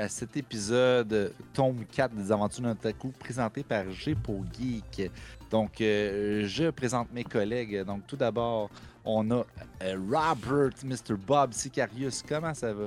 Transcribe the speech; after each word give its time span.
à 0.00 0.08
cet 0.08 0.34
épisode 0.36 1.34
tome 1.52 1.84
4 1.84 2.14
des 2.14 2.32
aventures 2.32 2.62
d'Otaku 2.62 3.08
présenté 3.18 3.62
par 3.62 3.90
G 3.90 4.14
pour 4.14 4.42
Geek. 4.50 5.10
Donc, 5.50 5.78
euh, 5.80 6.46
je 6.46 6.70
présente 6.70 7.12
mes 7.12 7.22
collègues. 7.22 7.84
Donc, 7.84 8.06
tout 8.06 8.16
d'abord, 8.16 8.70
on 9.04 9.30
a 9.30 9.44
euh, 9.82 9.96
Robert, 10.10 10.72
Mr. 10.82 11.16
Bob 11.26 11.52
Sicarius. 11.52 12.22
Comment 12.26 12.54
ça 12.54 12.72
va? 12.72 12.86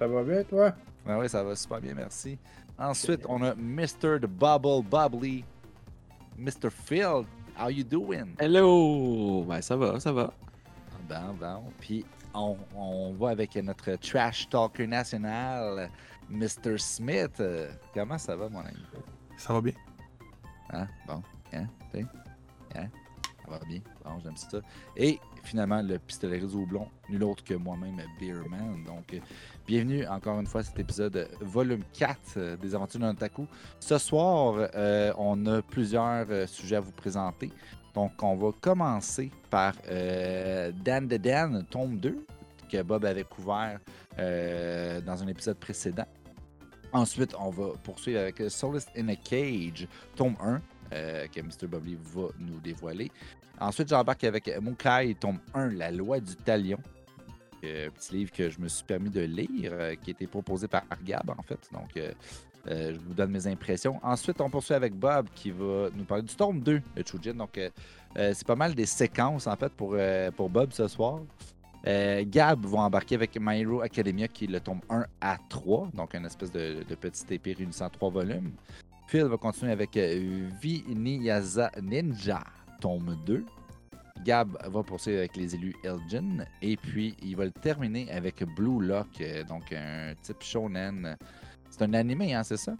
Ça 0.00 0.08
va 0.08 0.22
bien, 0.24 0.42
toi? 0.42 0.74
Oui, 1.06 1.14
oui, 1.20 1.28
ça 1.28 1.44
va 1.44 1.54
super 1.54 1.80
bien, 1.80 1.94
merci. 1.94 2.36
Ensuite, 2.76 3.20
on 3.28 3.40
a 3.42 3.54
Mr. 3.54 4.18
The 4.20 4.26
Bubble 4.26 4.82
Bubbly, 4.82 5.44
Mr. 6.36 6.70
Phil. 6.70 7.24
How 7.56 7.70
you 7.70 7.84
doing? 7.84 8.34
Hello! 8.40 9.44
Ben, 9.44 9.60
ça 9.60 9.76
va, 9.76 10.00
ça 10.00 10.10
va. 10.10 10.32
Bon, 11.08 11.34
bon. 11.38 11.62
Puis, 11.80 12.04
on, 12.34 12.56
on 12.76 13.12
va 13.12 13.30
avec 13.30 13.54
notre 13.56 13.94
trash 13.96 14.48
talker 14.48 14.86
national, 14.86 15.88
Mr. 16.30 16.78
Smith. 16.78 17.40
Euh, 17.40 17.70
comment 17.94 18.18
ça 18.18 18.36
va, 18.36 18.48
mon 18.48 18.60
ami? 18.60 18.76
Ça 19.36 19.52
va 19.52 19.60
bien. 19.60 19.72
Hein? 20.70 20.86
Bon. 21.06 21.22
Hein? 21.52 21.66
T'sais? 21.90 22.04
Hein? 22.74 22.88
Ça 23.44 23.50
va 23.50 23.58
bien? 23.66 23.80
Bon, 24.04 24.18
j'aime 24.22 24.36
ça. 24.36 24.58
Et 24.96 25.18
finalement, 25.42 25.80
le 25.80 25.98
pistolet 25.98 26.42
houblon, 26.42 26.88
nul 27.08 27.24
autre 27.24 27.42
que 27.44 27.54
moi-même, 27.54 28.00
Beerman. 28.20 28.84
Donc, 28.84 29.14
euh, 29.14 29.20
bienvenue 29.66 30.06
encore 30.06 30.38
une 30.38 30.46
fois 30.46 30.60
à 30.60 30.64
cet 30.64 30.78
épisode 30.78 31.28
volume 31.40 31.82
4 31.94 32.18
euh, 32.36 32.56
des 32.56 32.74
aventures 32.74 33.00
d'un 33.00 33.10
otaku. 33.10 33.46
Ce 33.80 33.96
soir, 33.96 34.68
on 35.18 35.46
a 35.46 35.62
plusieurs 35.62 36.26
sujets 36.48 36.76
à 36.76 36.80
vous 36.80 36.92
présenter. 36.92 37.50
Donc, 37.94 38.22
on 38.22 38.36
va 38.36 38.50
commencer 38.60 39.30
par 39.48 39.72
Dan 39.84 41.08
de 41.08 41.16
Dan, 41.16 41.64
tome 41.70 41.96
2, 41.98 42.24
que 42.68 42.82
Bob 42.82 43.04
avait 43.04 43.24
couvert 43.24 43.80
euh, 44.18 45.00
dans 45.00 45.22
un 45.22 45.28
épisode 45.28 45.58
précédent. 45.58 46.06
Ensuite, 46.92 47.34
on 47.38 47.50
va 47.50 47.72
poursuivre 47.82 48.20
avec 48.20 48.42
Solace 48.48 48.86
in 48.96 49.08
a 49.08 49.16
Cage, 49.16 49.86
tome 50.16 50.36
1, 50.40 50.60
euh, 50.92 51.26
que 51.26 51.40
Mr. 51.40 51.66
Bubbly 51.66 51.98
va 52.14 52.28
nous 52.38 52.60
dévoiler. 52.60 53.10
Ensuite, 53.60 53.88
j'embarque 53.88 54.24
avec 54.24 54.50
Mukai, 54.60 55.14
tome 55.18 55.38
1, 55.52 55.72
La 55.72 55.90
loi 55.90 56.20
du 56.20 56.34
talion. 56.36 56.78
Euh, 57.64 57.90
petit 57.90 58.14
livre 58.14 58.32
que 58.32 58.48
je 58.48 58.60
me 58.60 58.68
suis 58.68 58.84
permis 58.84 59.10
de 59.10 59.20
lire, 59.20 59.72
euh, 59.74 59.94
qui 59.96 60.10
a 60.10 60.12
été 60.12 60.26
proposé 60.26 60.68
par 60.68 60.84
Gab, 61.04 61.28
en 61.36 61.42
fait. 61.42 61.58
Donc, 61.72 62.00
je 62.66 62.98
vous 62.98 63.14
donne 63.14 63.30
mes 63.30 63.46
impressions. 63.46 63.98
Ensuite, 64.02 64.40
on 64.40 64.48
poursuit 64.48 64.74
avec 64.74 64.94
Bob, 64.94 65.28
qui 65.34 65.50
va 65.50 65.88
nous 65.94 66.04
parler 66.04 66.22
du 66.22 66.34
tome 66.34 66.60
2 66.60 66.82
de 66.96 67.06
Chujin. 67.06 67.34
Donc, 67.34 67.58
c'est 68.14 68.46
pas 68.46 68.56
mal 68.56 68.74
des 68.74 68.86
séquences, 68.86 69.46
en 69.46 69.56
fait, 69.56 69.72
pour, 69.72 69.96
pour 70.36 70.50
Bob 70.50 70.72
ce 70.72 70.86
soir. 70.86 71.20
Euh, 71.86 72.24
Gab 72.26 72.64
va 72.66 72.80
embarquer 72.80 73.14
avec 73.14 73.38
My 73.40 73.60
Hero 73.60 73.80
Academia, 73.80 74.28
qui 74.28 74.44
est 74.44 74.48
le 74.48 74.60
tome 74.60 74.80
1 74.90 75.06
à 75.20 75.38
3, 75.48 75.90
donc 75.94 76.14
une 76.14 76.26
espèce 76.26 76.50
de, 76.50 76.84
de 76.88 76.94
petite 76.94 77.30
épée 77.30 77.52
réunissant 77.52 77.88
trois 77.88 78.10
volumes. 78.10 78.52
Phil 79.06 79.24
va 79.24 79.36
continuer 79.36 79.72
avec 79.72 79.96
euh, 79.96 80.48
Viniyaza 80.60 81.70
Ninja, 81.80 82.42
tome 82.80 83.16
2. 83.24 83.44
Gab 84.24 84.58
va 84.68 84.82
poursuivre 84.82 85.18
avec 85.18 85.36
les 85.36 85.54
élus 85.54 85.74
Elgin. 85.84 86.44
Et 86.60 86.76
puis, 86.76 87.14
il 87.22 87.36
va 87.36 87.44
le 87.44 87.52
terminer 87.52 88.10
avec 88.10 88.42
Blue 88.56 88.84
Lock, 88.84 89.20
euh, 89.20 89.44
donc 89.44 89.72
un 89.72 90.14
type 90.22 90.42
shonen. 90.42 91.16
C'est 91.70 91.82
un 91.82 91.94
animé, 91.94 92.34
hein, 92.34 92.42
c'est 92.42 92.56
ça? 92.56 92.74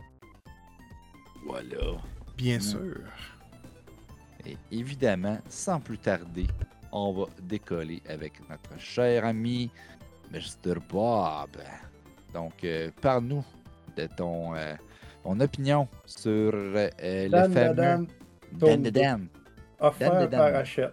Voilà. 1.46 1.96
Bien 2.36 2.60
sûr. 2.60 3.00
Et 4.44 4.56
évidemment, 4.70 5.38
sans 5.48 5.80
plus 5.80 5.98
tarder, 5.98 6.46
on 6.92 7.12
va 7.12 7.24
décoller 7.42 8.02
avec 8.08 8.34
notre 8.48 8.78
cher 8.78 9.24
ami 9.24 9.70
Mr. 10.30 10.74
Bob. 10.88 11.56
Donc, 12.34 12.64
euh, 12.64 12.90
parle-nous 13.00 13.44
de 13.96 14.06
ton, 14.16 14.54
euh, 14.54 14.74
ton 15.22 15.40
opinion 15.40 15.88
sur 16.06 16.52
euh, 16.54 16.88
le 17.02 17.28
Dan 17.28 17.52
fameux 17.52 17.74
Dan, 18.52 18.82
Dan 18.82 19.28
offert 19.80 20.30
par 20.30 20.54
Hachette. 20.54 20.92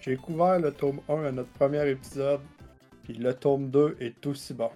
J'ai 0.00 0.16
couvert 0.16 0.58
le 0.58 0.72
tome 0.72 1.00
1 1.08 1.24
à 1.24 1.32
notre 1.32 1.50
premier 1.52 1.88
épisode, 1.88 2.40
puis 3.04 3.14
le 3.14 3.32
tome 3.34 3.70
2 3.70 3.96
est 4.00 4.26
aussi 4.26 4.52
bon. 4.52 4.70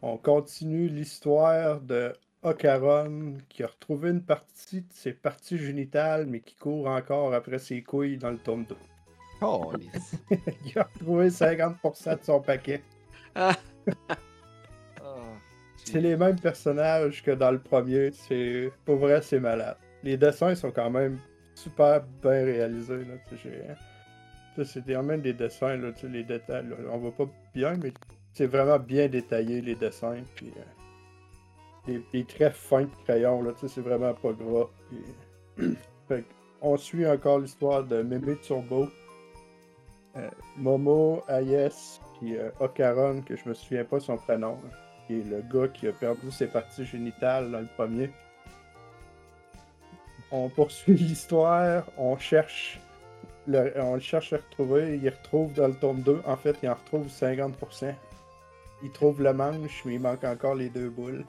On 0.00 0.16
continue 0.16 0.86
l'histoire 0.86 1.80
de 1.80 2.12
Ocaron 2.42 3.38
qui 3.48 3.64
a 3.64 3.66
retrouvé 3.66 4.10
une 4.10 4.22
partie 4.22 4.82
de 4.82 4.92
ses 4.92 5.12
parties 5.12 5.58
génitales, 5.58 6.26
mais 6.26 6.40
qui 6.40 6.54
court 6.54 6.86
encore 6.86 7.34
après 7.34 7.58
ses 7.58 7.82
couilles 7.82 8.16
dans 8.16 8.30
le 8.30 8.38
tome 8.38 8.64
2. 8.64 8.76
Oh, 9.40 9.72
les- 9.78 10.36
Il 10.66 10.78
a 10.78 10.82
retrouvé 10.94 11.28
50% 11.30 12.18
de 12.18 12.24
son 12.24 12.40
paquet. 12.40 12.82
Ah, 13.34 13.54
C'est 15.84 16.00
les 16.00 16.16
mêmes 16.16 16.38
personnages 16.38 17.22
que 17.22 17.30
dans 17.30 17.50
le 17.50 17.58
premier. 17.60 18.10
C'est 18.12 18.70
pour 18.84 18.96
vrai, 18.96 19.22
c'est 19.22 19.40
malade. 19.40 19.76
Les 20.02 20.16
dessins 20.16 20.54
sont 20.54 20.70
quand 20.70 20.90
même 20.90 21.18
super 21.54 22.02
bien 22.22 22.44
réalisés. 22.44 23.04
Là, 23.04 23.14
sais, 24.64 24.64
c'est 24.64 24.84
même 25.02 25.20
des 25.22 25.32
dessins, 25.32 25.76
là, 25.76 25.90
les 26.02 26.24
détails. 26.24 26.66
là, 26.68 26.76
on 26.92 26.98
voit 26.98 27.12
pas 27.12 27.26
bien, 27.54 27.76
mais 27.82 27.92
c'est 28.32 28.46
vraiment 28.46 28.78
bien 28.78 29.08
détaillé 29.08 29.60
les 29.60 29.74
dessins. 29.76 30.22
Puis, 30.34 30.52
euh, 30.56 30.62
des, 31.86 32.02
des 32.12 32.24
traits 32.24 32.54
fins 32.54 32.82
de 32.82 32.90
crayon, 33.04 33.42
là, 33.42 33.52
c'est 33.56 33.80
vraiment 33.80 34.12
pas 34.14 34.32
gras. 34.32 34.68
puis- 34.88 35.76
Fait 36.08 36.22
que 36.22 36.26
on 36.60 36.76
suit 36.76 37.06
encore 37.06 37.38
l'histoire 37.38 37.84
de 37.84 38.02
Mémé 38.02 38.36
Turbo, 38.36 38.88
Momo, 40.56 41.22
Ayes, 41.28 42.00
puis 42.18 42.36
euh, 42.36 42.50
Ocaron, 42.60 43.22
que 43.22 43.36
je 43.36 43.48
me 43.48 43.54
souviens 43.54 43.84
pas 43.84 44.00
son 44.00 44.16
prénom. 44.16 44.52
là 44.52 44.78
qui 45.08 45.20
est 45.20 45.24
le 45.24 45.42
gars 45.50 45.68
qui 45.68 45.88
a 45.88 45.92
perdu 45.92 46.30
ses 46.30 46.46
parties 46.46 46.84
génitales 46.84 47.50
dans 47.50 47.60
le 47.60 47.68
premier. 47.76 48.10
On 50.30 50.50
poursuit 50.50 50.94
l'histoire, 50.94 51.84
on 51.96 52.18
cherche 52.18 52.78
le, 53.46 53.72
cherche 53.98 54.34
à 54.34 54.36
retrouver, 54.36 55.00
il 55.02 55.08
retrouve 55.08 55.54
dans 55.54 55.68
le 55.68 55.74
tome 55.74 56.02
2, 56.02 56.20
en 56.26 56.36
fait 56.36 56.56
il 56.62 56.68
en 56.68 56.74
retrouve 56.74 57.06
50%. 57.06 57.94
Il 58.82 58.90
trouve 58.92 59.22
le 59.22 59.32
manche, 59.32 59.82
mais 59.86 59.94
il 59.94 60.00
manque 60.00 60.24
encore 60.24 60.54
les 60.54 60.68
deux 60.68 60.90
boules. 60.90 61.24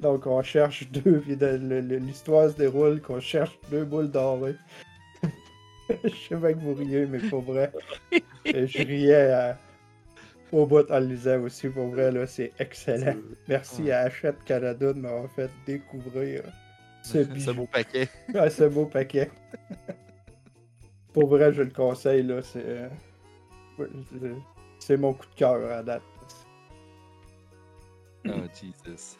Donc 0.00 0.26
on 0.26 0.42
cherche 0.42 0.90
deux, 0.90 1.24
l'histoire 1.26 2.50
se 2.50 2.56
déroule 2.56 3.00
qu'on 3.00 3.20
cherche 3.20 3.58
deux 3.70 3.86
boules 3.86 4.10
dorées. 4.10 4.56
Je 6.04 6.08
sais 6.28 6.36
pas 6.36 6.52
que 6.52 6.58
vous 6.58 6.74
riez, 6.74 7.06
mais 7.06 7.18
pour 7.18 7.42
vrai, 7.42 7.70
je 8.46 8.78
riais 8.82 9.30
à- 9.32 9.58
au 10.52 10.66
bout 10.66 10.88
en 10.90 11.00
le 11.00 11.06
lisant 11.06 11.40
aussi, 11.40 11.68
pour 11.68 11.88
vrai, 11.88 12.12
là, 12.12 12.26
c'est 12.26 12.52
excellent. 12.58 13.16
Merci 13.48 13.90
à 13.90 14.00
Hachette 14.00 14.42
Canada 14.44 14.92
de 14.92 15.00
m'avoir 15.00 15.30
fait 15.32 15.50
découvrir 15.66 16.42
ce, 17.02 17.50
beau 17.50 17.66
paquet. 17.66 18.08
ah, 18.34 18.48
ce 18.48 18.64
beau 18.64 18.86
paquet. 18.86 19.30
pour 21.12 21.28
vrai, 21.28 21.52
je 21.52 21.62
le 21.62 21.70
conseille, 21.70 22.22
là, 22.22 22.40
c'est... 22.42 22.64
euh, 22.64 22.88
C'est 24.78 24.96
mon 24.96 25.12
coup 25.12 25.26
de 25.26 25.34
cœur 25.34 25.70
à 25.72 25.82
date. 25.82 26.02
Oh, 28.26 28.30
Jesus. 28.54 29.16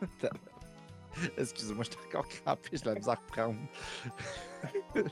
Excusez-moi, 1.38 1.84
je 1.84 1.90
suis 1.90 2.08
encore 2.08 2.28
crampé, 2.28 2.70
je 2.72 2.84
la 2.84 2.94
misère 2.94 3.14
à 3.14 3.16
reprendre. 3.16 3.58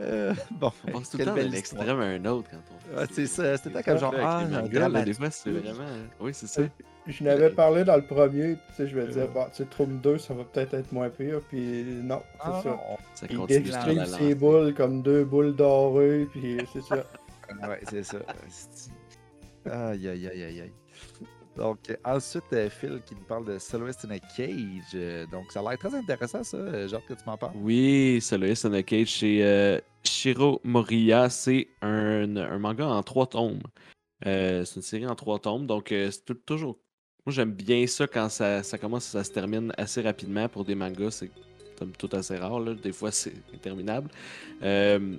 Euh, 0.00 0.34
bon, 0.50 0.72
On 0.88 0.98
passe 0.98 1.10
tout 1.10 1.18
le 1.18 1.24
temps 1.24 1.30
d'un 1.30 1.42
belle 1.42 1.54
extrême 1.54 2.00
à 2.00 2.04
un 2.06 2.24
autre 2.24 2.50
quand 2.50 2.56
on 2.72 2.98
Ouais, 2.98 3.06
c'est 3.12 3.28
ça, 3.28 3.56
c'était 3.56 3.84
comme 3.84 3.98
genre, 3.98 4.14
ah, 4.18 4.44
mangas, 4.50 5.04
des 5.04 5.14
fois, 5.14 5.30
c'est 5.30 5.50
vraiment. 5.50 5.86
Oui, 6.18 6.34
c'est 6.34 6.48
ça. 6.48 6.62
Je 7.06 7.22
n'avais 7.22 7.50
parlé 7.50 7.84
dans 7.84 7.96
le 7.96 8.04
premier, 8.04 8.54
tu 8.54 8.74
sais, 8.74 8.88
je 8.88 8.96
me 8.96 9.06
disais, 9.06 9.28
bon, 9.28 9.44
tu 9.50 9.62
sais, 9.62 9.66
Tome 9.66 10.00
2, 10.00 10.18
ça 10.18 10.34
va 10.34 10.42
peut-être 10.44 10.74
être 10.74 10.90
moins 10.90 11.10
pire, 11.10 11.40
puis 11.48 11.84
non, 12.02 12.22
c'est 12.32 12.50
Ah, 12.50 12.60
ça. 12.64 12.80
Ça 13.14 13.26
Il 13.30 13.96
la 13.96 14.06
ses 14.06 14.34
boules 14.34 14.74
comme 14.74 15.02
deux 15.02 15.24
boules 15.24 15.54
dorées, 15.54 16.26
puis 16.32 16.58
c'est 16.72 16.82
ça. 16.82 17.04
Ouais, 17.68 17.80
c'est 17.88 18.02
ça. 18.02 18.16
Aïe, 19.66 20.08
aïe, 20.08 20.28
aïe, 20.28 20.42
aïe, 20.42 20.60
aïe. 20.62 20.72
Donc, 21.56 21.78
euh, 21.90 21.96
ensuite, 22.04 22.44
euh, 22.52 22.68
Phil 22.68 23.00
qui 23.06 23.14
nous 23.14 23.22
parle 23.22 23.44
de 23.44 23.58
Soloist 23.58 24.04
in 24.04 24.10
a 24.10 24.18
Cage. 24.18 24.56
Euh, 24.94 25.26
donc, 25.26 25.52
ça 25.52 25.60
a 25.60 25.62
l'air 25.62 25.78
très 25.78 25.94
intéressant, 25.94 26.42
ça. 26.42 26.56
euh, 26.56 26.88
Genre 26.88 27.04
que 27.06 27.14
tu 27.14 27.24
m'en 27.26 27.36
parles. 27.36 27.52
Oui, 27.56 28.20
Soloist 28.20 28.64
in 28.66 28.72
a 28.72 28.82
Cage 28.82 29.08
chez 29.08 29.44
euh, 29.44 29.80
Shiro 30.02 30.60
Moriya. 30.64 31.30
C'est 31.30 31.68
un, 31.82 32.26
manga 32.58 32.86
en 32.86 33.02
trois 33.02 33.26
tomes. 33.26 33.60
Euh, 34.26 34.64
c'est 34.64 34.76
une 34.76 34.82
série 34.82 35.06
en 35.06 35.14
trois 35.14 35.38
tomes, 35.38 35.66
donc 35.66 35.92
euh, 35.92 36.10
c'est 36.10 36.44
toujours. 36.44 36.78
Moi, 37.26 37.32
j'aime 37.32 37.52
bien 37.52 37.86
ça 37.86 38.06
quand 38.06 38.28
ça, 38.28 38.62
commence, 38.80 39.04
ça 39.04 39.22
se 39.24 39.30
termine 39.30 39.72
assez 39.76 40.02
rapidement 40.02 40.48
pour 40.48 40.64
des 40.64 40.74
mangas. 40.74 41.10
C'est 41.10 41.30
tout 41.98 42.08
assez 42.12 42.36
rare, 42.36 42.60
là. 42.60 42.74
des 42.74 42.92
fois 42.92 43.10
c'est 43.10 43.32
interminable. 43.52 44.08
Euh, 44.62 45.16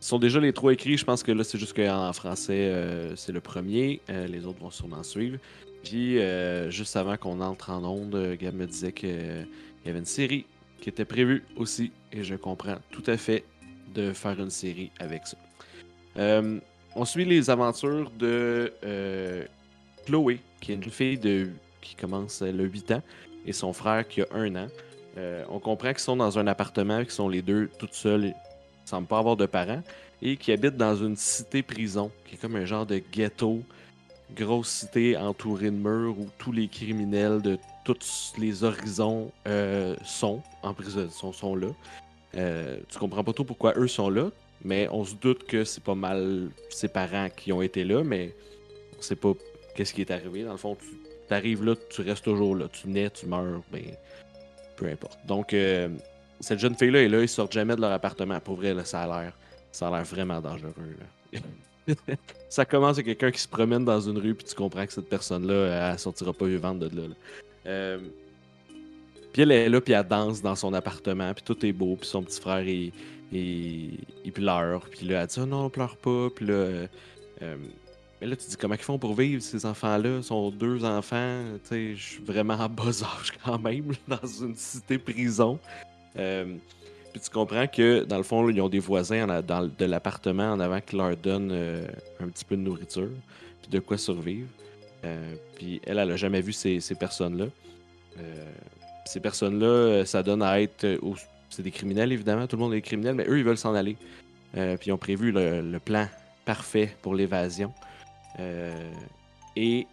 sont 0.00 0.18
déjà 0.18 0.40
les 0.40 0.52
trois 0.52 0.72
écrits. 0.72 0.96
Je 0.96 1.04
pense 1.04 1.22
que 1.22 1.30
là, 1.30 1.44
c'est 1.44 1.58
juste 1.58 1.76
qu'en 1.76 2.12
français, 2.12 2.54
euh, 2.54 3.14
c'est 3.16 3.32
le 3.32 3.40
premier. 3.40 4.00
Euh, 4.08 4.26
les 4.26 4.46
autres 4.46 4.58
vont 4.60 4.70
sûrement 4.70 5.02
suivre. 5.02 5.38
Puis, 5.84 6.18
euh, 6.18 6.70
juste 6.70 6.96
avant 6.96 7.16
qu'on 7.16 7.40
entre 7.40 7.70
en 7.70 7.84
onde, 7.84 8.36
Gab 8.40 8.54
me 8.54 8.66
disait 8.66 8.92
qu'il 8.92 9.46
y 9.84 9.88
avait 9.88 9.98
une 9.98 10.06
série 10.06 10.46
qui 10.80 10.88
était 10.88 11.04
prévue 11.04 11.44
aussi. 11.56 11.92
Et 12.12 12.24
je 12.24 12.34
comprends 12.34 12.76
tout 12.90 13.04
à 13.06 13.16
fait 13.16 13.44
de 13.94 14.12
faire 14.12 14.40
une 14.40 14.50
série 14.50 14.90
avec 14.98 15.22
ça. 15.26 15.36
On 16.96 17.04
suit 17.04 17.24
les 17.24 17.50
aventures 17.50 18.10
de 18.18 18.72
Chloé, 20.06 20.40
qui 20.60 20.72
est 20.72 20.74
une 20.74 20.82
fille 20.82 21.18
de, 21.18 21.50
qui 21.80 21.94
commence 21.94 22.42
le 22.42 22.64
8 22.64 22.90
ans 22.92 23.02
et 23.46 23.52
son 23.52 23.72
frère 23.72 24.06
qui 24.08 24.22
a 24.22 24.26
un 24.32 24.54
an. 24.56 24.68
On 25.50 25.60
comprend 25.60 25.90
qu'ils 25.90 26.00
sont 26.00 26.16
dans 26.16 26.38
un 26.38 26.46
appartement, 26.46 27.00
qu'ils 27.00 27.12
sont 27.12 27.28
les 27.28 27.42
deux 27.42 27.70
toutes 27.78 27.94
seules, 27.94 28.34
semblent 28.90 29.06
pas 29.06 29.18
avoir 29.18 29.36
de 29.36 29.46
parents, 29.46 29.82
et 30.22 30.36
qui 30.36 30.52
habitent 30.52 30.76
dans 30.76 30.96
une 30.96 31.16
cité-prison, 31.16 32.10
qui 32.26 32.34
est 32.34 32.38
comme 32.38 32.56
un 32.56 32.64
genre 32.64 32.86
de 32.86 33.00
ghetto, 33.12 33.62
grosse 34.34 34.68
cité 34.68 35.16
entourée 35.16 35.70
de 35.70 35.76
murs 35.76 36.18
où 36.18 36.28
tous 36.38 36.52
les 36.52 36.68
criminels 36.68 37.42
de 37.42 37.58
tous 37.84 38.32
les 38.38 38.62
horizons 38.62 39.32
euh, 39.48 39.96
sont 40.04 40.42
en 40.62 40.74
prison, 40.74 41.08
sont, 41.10 41.32
sont 41.32 41.56
là. 41.56 41.68
Euh, 42.36 42.78
tu 42.88 42.98
comprends 42.98 43.24
pas 43.24 43.32
trop 43.32 43.44
pourquoi 43.44 43.72
eux 43.76 43.88
sont 43.88 44.10
là, 44.10 44.30
mais 44.64 44.88
on 44.92 45.04
se 45.04 45.14
doute 45.14 45.44
que 45.44 45.64
c'est 45.64 45.82
pas 45.82 45.94
mal 45.94 46.50
ses 46.68 46.88
parents 46.88 47.28
qui 47.34 47.52
ont 47.52 47.62
été 47.62 47.84
là, 47.84 48.04
mais 48.04 48.34
on 48.98 49.02
sait 49.02 49.16
pas 49.16 49.32
qu'est-ce 49.74 49.94
qui 49.94 50.02
est 50.02 50.10
arrivé. 50.10 50.44
Dans 50.44 50.52
le 50.52 50.58
fond, 50.58 50.76
tu 51.28 51.34
arrives 51.34 51.64
là, 51.64 51.74
tu 51.88 52.02
restes 52.02 52.24
toujours 52.24 52.54
là. 52.54 52.68
Tu 52.68 52.88
nais, 52.88 53.10
tu 53.10 53.26
meurs, 53.26 53.62
ben, 53.72 53.84
peu 54.76 54.86
importe. 54.86 55.18
Donc, 55.26 55.54
euh, 55.54 55.88
cette 56.40 56.58
jeune 56.58 56.74
fille-là 56.74 57.02
est 57.02 57.08
là, 57.08 57.22
ils 57.22 57.28
sortent 57.28 57.52
jamais 57.52 57.76
de 57.76 57.80
leur 57.80 57.92
appartement. 57.92 58.40
Pour 58.40 58.56
vrai, 58.56 58.74
là, 58.74 58.84
ça 58.84 59.02
a 59.02 59.06
l'air 59.22 59.32
ça 59.72 59.88
a 59.88 59.90
l'air 59.90 60.04
vraiment 60.04 60.40
dangereux. 60.40 60.96
Là. 61.32 61.40
ça 62.48 62.64
commence 62.64 62.96
avec 62.98 63.06
quelqu'un 63.06 63.30
qui 63.30 63.40
se 63.40 63.48
promène 63.48 63.84
dans 63.84 64.00
une 64.00 64.18
rue, 64.18 64.34
puis 64.34 64.46
tu 64.46 64.54
comprends 64.54 64.86
que 64.86 64.92
cette 64.92 65.08
personne-là, 65.08 65.92
elle 65.92 65.98
sortira 65.98 66.32
pas 66.32 66.46
vivante 66.46 66.80
de 66.80 66.86
là. 66.86 67.02
Euh, 67.66 67.98
puis 69.32 69.42
elle 69.42 69.52
est 69.52 69.68
là, 69.68 69.80
puis 69.80 69.92
elle 69.92 70.06
danse 70.06 70.42
dans 70.42 70.56
son 70.56 70.74
appartement, 70.74 71.32
puis 71.34 71.44
tout 71.44 71.64
est 71.64 71.72
beau, 71.72 71.96
puis 71.96 72.08
son 72.08 72.22
petit 72.22 72.40
frère, 72.40 72.66
il, 72.66 72.92
il, 73.32 74.32
pleure, 74.32 74.88
puis 74.90 75.06
là, 75.06 75.22
elle 75.22 75.26
dit 75.28 75.38
oh, 75.40 75.46
non, 75.46 75.70
pleure 75.70 75.96
pas, 75.96 76.28
puis 76.34 76.46
là. 76.46 76.54
Euh, 76.54 76.86
euh, 77.42 77.56
mais 78.20 78.26
là, 78.26 78.36
tu 78.36 78.48
dis 78.48 78.56
comment 78.56 78.74
ils 78.74 78.82
font 78.82 78.98
pour 78.98 79.14
vivre, 79.14 79.40
ces 79.42 79.64
enfants-là? 79.64 80.20
Sont 80.22 80.50
deux 80.50 80.84
enfants, 80.84 81.42
tu 81.64 81.68
sais, 81.68 81.96
je 81.96 82.02
suis 82.02 82.22
vraiment 82.22 82.54
en 82.54 82.68
bas 82.68 82.84
âge 82.88 83.32
quand 83.42 83.58
même, 83.58 83.92
dans 84.06 84.26
une 84.26 84.54
cité-prison. 84.56 85.58
Puis 87.12 87.20
tu 87.20 87.30
comprends 87.30 87.66
que, 87.66 88.04
dans 88.04 88.18
le 88.18 88.22
fond, 88.22 88.48
ils 88.48 88.60
ont 88.60 88.68
des 88.68 88.78
voisins 88.78 89.42
dans, 89.42 89.66
de 89.66 89.84
l'appartement 89.84 90.52
en 90.52 90.60
avant 90.60 90.80
qui 90.80 90.96
leur 90.96 91.16
donnent 91.16 91.50
euh, 91.52 91.86
un 92.20 92.28
petit 92.28 92.44
peu 92.44 92.56
de 92.56 92.62
nourriture, 92.62 93.10
puis 93.62 93.70
de 93.70 93.80
quoi 93.80 93.98
survivre. 93.98 94.48
Euh, 95.04 95.34
puis 95.56 95.80
elle, 95.86 95.98
elle 95.98 96.12
a 96.12 96.16
jamais 96.16 96.40
vu 96.40 96.52
ces, 96.52 96.80
personnes-là. 96.98 97.46
Euh, 98.18 98.44
ces 99.06 99.18
personnes-là, 99.18 100.04
ça 100.04 100.22
donne 100.22 100.42
à 100.42 100.60
être. 100.60 100.86
c'est 101.48 101.62
des 101.62 101.72
criminels, 101.72 102.12
évidemment, 102.12 102.46
tout 102.46 102.56
le 102.56 102.62
monde 102.62 102.74
est 102.74 102.80
criminel, 102.80 103.14
mais 103.14 103.26
eux, 103.26 103.38
ils 103.38 103.44
veulent 103.44 103.58
s'en 103.58 103.74
aller. 103.74 103.96
puis 104.52 104.86
ils 104.86 104.92
ont 104.92 104.98
prévu 104.98 105.32
le 105.32 105.78
plan 105.78 106.06
parfait 106.44 106.94
pour 107.02 107.14
l'évasion. 107.14 107.72
et 109.56 109.86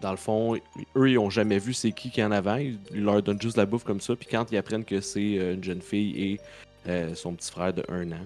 dans 0.00 0.10
le 0.10 0.16
fond, 0.16 0.56
eux, 0.96 1.10
ils 1.10 1.18
ont 1.18 1.30
jamais 1.30 1.58
vu 1.58 1.72
c'est 1.72 1.92
qui 1.92 2.10
qui 2.10 2.22
en 2.22 2.30
avant. 2.30 2.56
Ils 2.56 2.78
leur 2.92 3.22
donnent 3.22 3.40
juste 3.40 3.56
la 3.56 3.66
bouffe 3.66 3.84
comme 3.84 4.00
ça. 4.00 4.14
Puis 4.14 4.28
quand 4.30 4.50
ils 4.52 4.56
apprennent 4.56 4.84
que 4.84 5.00
c'est 5.00 5.38
euh, 5.38 5.54
une 5.54 5.64
jeune 5.64 5.80
fille 5.80 6.22
et 6.22 6.40
euh, 6.88 7.14
son 7.14 7.34
petit 7.34 7.50
frère 7.50 7.72
de 7.72 7.82
un 7.88 8.12
an, 8.12 8.24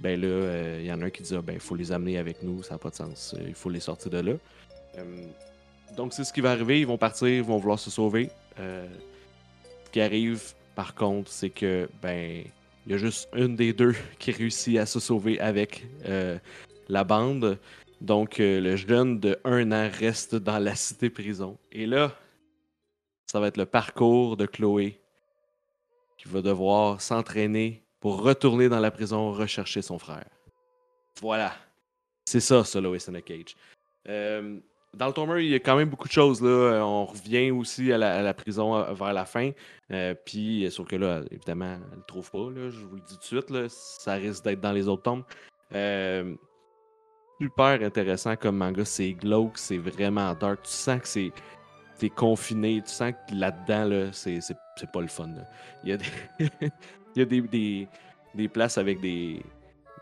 ben 0.00 0.20
là, 0.20 0.26
euh, 0.26 0.78
il 0.80 0.86
y 0.86 0.92
en 0.92 1.00
a 1.00 1.06
un 1.06 1.10
qui 1.10 1.22
dit 1.22 1.34
ah, 1.36 1.42
ben, 1.42 1.58
faut 1.60 1.76
les 1.76 1.92
amener 1.92 2.18
avec 2.18 2.42
nous, 2.42 2.62
ça 2.62 2.74
n'a 2.74 2.78
pas 2.78 2.90
de 2.90 2.96
sens. 2.96 3.36
Il 3.46 3.54
faut 3.54 3.70
les 3.70 3.80
sortir 3.80 4.10
de 4.10 4.18
là. 4.18 4.32
donc, 5.96 6.12
c'est 6.12 6.24
ce 6.24 6.32
qui 6.32 6.40
va 6.40 6.50
arriver. 6.50 6.80
Ils 6.80 6.86
vont 6.86 6.98
partir, 6.98 7.28
ils 7.28 7.42
vont 7.42 7.58
vouloir 7.58 7.78
se 7.78 7.90
sauver. 7.90 8.30
ce 8.56 9.90
qui 9.92 10.00
arrive, 10.00 10.42
par 10.74 10.94
contre, 10.94 11.30
c'est 11.30 11.50
que, 11.50 11.88
ben, 12.02 12.42
il 12.86 12.92
y 12.92 12.94
a 12.96 12.98
juste 12.98 13.28
une 13.36 13.54
des 13.54 13.72
deux 13.72 13.94
qui 14.18 14.32
réussit 14.32 14.76
à 14.78 14.86
se 14.86 14.98
sauver 14.98 15.38
avec 15.38 15.86
la 16.88 17.04
bande. 17.04 17.58
Donc, 18.02 18.40
euh, 18.40 18.60
le 18.60 18.74
jeune 18.74 19.20
de 19.20 19.38
un 19.44 19.70
an 19.70 19.88
reste 19.88 20.34
dans 20.34 20.58
la 20.58 20.74
cité 20.74 21.08
prison. 21.08 21.56
Et 21.70 21.86
là, 21.86 22.12
ça 23.26 23.38
va 23.38 23.46
être 23.46 23.56
le 23.56 23.64
parcours 23.64 24.36
de 24.36 24.44
Chloé 24.44 25.00
qui 26.18 26.26
va 26.26 26.42
devoir 26.42 27.00
s'entraîner 27.00 27.84
pour 28.00 28.22
retourner 28.22 28.68
dans 28.68 28.80
la 28.80 28.90
prison 28.90 29.30
rechercher 29.30 29.82
son 29.82 30.00
frère. 30.00 30.26
Voilà. 31.20 31.52
C'est 32.24 32.40
ça, 32.40 32.64
ça, 32.64 32.80
Lois 32.80 32.98
Cage. 33.24 33.54
Euh, 34.08 34.58
dans 34.94 35.06
le 35.06 35.12
tomer, 35.12 35.44
il 35.44 35.50
y 35.50 35.54
a 35.54 35.60
quand 35.60 35.76
même 35.76 35.88
beaucoup 35.88 36.08
de 36.08 36.12
choses. 36.12 36.42
Là. 36.42 36.84
On 36.84 37.04
revient 37.06 37.52
aussi 37.52 37.92
à 37.92 37.98
la, 37.98 38.34
prison 38.34 38.74
euh, 38.74 38.92
vers 38.94 39.12
la 39.12 39.26
fin. 39.26 39.52
puis, 40.24 40.68
sauf 40.72 40.88
que 40.88 40.96
là, 40.96 41.22
évidemment, 41.30 41.76
elle 41.84 41.90
ne 41.92 41.96
le 41.98 42.06
trouve 42.08 42.28
pas. 42.32 42.48
Je 42.68 42.84
vous 42.84 42.96
le 42.96 43.02
dis 43.02 43.14
tout 43.14 43.36
de 43.36 43.42
suite. 43.42 43.68
Ça 43.68 44.14
risque 44.14 44.42
d'être 44.42 44.60
dans 44.60 44.72
les 44.72 44.88
autres 44.88 45.02
tomes 45.02 45.24
super 47.42 47.82
intéressant 47.82 48.36
comme 48.36 48.56
manga. 48.56 48.84
C'est 48.84 49.12
glauque, 49.12 49.58
c'est 49.58 49.78
vraiment 49.78 50.34
dark. 50.34 50.62
Tu 50.62 50.70
sens 50.70 51.00
que 51.00 51.08
c'est 51.08 51.32
t'es 51.98 52.10
confiné. 52.10 52.82
Tu 52.84 52.92
sens 52.92 53.12
que 53.12 53.34
là-dedans, 53.34 53.84
là, 53.84 54.12
c'est, 54.12 54.40
pas 54.92 55.00
le 55.00 55.06
fun. 55.06 55.28
Il 55.84 55.90
y 55.90 55.92
a, 55.92 55.96
des, 55.96 56.04
Il 57.14 57.18
y 57.18 57.22
a 57.22 57.24
des, 57.24 57.88
des, 58.34 58.48
places 58.48 58.78
avec 58.78 59.00
des, 59.00 59.42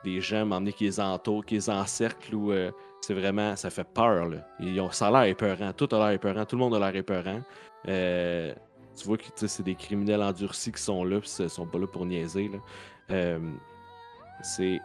des 0.04 0.20
gens 0.20 0.46
m'emmener 0.46 0.72
qui 0.72 0.84
les 0.84 1.00
entourent, 1.00 1.44
qui 1.44 1.54
les 1.54 1.68
encerclent 1.68 2.34
où 2.34 2.52
euh, 2.52 2.70
c'est 3.00 3.14
vraiment. 3.14 3.56
ça 3.56 3.70
fait 3.70 3.84
peur. 3.84 4.30
Ils 4.60 4.80
ont, 4.80 4.90
ça 4.90 5.08
a 5.08 5.10
l'air 5.10 5.30
épeurant. 5.30 5.72
Tout 5.72 5.88
a 5.94 5.98
l'air 5.98 6.10
épeurant. 6.10 6.44
Tout 6.44 6.56
le 6.56 6.60
monde 6.60 6.74
a 6.74 6.78
l'air 6.78 6.96
épeurant. 6.96 7.40
Euh, 7.88 8.54
tu 8.96 9.06
vois 9.06 9.16
que 9.16 9.46
c'est 9.46 9.62
des 9.62 9.74
criminels 9.74 10.22
endurcis 10.22 10.72
qui 10.72 10.82
sont 10.82 11.04
là, 11.04 11.20
puis 11.20 11.30
ils 11.38 11.50
sont 11.50 11.66
pas 11.66 11.78
là 11.78 11.86
pour 11.86 12.04
niaiser. 12.04 12.50
Euh, 13.10 13.38
c'est 14.42 14.80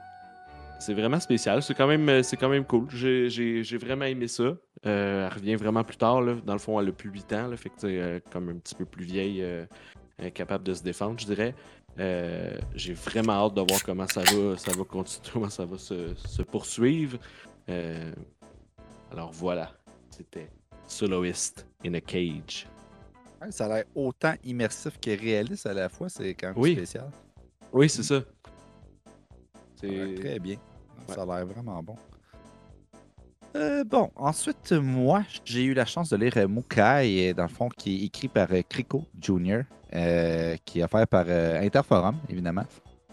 c'est 0.86 0.94
vraiment 0.94 1.20
spécial. 1.20 1.64
C'est 1.64 1.74
quand 1.74 1.88
même, 1.88 2.22
c'est 2.22 2.38
quand 2.38 2.50
même 2.50 2.66
cool. 2.66 2.88
J'ai, 2.92 3.78
vraiment 3.78 4.06
aimé 4.06 4.28
ça. 4.28 4.44
Euh, 4.44 5.28
elle 5.28 5.34
revient 5.34 5.56
vraiment 5.56 5.84
plus 5.84 5.98
tard. 5.98 6.22
Là. 6.22 6.36
Dans 6.46 6.54
le 6.54 6.60
fond, 6.60 6.80
elle 6.80 6.90
a 6.90 6.92
plus 6.92 7.10
8 7.10 7.34
ans. 7.34 7.48
Là, 7.48 7.58
fait 7.58 7.70
que 7.70 7.76
euh, 7.86 8.20
comme 8.32 8.50
un 8.50 8.58
petit 8.58 8.76
peu 8.76 8.86
plus 8.86 9.04
vieille, 9.04 9.42
euh, 9.42 9.66
capable 10.34 10.64
de 10.64 10.74
se 10.74 10.84
défendre, 10.84 11.20
je 11.20 11.26
dirais. 11.26 11.56
j'ai 12.76 12.94
vraiment 12.94 13.34
hâte 13.34 13.56
de 13.56 13.62
voir 13.62 13.84
comment 13.84 14.08
ça 14.08 14.22
va, 14.22 14.58
ça 14.58 14.72
va 14.72 14.84
continuer, 14.84 15.30
comment 15.34 15.50
ça 15.50 15.66
va 15.66 15.78
se, 15.78 16.42
poursuivre. 16.44 17.18
alors 19.12 19.32
voilà, 19.32 19.72
c'était 20.10 20.50
Soloist 20.88 21.66
in 21.84 21.96
a 21.96 22.02
Cage. 22.02 22.68
ça 23.50 23.66
a 23.66 23.70
l'air 23.70 23.84
autant 23.96 24.34
immersif 24.44 25.00
que 25.00 25.20
réaliste 25.20 25.66
à 25.66 25.74
la 25.74 25.90
fois. 25.90 26.10
C'est 26.10 26.36
quand 26.36 26.56
même 26.56 26.76
spécial. 26.76 27.10
Oui, 27.74 27.90
c'est 27.90 28.04
ça 28.04 28.22
très 29.76 30.40
bien. 30.40 30.58
Ça 31.08 31.22
a 31.22 31.26
l'air 31.26 31.46
vraiment 31.46 31.82
bon. 31.84 31.96
Euh, 33.56 33.86
bon, 33.86 34.12
ensuite, 34.18 34.74
moi, 34.74 35.24
j'ai 35.46 35.64
eu 35.64 35.74
la 35.74 35.86
chance 35.86 36.10
de 36.10 36.18
lire 36.18 36.34
euh, 36.36 36.48
Mukai, 36.48 37.34
dans 37.34 37.44
le 37.44 37.50
fond, 37.50 37.70
qui 37.70 37.96
est 37.96 38.06
écrit 38.08 38.28
par 38.28 38.48
euh, 38.52 38.62
Kriko 38.68 39.06
Jr., 39.20 39.62
qui 40.66 40.80
est 40.80 40.84
offert 40.84 41.08
par 41.08 41.26
Interforum, 41.30 42.18
évidemment. 42.28 42.66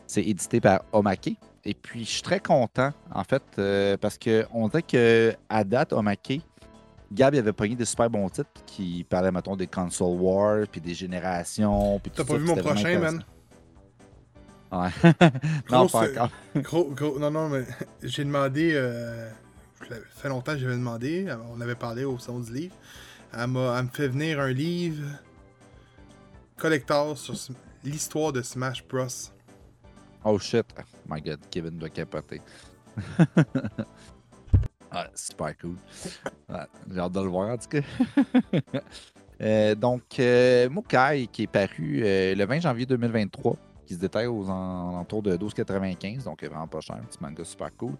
C'est 0.05 0.23
édité 0.23 0.61
par 0.61 0.85
Omake. 0.93 1.37
Et 1.65 1.75
puis, 1.75 2.05
je 2.05 2.11
suis 2.11 2.23
très 2.23 2.41
content, 2.41 2.91
en 3.15 3.23
fait, 3.23 3.43
parce 4.01 4.19
qu'on 4.19 4.67
dirait 4.67 4.83
qu'à 4.83 5.65
date, 5.65 5.93
Omake, 5.93 6.41
Gab 7.13 7.35
avait 7.35 7.53
pogné 7.53 7.77
des 7.77 7.85
super 7.85 8.11
bons 8.11 8.29
titres 8.29 8.49
qui 8.67 9.05
parlaient, 9.09 9.31
mettons, 9.31 9.55
des 9.55 9.69
console 9.69 10.19
wars, 10.19 10.65
puis 10.71 10.81
des 10.81 10.95
générations. 10.95 12.01
T'as 12.15 12.25
pas 12.25 12.37
vu 12.37 12.45
mon 12.45 12.57
prochain, 12.57 12.99
man? 12.99 13.23
Ouais. 14.73 14.89
non, 15.71 15.87
pas 15.87 16.11
encore. 16.11 16.31
Gros, 16.57 16.91
gros, 16.91 17.19
non, 17.19 17.31
non, 17.31 17.51
mais 17.51 17.65
j'ai 18.03 18.25
demandé. 18.25 18.73
Euh, 18.75 19.29
ça 19.89 19.97
fait 20.17 20.29
longtemps 20.29 20.53
que 20.53 20.59
j'avais 20.59 20.77
demandé. 20.77 21.27
On 21.55 21.61
avait 21.61 21.75
parlé 21.75 22.05
au 22.05 22.19
salon 22.19 22.41
du 22.41 22.53
livre. 22.53 22.75
Elle, 23.35 23.49
m'a, 23.49 23.83
me 23.83 23.89
fait 23.89 24.09
venir 24.09 24.41
un 24.41 24.51
livre 24.51 25.07
collector 26.57 27.19
sur 27.19 27.35
l'histoire 27.85 28.33
de 28.33 28.41
Smash 28.41 28.87
Bros. 28.87 29.07
Oh 30.25 30.39
shit. 30.39 30.65
Oh 30.79 30.83
my 31.09 31.21
god, 31.21 31.41
Kevin 31.51 31.79
doit 31.79 31.91
capoter. 31.91 32.41
ah, 34.91 35.09
super 35.15 35.57
cool. 35.59 35.77
j'ai 36.91 36.99
hâte 36.99 37.13
de 37.13 37.21
le 37.21 37.29
voir 37.29 37.51
en 37.51 37.59
tout 37.59 37.69
cas. 37.69 37.81
euh, 39.41 39.75
donc, 39.75 40.03
euh, 40.19 40.69
Mukai 40.71 41.29
qui 41.33 41.43
est 41.43 41.47
paru 41.47 42.03
euh, 42.05 42.35
le 42.35 42.45
20 42.45 42.61
janvier 42.61 42.87
2023 42.87 43.57
qui 43.93 43.97
se 43.97 44.01
détaille 44.01 44.27
aux 44.27 44.45
alentours 44.45 45.23
de 45.23 45.37
12,95, 45.37 46.25
donc 46.25 46.43
vraiment 46.43 46.67
pas 46.67 46.81
cher, 46.81 46.97
un 46.97 47.05
petit 47.05 47.19
manga 47.21 47.45
super 47.45 47.77
cool. 47.77 47.93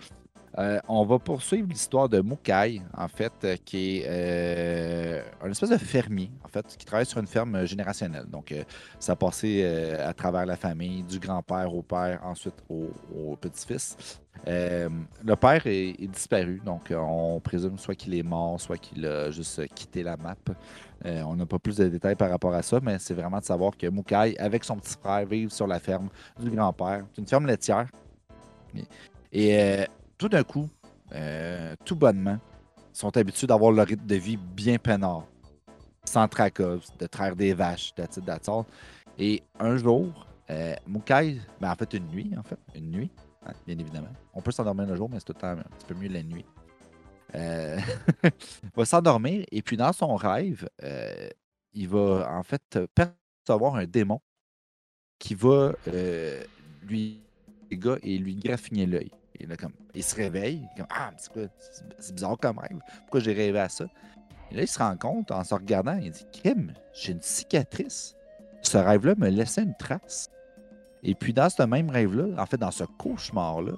Euh, 0.59 0.79
on 0.87 1.05
va 1.05 1.19
poursuivre 1.19 1.67
l'histoire 1.69 2.09
de 2.09 2.21
Mukai, 2.21 2.83
en 2.95 3.09
fait, 3.09 3.33
euh, 3.45 3.57
qui 3.65 3.99
est 3.99 4.05
euh, 4.07 5.23
un 5.43 5.51
espèce 5.51 5.71
de 5.71 5.79
fermier, 5.79 6.31
en 6.45 6.49
fait, 6.49 6.77
qui 6.77 6.85
travaille 6.85 7.07
sur 7.07 7.19
une 7.21 7.27
ferme 7.27 7.65
générationnelle. 7.65 8.27
Donc, 8.27 8.55
ça 8.99 9.13
a 9.13 9.17
passé 9.17 9.65
à 9.99 10.13
travers 10.13 10.45
la 10.47 10.57
famille, 10.57 11.03
du 11.03 11.19
grand-père 11.19 11.75
au 11.75 11.83
père, 11.83 12.21
ensuite 12.25 12.55
au, 12.69 13.37
petit-fils. 13.37 14.21
le 14.47 15.35
père 15.37 15.67
est, 15.67 16.07
disparu, 16.07 16.61
donc 16.65 16.93
on 16.95 17.41
présume 17.41 17.79
soit 17.79 17.95
qu'il 17.95 18.15
est 18.15 18.23
mort, 18.23 18.61
soit 18.61 18.77
qu'il 18.77 19.07
a 19.07 19.31
juste 19.31 19.67
quitté 19.75 20.03
la 20.03 20.17
map. 20.17 20.37
on 21.05 21.35
n'a 21.35 21.47
pas 21.47 21.59
plus 21.59 21.77
de 21.77 21.89
détails 21.89 22.17
par 22.17 22.31
rapport 22.31 22.55
à 22.55 22.63
ça, 22.63 22.79
mais 22.83 22.99
c'est 22.99 23.15
vraiment 23.15 23.39
de 23.39 23.45
savoir 23.45 23.77
que 23.77 23.87
Mukai, 23.87 24.37
avec 24.39 24.65
son 24.65 24.77
petit 24.77 24.97
frère, 25.01 25.27
vivent 25.27 25.51
sur 25.51 25.67
la 25.67 25.79
ferme 25.81 26.09
du 26.39 26.51
grand-père. 26.51 27.05
C'est 27.15 27.23
une 27.23 27.29
ferme 27.29 27.47
laitière. 27.47 27.89
Tout 30.23 30.29
d'un 30.29 30.45
coup, 30.45 30.71
euh, 31.17 31.75
tout 31.85 31.97
bonnement, 31.97 32.39
sont 32.93 33.17
habitués 33.17 33.49
d'avoir 33.49 33.73
leur 33.73 33.89
rythme 33.89 34.07
de 34.07 34.15
vie 34.15 34.37
bien 34.37 34.79
peinard, 34.79 35.27
sans 36.05 36.29
tracas, 36.29 36.79
de 36.97 37.07
traire 37.09 37.35
des 37.35 37.55
vaches, 37.55 37.93
de. 37.97 38.05
Et 39.19 39.43
un 39.59 39.77
jour, 39.77 40.29
euh, 40.49 40.77
Mukai, 40.87 41.41
ben 41.61 41.73
en 41.73 41.75
fait 41.75 41.95
une 41.95 42.07
nuit, 42.07 42.31
en 42.39 42.45
fait, 42.45 42.57
une 42.77 42.93
nuit, 42.93 43.11
hein, 43.45 43.51
bien 43.67 43.77
évidemment. 43.77 44.13
On 44.33 44.41
peut 44.41 44.53
s'endormir 44.53 44.87
le 44.87 44.95
jour, 44.95 45.11
mais 45.11 45.19
c'est 45.19 45.25
tout 45.25 45.33
le 45.33 45.41
temps 45.41 45.49
un 45.49 45.77
petit 45.77 45.87
peu 45.89 45.95
mieux 45.95 46.09
la 46.09 46.23
nuit. 46.23 46.47
Euh, 47.35 47.81
va 48.77 48.85
s'endormir 48.85 49.45
et 49.51 49.61
puis 49.61 49.77
dans 49.77 49.93
son 49.93 50.15
rêve, 50.15 50.69
il 51.73 51.89
va 51.89 52.29
en 52.31 52.45
fait 52.45 52.79
percevoir 52.95 53.75
un 53.75 53.87
démon 53.87 54.21
qui 55.19 55.35
va 55.35 55.73
lui 56.85 57.21
les 57.73 57.77
gars 57.77 57.99
et 58.05 58.19
lui 58.19 58.37
graffiner 58.37 58.87
l'œil. 58.87 59.11
Là, 59.41 59.57
comme, 59.57 59.73
il 59.95 60.05
se 60.05 60.15
réveille, 60.15 60.69
comme 60.77 60.87
Ah, 60.91 61.11
c'est 61.99 62.15
bizarre 62.15 62.39
comme 62.41 62.59
rêve. 62.59 62.79
Pourquoi 63.01 63.21
j'ai 63.21 63.33
rêvé 63.33 63.59
à 63.59 63.69
ça? 63.69 63.87
Et 64.51 64.55
là, 64.55 64.63
il 64.63 64.69
se 64.69 64.79
rend 64.79 64.97
compte 64.97 65.31
en 65.31 65.43
se 65.43 65.55
regardant, 65.55 65.97
il 65.97 66.11
dit 66.11 66.27
Kim, 66.31 66.73
j'ai 66.93 67.13
une 67.13 67.23
cicatrice. 67.23 68.15
Ce 68.63 68.79
rêve-là 68.79 69.15
me 69.17 69.29
laissait 69.29 69.63
une 69.63 69.75
trace. 69.77 70.29
Et 71.03 71.15
puis, 71.15 71.33
dans 71.33 71.49
ce 71.49 71.63
même 71.63 71.91
rêve-là, 71.91 72.41
en 72.41 72.47
fait, 72.47 72.59
dans 72.59 72.71
ce 72.71 72.85
cauchemar-là, 72.85 73.73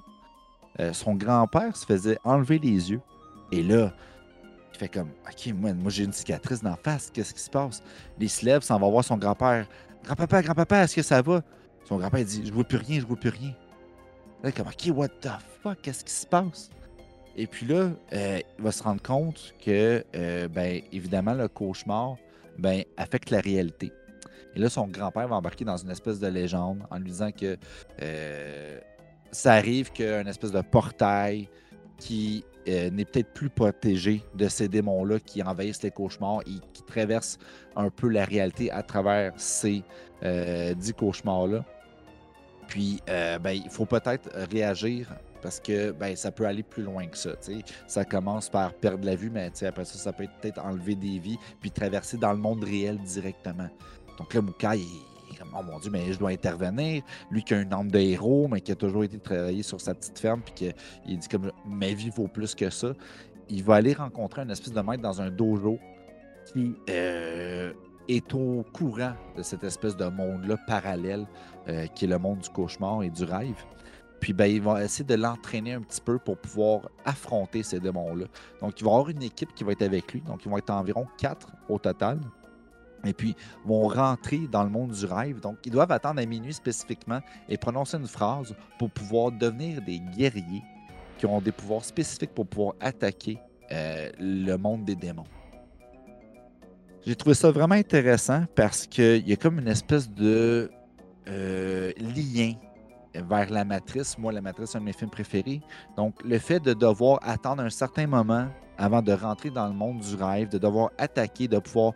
euh, 0.79 0.93
son 0.93 1.15
grand-père 1.15 1.75
se 1.75 1.85
faisait 1.85 2.17
enlever 2.23 2.59
les 2.59 2.91
yeux. 2.91 3.01
Et 3.51 3.63
là, 3.63 3.93
il 4.73 4.77
fait 4.77 4.89
comme 4.89 5.09
Ok, 5.27 5.53
moi, 5.53 5.73
moi 5.73 5.89
j'ai 5.89 6.03
une 6.03 6.13
cicatrice 6.13 6.61
la 6.61 6.75
face, 6.75 7.09
qu'est-ce 7.11 7.33
qui 7.33 7.41
se 7.41 7.49
passe? 7.49 7.81
Il 8.19 8.29
se 8.29 8.45
lève, 8.45 8.61
s'en 8.61 8.77
va 8.77 8.89
voir 8.89 9.03
son 9.03 9.17
grand-père. 9.17 9.67
Grand-papa, 10.03 10.41
grand-papa, 10.43 10.83
est-ce 10.83 10.95
que 10.95 11.01
ça 11.01 11.21
va? 11.21 11.41
Son 11.85 11.97
grand-père 11.97 12.25
dit 12.25 12.45
Je 12.45 12.51
vois 12.51 12.65
plus 12.65 12.77
rien, 12.77 12.99
je 12.99 13.05
vois 13.05 13.17
plus 13.17 13.29
rien. 13.29 13.53
Là, 14.43 14.51
comme 14.51 14.67
OK, 14.67 14.95
what 14.95 15.09
the 15.21 15.29
fuck, 15.61 15.81
qu'est-ce 15.81 16.03
qui 16.03 16.13
se 16.13 16.25
passe? 16.25 16.69
Et 17.37 17.47
puis 17.47 17.65
là, 17.65 17.91
euh, 18.13 18.39
il 18.57 18.63
va 18.63 18.71
se 18.71 18.81
rendre 18.81 19.01
compte 19.01 19.53
que, 19.63 20.03
euh, 20.15 20.47
ben, 20.47 20.81
évidemment, 20.91 21.33
le 21.33 21.47
cauchemar 21.47 22.15
ben, 22.57 22.83
affecte 22.95 23.29
la 23.29 23.41
réalité. 23.41 23.91
Et 24.55 24.59
là, 24.59 24.69
son 24.69 24.87
grand-père 24.87 25.27
va 25.27 25.35
embarquer 25.35 25.65
dans 25.65 25.75
une 25.75 25.91
espèce 25.91 26.19
de 26.19 26.27
légende 26.27 26.83
en 26.89 26.97
lui 26.97 27.11
disant 27.11 27.31
que 27.31 27.57
euh, 28.01 28.79
ça 29.31 29.53
arrive 29.53 29.91
qu'un 29.91 30.25
espèce 30.27 30.51
de 30.51 30.61
portail 30.61 31.49
qui 31.97 32.43
n'est 32.67 33.05
peut-être 33.05 33.31
plus 33.33 33.49
protégé 33.49 34.23
de 34.33 34.47
ces 34.47 34.67
démons-là 34.67 35.19
qui 35.19 35.43
envahissent 35.43 35.83
les 35.83 35.91
cauchemars 35.91 36.41
et 36.47 36.59
qui 36.73 36.81
traversent 36.81 37.37
un 37.75 37.91
peu 37.91 38.09
la 38.09 38.25
réalité 38.25 38.71
à 38.71 38.81
travers 38.81 39.33
ces 39.37 39.83
dix 40.23 40.93
cauchemars-là. 40.93 41.63
Puis, 42.67 43.01
euh, 43.09 43.39
ben, 43.39 43.51
il 43.51 43.69
faut 43.69 43.85
peut-être 43.85 44.29
réagir 44.51 45.09
parce 45.41 45.59
que 45.59 45.91
ben, 45.91 46.15
ça 46.15 46.31
peut 46.31 46.45
aller 46.45 46.63
plus 46.63 46.83
loin 46.83 47.05
que 47.05 47.17
ça. 47.17 47.31
Ça 47.87 48.03
commence 48.05 48.49
par 48.49 48.73
perdre 48.73 49.05
la 49.05 49.15
vue, 49.15 49.29
mais 49.29 49.51
après 49.63 49.85
ça, 49.85 49.97
ça 49.97 50.11
peut 50.11 50.23
être 50.23 50.35
peut-être 50.41 50.63
enlever 50.63 50.95
des 50.95 51.19
vies 51.19 51.37
puis 51.61 51.69
traverser 51.71 52.17
dans 52.17 52.31
le 52.31 52.39
monde 52.39 52.63
réel 52.63 52.97
directement. 52.97 53.69
Donc 54.17 54.33
là, 54.33 54.41
Mukai, 54.41 54.79
il 54.79 55.15
oh 55.53 55.63
mon 55.63 55.79
Dieu, 55.79 55.91
mais 55.91 56.11
je 56.11 56.19
dois 56.19 56.31
intervenir. 56.31 57.03
Lui 57.31 57.43
qui 57.43 57.53
a 57.53 57.61
une 57.61 57.73
âme 57.73 57.91
de 57.91 57.99
héros, 57.99 58.47
mais 58.47 58.61
qui 58.61 58.71
a 58.71 58.75
toujours 58.75 59.03
été 59.03 59.19
travaillé 59.19 59.63
sur 59.63 59.79
sa 59.79 59.93
petite 59.93 60.19
ferme, 60.19 60.41
puis 60.41 60.53
qu'il 60.53 61.17
dit 61.17 61.27
comme, 61.27 61.51
ma 61.65 61.93
vie 61.93 62.09
vaut 62.09 62.27
plus 62.27 62.55
que 62.55 62.69
ça. 62.69 62.93
Il 63.49 63.63
va 63.63 63.75
aller 63.75 63.93
rencontrer 63.93 64.41
un 64.41 64.49
espèce 64.49 64.73
de 64.73 64.81
maître 64.81 65.03
dans 65.03 65.21
un 65.21 65.29
dojo 65.29 65.77
qui 66.51 66.75
euh, 66.89 67.73
est 68.07 68.33
au 68.33 68.65
courant 68.73 69.13
de 69.37 69.43
cette 69.43 69.63
espèce 69.63 69.95
de 69.95 70.05
monde-là 70.05 70.57
parallèle 70.67 71.25
euh, 71.67 71.87
qui 71.87 72.05
est 72.05 72.07
le 72.07 72.19
monde 72.19 72.39
du 72.39 72.49
cauchemar 72.49 73.03
et 73.03 73.09
du 73.09 73.23
rêve. 73.23 73.63
Puis 74.19 74.33
ben, 74.33 74.45
il 74.45 74.61
va 74.61 74.83
essayer 74.83 75.05
de 75.05 75.15
l'entraîner 75.15 75.73
un 75.73 75.81
petit 75.81 76.01
peu 76.01 76.17
pour 76.17 76.37
pouvoir 76.37 76.89
affronter 77.05 77.63
ces 77.63 77.79
démons-là. 77.79 78.25
Donc, 78.61 78.79
il 78.79 78.83
va 78.83 78.91
avoir 78.91 79.09
une 79.09 79.23
équipe 79.23 79.53
qui 79.53 79.63
va 79.63 79.73
être 79.73 79.83
avec 79.83 80.11
lui. 80.13 80.21
Donc, 80.21 80.45
ils 80.45 80.49
vont 80.49 80.57
être 80.57 80.71
environ 80.71 81.05
quatre 81.17 81.51
au 81.69 81.77
total. 81.77 82.19
Et 83.05 83.13
puis, 83.13 83.35
vont 83.63 83.87
rentrer 83.87 84.47
dans 84.51 84.63
le 84.63 84.69
monde 84.69 84.91
du 84.91 85.05
rêve. 85.05 85.39
Donc, 85.39 85.57
ils 85.65 85.71
doivent 85.71 85.91
attendre 85.91 86.19
à 86.19 86.25
minuit 86.25 86.53
spécifiquement 86.53 87.19
et 87.47 87.57
prononcer 87.57 87.97
une 87.97 88.07
phrase 88.07 88.55
pour 88.79 88.89
pouvoir 88.89 89.31
devenir 89.31 89.81
des 89.81 89.99
guerriers 89.99 90.63
qui 91.17 91.25
ont 91.25 91.39
des 91.39 91.51
pouvoirs 91.51 91.85
spécifiques 91.85 92.33
pour 92.33 92.47
pouvoir 92.47 92.73
attaquer 92.79 93.37
euh, 93.71 94.09
le 94.19 94.55
monde 94.57 94.85
des 94.85 94.95
démons. 94.95 95.25
J'ai 97.05 97.15
trouvé 97.15 97.35
ça 97.35 97.51
vraiment 97.51 97.75
intéressant 97.75 98.45
parce 98.55 98.87
qu'il 98.87 99.27
y 99.27 99.33
a 99.33 99.35
comme 99.35 99.59
une 99.59 99.67
espèce 99.67 100.09
de 100.09 100.71
euh, 101.27 101.91
lien 101.97 102.53
vers 103.13 103.49
la 103.49 103.63
matrice. 103.63 104.17
Moi, 104.17 104.31
la 104.31 104.41
matrice, 104.41 104.71
c'est 104.71 104.77
un 104.77 104.81
de 104.81 104.85
mes 104.85 104.93
films 104.93 105.09
préférés. 105.09 105.61
Donc, 105.95 106.15
le 106.23 106.37
fait 106.39 106.59
de 106.59 106.73
devoir 106.73 107.19
attendre 107.23 107.63
un 107.63 107.69
certain 107.69 108.07
moment 108.07 108.47
avant 108.77 109.01
de 109.01 109.13
rentrer 109.13 109.49
dans 109.49 109.67
le 109.67 109.73
monde 109.73 109.99
du 109.99 110.15
rêve, 110.15 110.49
de 110.49 110.57
devoir 110.57 110.91
attaquer, 110.97 111.47
de 111.47 111.59
pouvoir 111.59 111.93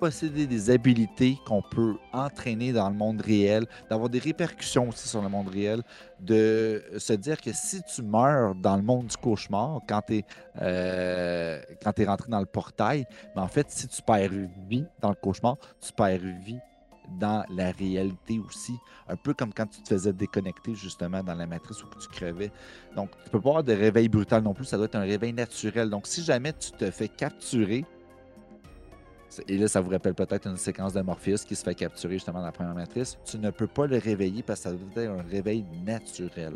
posséder 0.00 0.48
des 0.48 0.68
habilités 0.68 1.38
qu'on 1.46 1.62
peut 1.62 1.96
entraîner 2.12 2.72
dans 2.72 2.88
le 2.88 2.94
monde 2.96 3.20
réel, 3.20 3.66
d'avoir 3.88 4.08
des 4.10 4.18
répercussions 4.18 4.88
aussi 4.88 5.06
sur 5.06 5.22
le 5.22 5.28
monde 5.28 5.46
réel, 5.48 5.80
de 6.18 6.82
se 6.98 7.12
dire 7.12 7.40
que 7.40 7.52
si 7.52 7.80
tu 7.84 8.02
meurs 8.02 8.56
dans 8.56 8.76
le 8.76 8.82
monde 8.82 9.06
du 9.06 9.16
cauchemar, 9.16 9.78
quand 9.88 10.02
tu 10.08 10.16
es, 10.16 10.24
euh, 10.60 11.62
es 11.96 12.04
rentré 12.04 12.28
dans 12.28 12.40
le 12.40 12.46
portail, 12.46 13.06
mais 13.36 13.42
en 13.42 13.46
fait, 13.46 13.70
si 13.70 13.86
tu 13.86 14.02
perds 14.02 14.32
vie 14.68 14.86
dans 15.00 15.10
le 15.10 15.14
cauchemar, 15.14 15.56
tu 15.80 15.92
perds 15.92 16.18
vie 16.44 16.58
dans 17.18 17.44
la 17.50 17.70
réalité 17.72 18.40
aussi. 18.46 18.74
Un 19.08 19.16
peu 19.16 19.34
comme 19.34 19.52
quand 19.52 19.66
tu 19.66 19.82
te 19.82 19.88
faisais 19.88 20.12
déconnecter 20.12 20.74
justement 20.74 21.22
dans 21.22 21.34
la 21.34 21.46
matrice 21.46 21.82
où 21.82 21.86
tu 22.00 22.08
crevais. 22.08 22.50
Donc, 22.96 23.10
tu 23.24 23.30
peux 23.30 23.40
pas 23.40 23.50
avoir 23.50 23.64
de 23.64 23.72
réveil 23.72 24.08
brutal 24.08 24.42
non 24.42 24.54
plus, 24.54 24.64
ça 24.64 24.76
doit 24.76 24.86
être 24.86 24.96
un 24.96 25.00
réveil 25.00 25.32
naturel. 25.32 25.90
Donc, 25.90 26.06
si 26.06 26.22
jamais 26.22 26.52
tu 26.52 26.72
te 26.72 26.90
fais 26.90 27.08
capturer, 27.08 27.84
et 29.48 29.56
là, 29.56 29.68
ça 29.68 29.80
vous 29.80 29.90
rappelle 29.90 30.14
peut-être 30.14 30.46
une 30.46 30.56
séquence 30.56 30.92
de 30.92 31.00
Morpheus 31.00 31.44
qui 31.46 31.56
se 31.56 31.64
fait 31.64 31.74
capturer 31.74 32.14
justement 32.14 32.40
dans 32.40 32.46
la 32.46 32.52
première 32.52 32.74
matrice, 32.74 33.18
tu 33.24 33.38
ne 33.38 33.50
peux 33.50 33.66
pas 33.66 33.86
le 33.86 33.98
réveiller 33.98 34.42
parce 34.42 34.60
que 34.60 34.70
ça 34.70 34.72
doit 34.72 35.02
être 35.02 35.10
un 35.10 35.22
réveil 35.22 35.64
naturel. 35.84 36.54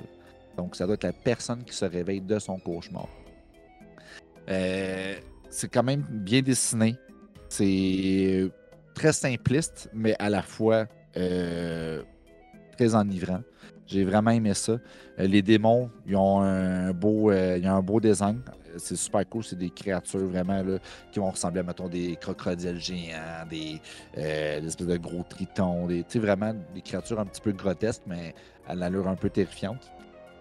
Donc, 0.56 0.76
ça 0.76 0.86
doit 0.86 0.94
être 0.94 1.04
la 1.04 1.12
personne 1.12 1.64
qui 1.64 1.74
se 1.74 1.84
réveille 1.84 2.20
de 2.20 2.38
son 2.38 2.58
cauchemar. 2.58 3.08
Euh, 4.48 5.14
c'est 5.50 5.68
quand 5.68 5.82
même 5.82 6.02
bien 6.02 6.42
dessiné. 6.42 6.96
C'est 7.48 8.50
très 8.96 9.12
simpliste, 9.12 9.90
mais 9.92 10.16
à 10.18 10.28
la 10.30 10.42
fois 10.42 10.86
euh, 11.16 12.02
très 12.76 12.94
enivrant. 12.94 13.42
J'ai 13.86 14.04
vraiment 14.04 14.32
aimé 14.32 14.52
ça. 14.54 14.72
Euh, 14.72 14.78
les 15.18 15.42
démons, 15.42 15.90
ils 16.06 16.16
ont 16.16 16.40
un 16.40 16.92
beau, 16.92 17.30
euh, 17.30 17.58
ils 17.60 17.68
ont 17.68 17.76
un 17.76 17.82
beau 17.82 18.00
design. 18.00 18.40
C'est 18.78 18.96
super 18.96 19.28
cool. 19.28 19.44
C'est 19.44 19.56
des 19.56 19.70
créatures 19.70 20.26
vraiment 20.26 20.62
là, 20.62 20.78
qui 21.12 21.20
vont 21.20 21.30
ressembler 21.30 21.60
à, 21.60 21.62
mettons, 21.62 21.88
des 21.88 22.16
crocodiles 22.16 22.80
géants, 22.80 23.46
des, 23.48 23.80
espèces 24.16 24.86
de 24.86 24.96
gros 24.96 25.22
tritons. 25.28 25.86
Des, 25.86 26.04
vraiment 26.16 26.54
des 26.74 26.80
créatures 26.80 27.20
un 27.20 27.26
petit 27.26 27.40
peu 27.40 27.52
grotesques, 27.52 28.02
mais 28.06 28.34
à 28.66 28.74
l'allure 28.74 29.06
un 29.08 29.14
peu 29.14 29.30
terrifiante. 29.30 29.90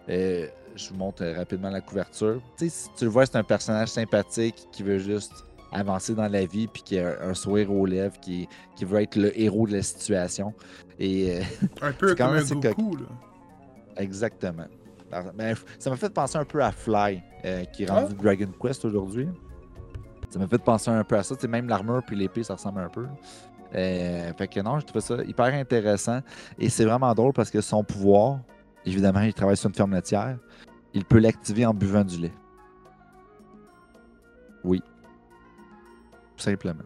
Je 0.08 0.90
vous 0.90 0.96
montre 0.96 1.26
rapidement 1.26 1.70
la 1.70 1.82
couverture. 1.82 2.42
Si 2.58 2.90
tu 2.98 3.06
le 3.06 3.10
vois, 3.10 3.26
c'est 3.26 3.38
un 3.38 3.44
personnage 3.44 3.90
sympathique 3.90 4.68
qui 4.72 4.84
veut 4.84 5.00
juste 5.00 5.46
avancer 5.76 6.16
dans 6.16 6.28
la 6.28 6.46
vie 6.46 6.68
puis 6.68 6.82
qui 6.84 7.00
a 7.00 7.22
un, 7.22 7.34
sourire 7.34 7.72
aux 7.72 7.86
lèvres, 7.86 8.20
qui, 8.20 8.48
qui 8.76 8.86
veut 8.86 9.02
être 9.02 9.16
le 9.16 9.38
héros 9.40 9.68
de 9.68 9.74
la 9.74 9.84
situation. 9.84 10.54
Et 11.00 11.38
euh, 11.38 11.44
Un 11.82 11.92
peu 11.92 12.16
quand 12.16 12.28
comme 12.28 12.36
même 12.36 12.46
un 12.50 12.60
Goku, 12.60 12.98
là. 12.98 13.06
exactement. 13.98 14.66
Alors, 15.12 15.32
ben, 15.34 15.56
ça 15.78 15.90
m'a 15.90 15.98
fait 15.98 16.10
penser 16.10 16.38
un 16.38 16.46
peu 16.46 16.64
à 16.64 16.72
Fly, 16.72 17.22
euh, 17.46 17.64
qui 17.66 17.84
est 17.84 17.90
rendu 17.90 18.14
Dragon 18.16 18.50
Quest 18.60 18.86
aujourd'hui. 18.86 19.28
Ça 20.30 20.40
m'a 20.40 20.48
fait 20.48 20.58
penser 20.58 20.90
un 20.90 21.04
peu 21.04 21.18
à 21.18 21.24
ça. 21.24 21.36
Tu 21.36 21.42
sais, 21.42 21.48
même 21.48 21.68
l'armure 21.68 22.02
puis 22.06 22.16
l'épée, 22.16 22.44
ça 22.44 22.56
ressemble 22.56 22.82
un 22.82 22.90
peu. 22.90 23.06
Euh, 23.76 24.34
fait 24.34 24.48
que 24.48 24.60
non, 24.62 24.80
je 24.80 24.86
trouve 24.86 25.02
ça 25.02 25.24
hyper 25.24 25.46
intéressant. 25.54 26.20
Et 26.58 26.70
c'est 26.70 26.86
vraiment 26.86 27.14
drôle 27.14 27.34
parce 27.34 27.52
que 27.52 27.62
son 27.62 27.84
pouvoir, 27.84 28.40
évidemment, 28.86 29.22
il 29.22 29.34
travaille 29.34 29.58
sur 29.58 29.70
une 29.70 29.76
ferme 29.76 29.94
laitière. 29.94 30.38
Il 30.94 31.06
peut 31.06 31.20
l'activer 31.20 31.66
en 31.66 31.74
buvant 31.74 32.04
du 32.04 32.18
lait. 32.20 32.34
Oui. 34.64 34.82
Tout 36.36 36.44
simplement. 36.44 36.84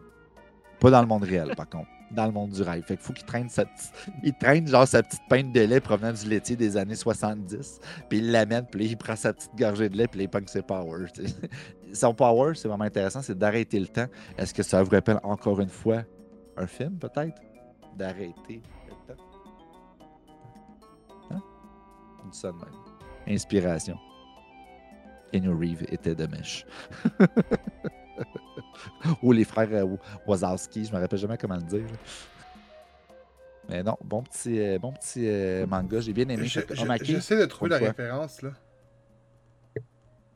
Pas 0.80 0.90
dans 0.90 1.00
le 1.00 1.06
monde 1.06 1.24
réel, 1.24 1.54
par 1.56 1.68
contre. 1.68 1.88
Dans 2.10 2.26
le 2.26 2.32
monde 2.32 2.50
du 2.50 2.62
rêve. 2.62 2.82
Fait 2.84 2.96
qu'il 2.96 3.04
faut 3.04 3.12
qu'il 3.12 3.26
traîne 3.26 3.48
sa 3.48 3.64
petite... 3.64 3.92
Il 4.24 4.32
traîne 4.34 4.66
genre 4.66 4.88
sa 4.88 5.02
petite 5.02 5.20
pinte 5.28 5.52
de 5.52 5.60
lait 5.60 5.80
provenant 5.80 6.12
du 6.12 6.28
laitier 6.28 6.56
des 6.56 6.76
années 6.76 6.96
70. 6.96 7.78
Puis 8.08 8.18
il 8.18 8.32
l'amène, 8.32 8.66
puis 8.66 8.86
il 8.86 8.96
prend 8.96 9.14
sa 9.14 9.32
petite 9.32 9.54
gorgée 9.56 9.88
de 9.88 9.96
lait, 9.96 10.08
puis 10.08 10.22
il 10.22 10.28
pogne 10.28 10.46
ses 10.48 10.62
powers. 10.62 11.06
Son 11.92 12.14
power, 12.14 12.54
c'est 12.54 12.66
vraiment 12.66 12.84
intéressant, 12.84 13.22
c'est 13.22 13.38
d'arrêter 13.38 13.78
le 13.78 13.86
temps. 13.86 14.06
Est-ce 14.36 14.52
que 14.54 14.62
ça 14.62 14.82
vous 14.82 14.90
rappelle 14.90 15.20
encore 15.22 15.60
une 15.60 15.68
fois 15.68 16.02
un 16.56 16.66
film, 16.66 16.98
peut-être? 16.98 17.40
D'arrêter 17.96 18.60
le 18.88 19.14
temps. 19.14 19.22
Hein? 21.30 21.42
Ça 22.32 22.48
de 22.48 22.56
même. 22.56 22.74
Inspiration. 23.28 23.96
Keanu 25.32 25.50
Reeves 25.50 25.84
était 25.90 26.14
de 26.14 26.26
mèche. 26.26 26.66
Ou 29.22 29.32
les 29.32 29.44
frères 29.44 29.68
euh, 29.72 29.96
Wazowski, 30.26 30.84
je 30.86 30.92
me 30.92 31.00
rappelle 31.00 31.18
jamais 31.18 31.36
comment 31.38 31.56
le 31.56 31.62
dire. 31.62 31.86
Mais 33.68 33.82
non, 33.82 33.96
bon 34.04 34.22
petit, 34.22 34.60
euh, 34.60 34.78
bon 34.78 34.92
petit 34.92 35.26
euh, 35.28 35.66
manga, 35.66 36.00
j'ai 36.00 36.12
bien 36.12 36.28
aimé. 36.28 36.46
J'essaie 36.46 37.38
de 37.38 37.44
trouver 37.46 37.70
la 37.70 37.78
référence, 37.78 38.42
là. 38.42 38.50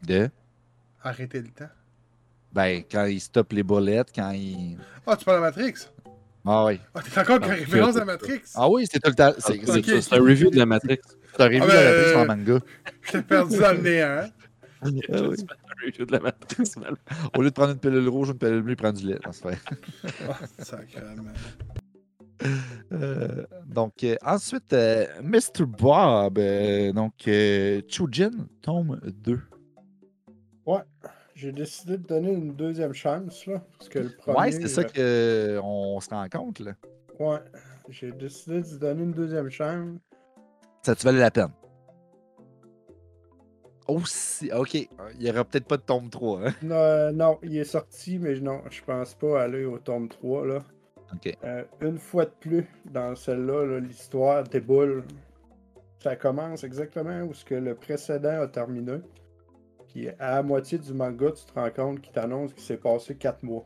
de... 0.02 0.30
Arrêtez 1.02 1.40
le 1.42 1.48
temps. 1.48 1.68
Ben, 2.52 2.82
quand 2.90 3.04
il 3.06 3.20
stoppe 3.20 3.52
les 3.52 3.62
boulettes, 3.62 4.10
quand 4.14 4.30
il. 4.30 4.78
Ah, 5.06 5.16
tu 5.16 5.24
parles 5.24 5.38
de 5.38 5.42
Matrix? 5.42 5.74
Ah 6.46 6.64
oui. 6.66 6.80
Ah, 6.94 7.00
t'es 7.02 7.18
encore 7.20 7.36
avec 7.36 7.48
la 7.48 7.52
Ah, 7.54 7.56
référence 7.56 7.96
à 7.96 8.04
Matrix? 8.04 8.40
Ah 8.54 8.68
oui, 8.70 8.86
c'est 8.90 9.00
tout 9.00 9.10
le 9.10 9.14
temps. 9.16 9.32
C'est 9.38 9.60
C'est 9.66 9.82
c'est- 9.82 10.00
c'est 10.02 10.14
un 10.14 10.20
review 10.22 10.50
de 10.50 10.56
la 10.58 10.66
Matrix. 10.66 10.98
T'as 11.36 11.44
revu 11.46 11.58
Ah, 11.60 11.66
la 11.66 11.74
ben, 11.74 11.84
Matrix 11.84 12.12
euh, 12.12 12.22
en 12.22 12.26
manga. 12.26 12.58
Je 13.02 13.10
t'ai 13.12 13.22
perdu 13.22 13.58
dans 13.58 13.72
le 13.72 13.78
néant. 13.78 14.06
hein? 14.22 14.28
Ah 14.82 14.88
oui. 15.22 15.36
De 15.90 16.12
la. 16.12 16.18
Au 17.36 17.42
lieu 17.42 17.48
de 17.50 17.54
prendre 17.54 17.72
une 17.72 17.78
pilule 17.78 18.08
rouge, 18.08 18.30
une 18.30 18.38
pilule 18.38 18.62
bleue, 18.62 18.72
il 18.72 18.76
prend 18.76 18.92
du 18.92 19.06
lait. 19.06 19.18
Sacrément. 20.58 21.32
Euh, 22.92 23.46
donc, 23.66 24.02
euh, 24.04 24.16
ensuite, 24.24 24.72
euh, 24.72 25.06
Mr. 25.22 25.64
Bob. 25.66 26.38
euh, 26.38 26.92
donc, 26.92 27.14
euh, 27.28 27.80
Chujin, 27.88 28.30
tome 28.60 29.00
2. 29.04 29.40
Ouais. 30.66 30.80
J'ai 31.34 31.52
décidé 31.52 31.98
de 31.98 32.06
donner 32.06 32.32
une 32.32 32.54
deuxième 32.54 32.92
chance, 32.92 33.46
là. 33.46 33.60
Parce 33.78 33.88
que 33.88 33.98
le 33.98 34.10
premier. 34.10 34.38
Ouais, 34.38 34.52
c'est 34.52 34.68
ça 34.68 34.82
euh, 34.98 35.60
qu'on 35.60 36.00
se 36.00 36.08
rend 36.10 36.28
compte, 36.28 36.60
là. 36.60 36.74
Ouais. 37.18 37.38
J'ai 37.88 38.12
décidé 38.12 38.62
de 38.62 38.76
donner 38.78 39.02
une 39.02 39.12
deuxième 39.12 39.50
chance. 39.50 39.98
Ça 40.82 40.94
te 40.94 41.02
valait 41.02 41.18
la 41.20 41.30
peine. 41.30 41.50
Aussi, 43.86 44.50
ok. 44.52 44.74
Il 44.74 44.88
n'y 45.18 45.30
aura 45.30 45.44
peut-être 45.44 45.66
pas 45.66 45.76
de 45.76 45.82
tome 45.82 46.08
3, 46.08 46.40
hein? 46.46 46.54
Non, 46.62 47.12
non, 47.12 47.38
il 47.42 47.56
est 47.56 47.64
sorti, 47.64 48.18
mais 48.18 48.38
non, 48.40 48.62
je 48.70 48.82
pense 48.82 49.14
pas 49.14 49.42
aller 49.42 49.64
au 49.64 49.78
tome 49.78 50.08
3, 50.08 50.46
là. 50.46 50.64
Euh, 51.44 51.64
une 51.80 51.98
fois 51.98 52.24
de 52.24 52.32
plus, 52.40 52.66
dans 52.86 53.14
celle-là, 53.14 53.64
là, 53.64 53.80
l'histoire 53.80 54.44
déboule. 54.44 55.04
Ça 55.98 56.16
commence 56.16 56.64
exactement 56.64 57.22
où 57.22 57.32
ce 57.32 57.44
que 57.44 57.54
le 57.54 57.74
précédent 57.74 58.42
a 58.42 58.48
terminé. 58.48 58.98
Puis 59.88 60.08
à 60.18 60.36
la 60.36 60.42
moitié 60.42 60.78
du 60.78 60.92
manga, 60.92 61.30
tu 61.32 61.44
te 61.44 61.52
rends 61.54 61.70
compte 61.70 62.00
qu'il 62.00 62.12
t'annonce 62.12 62.52
qu'il 62.52 62.62
s'est 62.62 62.76
passé 62.76 63.14
4 63.16 63.42
mois. 63.42 63.64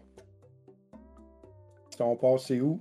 Ils 1.92 1.96
sont 1.96 2.16
passés 2.16 2.60
où? 2.60 2.80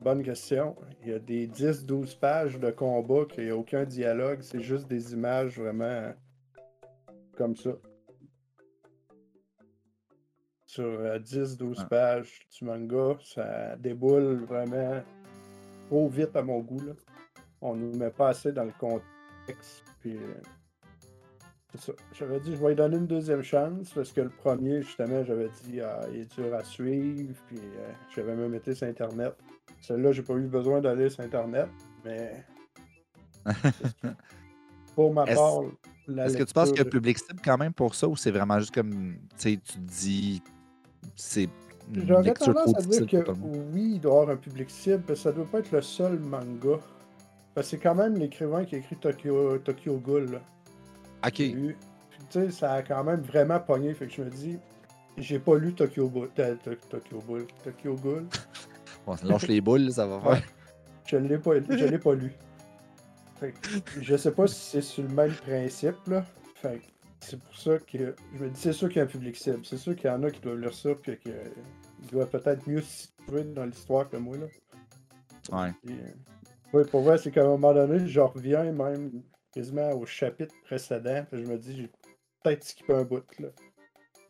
Bonne 0.00 0.22
question. 0.22 0.76
Il 1.02 1.10
y 1.10 1.14
a 1.14 1.18
des 1.18 1.48
10-12 1.48 2.18
pages 2.18 2.60
de 2.60 2.70
combat, 2.70 3.24
qu'il 3.24 3.44
n'y 3.44 3.50
a 3.50 3.56
aucun 3.56 3.84
dialogue, 3.84 4.40
c'est 4.42 4.60
juste 4.60 4.86
des 4.86 5.12
images 5.12 5.58
vraiment 5.58 6.12
comme 7.34 7.56
ça. 7.56 7.70
Sur 10.66 10.84
euh, 10.84 11.18
10-12 11.18 11.76
Ah. 11.78 11.84
pages 11.84 12.40
du 12.58 12.64
manga, 12.64 13.16
ça 13.22 13.76
déboule 13.76 14.44
vraiment 14.44 15.02
trop 15.88 16.08
vite 16.08 16.34
à 16.34 16.42
mon 16.42 16.60
goût. 16.60 16.80
Là. 16.80 16.92
On 17.60 17.76
nous 17.76 17.96
met 17.96 18.10
pas 18.10 18.28
assez 18.30 18.52
dans 18.52 18.64
le 18.64 18.72
contexte. 18.78 19.84
Puis, 20.00 20.16
euh, 20.16 20.34
c'est 21.72 21.80
ça. 21.80 21.92
J'avais 22.12 22.40
dit, 22.40 22.52
je 22.56 22.60
vais 22.60 22.68
lui 22.70 22.74
donner 22.74 22.96
une 22.96 23.06
deuxième 23.06 23.42
chance 23.42 23.92
parce 23.94 24.10
que 24.10 24.22
le 24.22 24.30
premier, 24.30 24.82
justement, 24.82 25.22
j'avais 25.24 25.48
dit, 25.62 25.80
ah, 25.80 26.00
il 26.12 26.20
est 26.22 26.34
dur 26.34 26.52
à 26.54 26.64
suivre. 26.64 27.34
Puis, 27.46 27.58
euh, 27.58 27.92
j'avais 28.14 28.34
même 28.34 28.54
été 28.54 28.74
sur 28.74 28.88
Internet. 28.88 29.34
Celle-là, 29.80 30.12
j'ai 30.12 30.22
pas 30.22 30.34
eu 30.34 30.46
besoin 30.48 30.80
d'aller 30.80 31.08
sur 31.08 31.22
Internet, 31.22 31.68
mais. 32.04 32.44
Pour 34.94 35.12
ma 35.12 35.24
part, 35.26 35.62
Est-ce 36.08 36.36
que 36.36 36.42
tu 36.42 36.52
penses 36.52 36.68
qu'il 36.70 36.76
y 36.78 36.80
a 36.80 36.86
un 36.86 36.90
public 36.90 37.18
cible 37.18 37.40
quand 37.44 37.56
même 37.58 37.72
pour 37.72 37.94
ça 37.94 38.06
ou 38.08 38.16
c'est 38.16 38.30
vraiment 38.30 38.58
juste 38.58 38.74
comme, 38.74 38.90
tu 38.92 39.18
sais, 39.36 39.56
tu 39.64 39.72
te 39.74 39.78
dis, 39.78 40.42
c'est 41.16 41.48
J'aurais 41.92 42.32
tendance 42.32 42.72
trop 42.72 42.78
à 42.78 42.82
dire 42.82 43.06
que 43.06 43.30
oui, 43.74 43.92
il 43.94 44.00
doit 44.00 44.12
y 44.12 44.16
avoir 44.20 44.30
un 44.30 44.36
public 44.38 44.70
cible, 44.70 45.02
mais 45.08 45.14
ça 45.16 45.32
doit 45.32 45.44
pas 45.44 45.58
être 45.58 45.70
le 45.70 45.82
seul 45.82 46.18
manga. 46.18 46.78
Parce 47.54 47.66
que 47.66 47.70
c'est 47.72 47.78
quand 47.82 47.94
même 47.94 48.14
l'écrivain 48.16 48.64
qui 48.64 48.74
a 48.74 48.78
écrit 48.78 48.96
Tokyo, 48.96 49.58
Tokyo 49.58 49.98
Ghoul. 49.98 50.30
là. 50.32 50.40
Ok. 51.26 51.34
Puis, 51.34 51.74
Tu 52.30 52.40
sais, 52.40 52.50
ça 52.50 52.72
a 52.72 52.82
quand 52.82 53.04
même 53.04 53.20
vraiment 53.20 53.60
pogné. 53.60 53.92
Fait 53.94 54.06
que 54.06 54.12
je 54.14 54.22
me 54.22 54.30
dis, 54.30 54.58
j'ai 55.18 55.38
pas 55.38 55.56
lu 55.56 55.74
Tokyo 55.74 56.08
Ghoul. 56.08 56.30
euh, 56.38 56.54
To- 56.64 56.74
Tokyo 56.88 57.22
Ghoul. 57.26 57.46
Tokyo 57.62 57.94
Ghoul. 58.02 58.26
Bon, 59.06 59.14
lâche 59.22 59.46
les 59.48 59.60
boules, 59.60 59.92
ça 59.92 60.06
va 60.06 60.18
faire. 60.18 60.42
Je 61.06 61.16
l'ai 61.18 61.36
pas, 61.36 61.50
je 61.60 61.84
l'ai 61.84 61.98
pas 61.98 62.14
lu. 62.14 62.32
Fait 63.36 63.52
que 63.52 64.00
je 64.00 64.16
sais 64.16 64.32
pas 64.32 64.46
si 64.46 64.60
c'est 64.60 64.82
sur 64.82 65.02
le 65.02 65.08
même 65.08 65.32
principe, 65.32 65.96
là. 66.06 66.24
Fait 66.54 66.78
que 66.78 66.84
c'est 67.20 67.40
pour 67.40 67.56
ça 67.56 67.78
que 67.78 68.14
je 68.34 68.44
me 68.44 68.50
dis, 68.50 68.60
c'est 68.60 68.72
sûr 68.72 68.88
qu'il 68.88 68.98
y 68.98 69.00
a 69.00 69.04
un 69.04 69.08
public 69.08 69.36
cible. 69.36 69.64
C'est 69.64 69.76
sûr 69.76 69.96
qu'il 69.96 70.10
y 70.10 70.12
en 70.12 70.22
a 70.22 70.30
qui 70.30 70.40
doivent 70.40 70.60
lire 70.60 70.74
ça, 70.74 70.90
puis 70.94 71.18
qu'ils 71.18 71.32
doivent 72.12 72.28
peut-être 72.28 72.66
mieux 72.68 72.82
s'y 72.82 73.08
trouver 73.26 73.44
dans 73.44 73.64
l'histoire 73.64 74.08
que 74.08 74.16
moi, 74.16 74.36
là. 74.36 74.46
Ouais. 75.52 75.72
Euh, 75.90 75.92
oui, 76.72 76.82
pour 76.90 77.02
vrai, 77.02 77.18
c'est 77.18 77.30
qu'à 77.30 77.42
un 77.42 77.48
moment 77.48 77.74
donné, 77.74 78.06
je 78.06 78.20
reviens 78.20 78.64
même 78.72 79.22
quasiment 79.52 79.90
au 79.92 80.06
chapitre 80.06 80.54
précédent, 80.64 81.24
puis 81.30 81.44
je 81.44 81.50
me 81.50 81.56
dis, 81.56 81.76
j'ai 81.76 81.90
peut-être 82.42 82.64
skippé 82.64 82.92
un 82.92 83.04
bout, 83.04 83.24
là. 83.38 83.48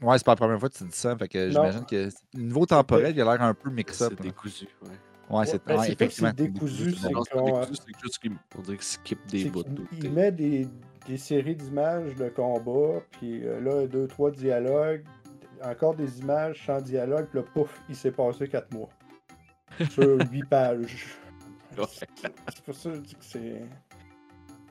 Ouais, 0.01 0.19
c'est 0.19 0.25
pas 0.25 0.33
la 0.33 0.37
première 0.37 0.61
fois 0.61 0.69
que 0.69 0.75
tu 0.75 0.85
dis 0.85 0.97
ça, 0.97 1.17
fait 1.17 1.29
que 1.29 1.51
j'imagine 1.51 1.87
que 1.87 2.09
le 2.35 2.41
niveau 2.41 2.67
temporel, 2.67 3.15
il 3.15 3.21
a 3.21 3.25
l'air 3.25 3.43
un 3.43 3.55
peu 3.55 3.71
mix-up. 3.71 4.13
C'est 4.17 4.23
décousu. 4.23 4.67
Ouais. 4.83 4.89
Ouais, 5.31 5.47
c'est 5.47 5.65
ben, 5.65 5.79
ouais, 5.79 5.91
effectivement. 5.91 6.31
c'est 6.37 6.45
décousu, 6.53 6.95
c'est 6.95 7.09
juste 8.03 8.19
qu'il 8.19 8.83
skip 8.83 9.27
des 9.27 9.47
bouts. 9.47 9.63
il 9.93 10.11
met 10.13 10.31
des, 10.31 10.69
des 11.07 11.17
séries 11.17 11.57
d'images 11.57 12.15
de 12.17 12.29
combat, 12.29 13.01
puis 13.13 13.43
euh, 13.45 13.61
là, 13.61 13.87
deux, 13.87 14.07
trois 14.07 14.31
dialogues, 14.31 15.05
encore 15.63 15.95
des 15.95 16.19
images 16.21 16.65
sans 16.67 16.81
dialogue, 16.81 17.27
puis 17.31 17.41
là, 17.41 17.45
pouf, 17.55 17.81
il 17.89 17.97
s'est 17.97 18.13
passé 18.13 18.49
quatre 18.49 18.73
mois. 18.73 18.89
Sur 19.91 20.19
huit 20.31 20.45
pages. 20.45 21.17
Ouais. 21.77 21.85
C'est 21.89 22.65
pour 22.65 22.75
ça 22.75 22.91
que 22.91 22.97
je 22.97 23.01
dis 23.01 23.15
que 23.15 23.25
c'est. 23.25 23.63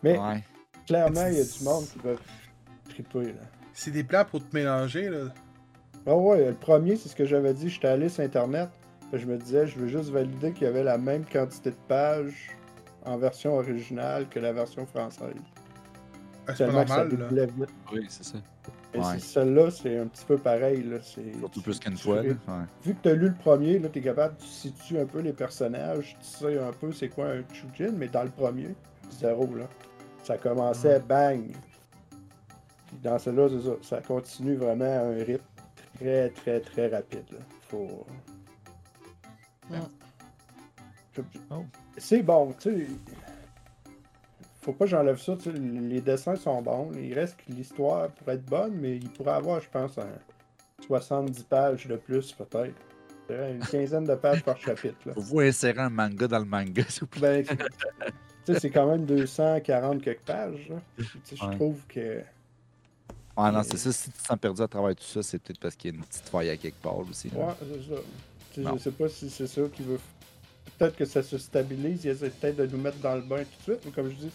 Mais 0.03 0.17
Ouais. 0.17 0.43
clairement, 0.85 1.27
il 1.27 1.37
y 1.37 1.41
a 1.41 1.43
du 1.43 1.63
monde 1.63 1.85
qui 1.85 1.99
va 1.99 2.11
triper, 2.89 3.33
là. 3.33 3.41
C'est 3.73 3.91
des 3.91 4.03
plans 4.03 4.23
pour 4.23 4.47
te 4.47 4.55
mélanger, 4.55 5.09
là. 5.09 5.25
Ah 6.05 6.15
ouais, 6.15 6.45
le 6.49 6.53
premier, 6.53 6.95
c'est 6.95 7.09
ce 7.09 7.15
que 7.15 7.25
j'avais 7.25 7.53
dit, 7.53 7.69
j'étais 7.69 7.87
allé 7.87 8.07
sur 8.09 8.23
Internet, 8.23 8.69
je 9.17 9.25
me 9.25 9.37
disais, 9.37 9.67
je 9.67 9.77
veux 9.79 9.87
juste 9.87 10.09
valider 10.09 10.51
qu'il 10.51 10.63
y 10.63 10.69
avait 10.69 10.83
la 10.83 10.97
même 10.97 11.25
quantité 11.25 11.71
de 11.71 11.75
pages 11.87 12.51
en 13.05 13.17
version 13.17 13.55
originale 13.57 14.27
que 14.29 14.39
la 14.39 14.53
version 14.53 14.85
française. 14.85 15.33
Ah, 16.47 16.53
c'est 16.55 16.65
pas 16.71 16.83
que 16.83 16.89
ça 16.89 17.05
normal, 17.05 17.35
là. 17.35 17.45
vite. 17.45 17.69
Oui, 17.93 18.05
c'est 18.09 18.23
ça. 18.25 18.37
Et 18.93 18.99
Ouais. 18.99 19.17
celle-là, 19.19 19.71
c'est 19.71 19.97
un 19.97 20.07
petit 20.07 20.25
peu 20.25 20.37
pareil. 20.37 20.83
Là. 20.83 20.97
Surtout 21.01 21.61
plus 21.61 21.79
qu'une 21.79 21.97
fois. 21.97 22.21
fais- 22.21 22.29
là. 22.29 22.33
Ouais. 22.47 22.63
Vu 22.85 22.93
que 22.95 23.01
tu 23.01 23.09
as 23.09 23.13
lu 23.13 23.29
le 23.29 23.33
premier, 23.33 23.81
tu 23.91 23.99
es 23.99 24.01
capable, 24.01 24.35
tu 24.37 24.45
situes 24.47 24.99
un 24.99 25.05
peu 25.05 25.19
les 25.19 25.33
personnages, 25.33 26.15
tu 26.19 26.25
sais 26.27 26.57
un 26.59 26.71
peu 26.71 26.91
c'est 26.91 27.09
quoi 27.09 27.27
un 27.27 27.43
Chujin, 27.53 27.91
mais 27.95 28.07
dans 28.07 28.23
le 28.23 28.29
premier, 28.29 28.75
zéro. 29.09 29.47
Là. 29.55 29.67
Ça 30.23 30.37
commençait 30.37 30.99
bang. 30.99 31.51
Puis 32.87 32.97
dans 33.03 33.17
ça. 33.17 33.31
Ça 33.81 34.01
continue 34.01 34.55
vraiment 34.55 34.85
à 34.85 34.99
un 35.05 35.15
rythme 35.23 35.43
très, 35.97 36.29
très, 36.29 36.59
très 36.59 36.87
rapide. 36.89 37.25
là. 37.31 37.39
Faut. 37.69 38.05
Je- 39.71 41.21
Oh. 41.51 41.63
C'est 41.97 42.23
bon, 42.23 42.53
tu 42.59 42.71
sais. 42.75 42.87
Faut 44.61 44.73
pas 44.73 44.85
que 44.85 44.91
j'enlève 44.91 45.19
ça, 45.19 45.35
tu 45.35 45.43
sais, 45.43 45.51
les 45.51 46.01
dessins 46.01 46.35
sont 46.35 46.61
bons. 46.61 46.91
Il 46.95 47.13
reste 47.13 47.37
que 47.37 47.51
l'histoire 47.51 48.09
pourrait 48.11 48.35
être 48.35 48.45
bonne, 48.45 48.73
mais 48.75 48.95
il 48.95 49.09
pourrait 49.09 49.33
avoir, 49.33 49.59
je 49.59 49.69
pense, 49.69 49.97
un 49.97 50.07
70 50.87 51.43
pages 51.43 51.85
de 51.85 51.97
plus, 51.97 52.31
peut-être. 52.31 52.73
Dirais 53.29 53.53
Une 53.53 53.59
quinzaine 53.59 54.05
de 54.05 54.15
pages 54.15 54.43
par 54.43 54.57
chapitre. 54.57 54.97
Là. 55.05 55.13
Faut-vous 55.13 55.41
insérer 55.41 55.79
un 55.81 55.89
manga 55.89 56.27
dans 56.27 56.39
le 56.39 56.45
manga, 56.45 56.83
s'il 56.89 57.01
vous 57.01 57.07
plaît? 57.07 57.43
Ben, 57.43 57.57
tu 58.45 58.53
sais, 58.53 58.59
c'est 58.59 58.69
quand 58.69 58.89
même 58.89 59.05
240 59.05 60.01
quelques 60.01 60.21
pages. 60.25 60.71
Tu 60.97 61.03
sais, 61.23 61.35
Je 61.35 61.45
Ouais. 61.45 61.55
trouve 61.55 61.79
que. 61.87 62.21
Ouais, 63.35 63.51
non, 63.51 63.63
c'est 63.63 63.77
ça. 63.77 63.91
Si 63.91 64.11
tu 64.11 64.17
te 64.17 64.25
sens 64.27 64.37
perdu 64.39 64.61
à 64.61 64.67
travers 64.67 64.95
tout 64.95 65.03
ça, 65.03 65.21
c'est 65.23 65.39
peut-être 65.39 65.59
parce 65.59 65.75
qu'il 65.75 65.91
y 65.91 65.93
a 65.93 65.97
une 65.97 66.03
petite 66.05 66.29
faille 66.29 66.49
à 66.49 66.57
quelque 66.57 66.81
part 66.81 66.97
aussi. 66.97 67.29
là. 67.29 67.39
Ouais, 67.47 67.53
c'est 67.59 67.93
ça. 67.95 68.01
Tu 68.53 68.63
sais, 68.63 68.69
je 68.73 68.77
sais 68.77 68.91
pas 68.91 69.09
si 69.09 69.29
c'est 69.29 69.47
ça 69.47 69.61
qui 69.75 69.83
veut. 69.83 69.99
Peut-être 70.77 70.95
que 70.95 71.05
ça 71.05 71.21
se 71.23 71.37
stabilise, 71.37 72.03
ils 72.05 72.09
essaient 72.11 72.29
peut-être 72.29 72.57
de 72.57 72.65
nous 72.67 72.77
mettre 72.81 72.97
dans 72.97 73.15
le 73.15 73.21
bain 73.21 73.43
tout 73.43 73.71
de 73.71 73.75
suite, 73.77 73.85
mais 73.85 73.91
comme 73.91 74.09
je 74.09 74.15
dis, 74.15 74.29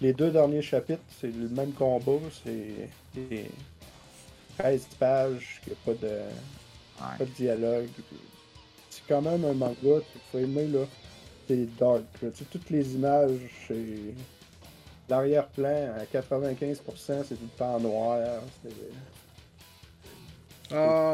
les 0.00 0.12
deux 0.12 0.30
derniers 0.30 0.62
chapitres, 0.62 1.02
c'est 1.20 1.34
le 1.34 1.48
même 1.48 1.72
combat, 1.72 2.18
c'est 2.44 2.88
des 3.14 3.50
13 4.58 4.86
pages, 4.98 5.60
il 5.66 5.72
n'y 5.72 5.74
a 5.74 5.84
pas 5.84 6.06
de, 6.06 6.12
Ouais. 6.98 7.18
pas 7.18 7.24
de 7.26 7.30
dialogue. 7.30 7.88
C'est 8.88 9.02
quand 9.06 9.20
même 9.20 9.44
un 9.44 9.52
manga, 9.52 9.76
il 9.82 10.20
faut 10.32 10.38
aimer, 10.38 10.66
là. 10.68 10.84
C'est 11.46 11.66
dark. 11.76 12.02
là. 12.22 12.30
Tu 12.30 12.38
sais, 12.38 12.44
toutes 12.50 12.70
les 12.70 12.94
images, 12.94 13.38
c'est. 13.68 14.14
L'arrière-plan 15.08 15.92
à 16.00 16.04
95%, 16.04 17.22
c'est 17.28 17.36
tout 17.36 17.42
le 17.42 17.58
temps 17.58 17.78
noir. 17.78 18.18
C'est 18.62 18.70
Ah. 20.72 21.12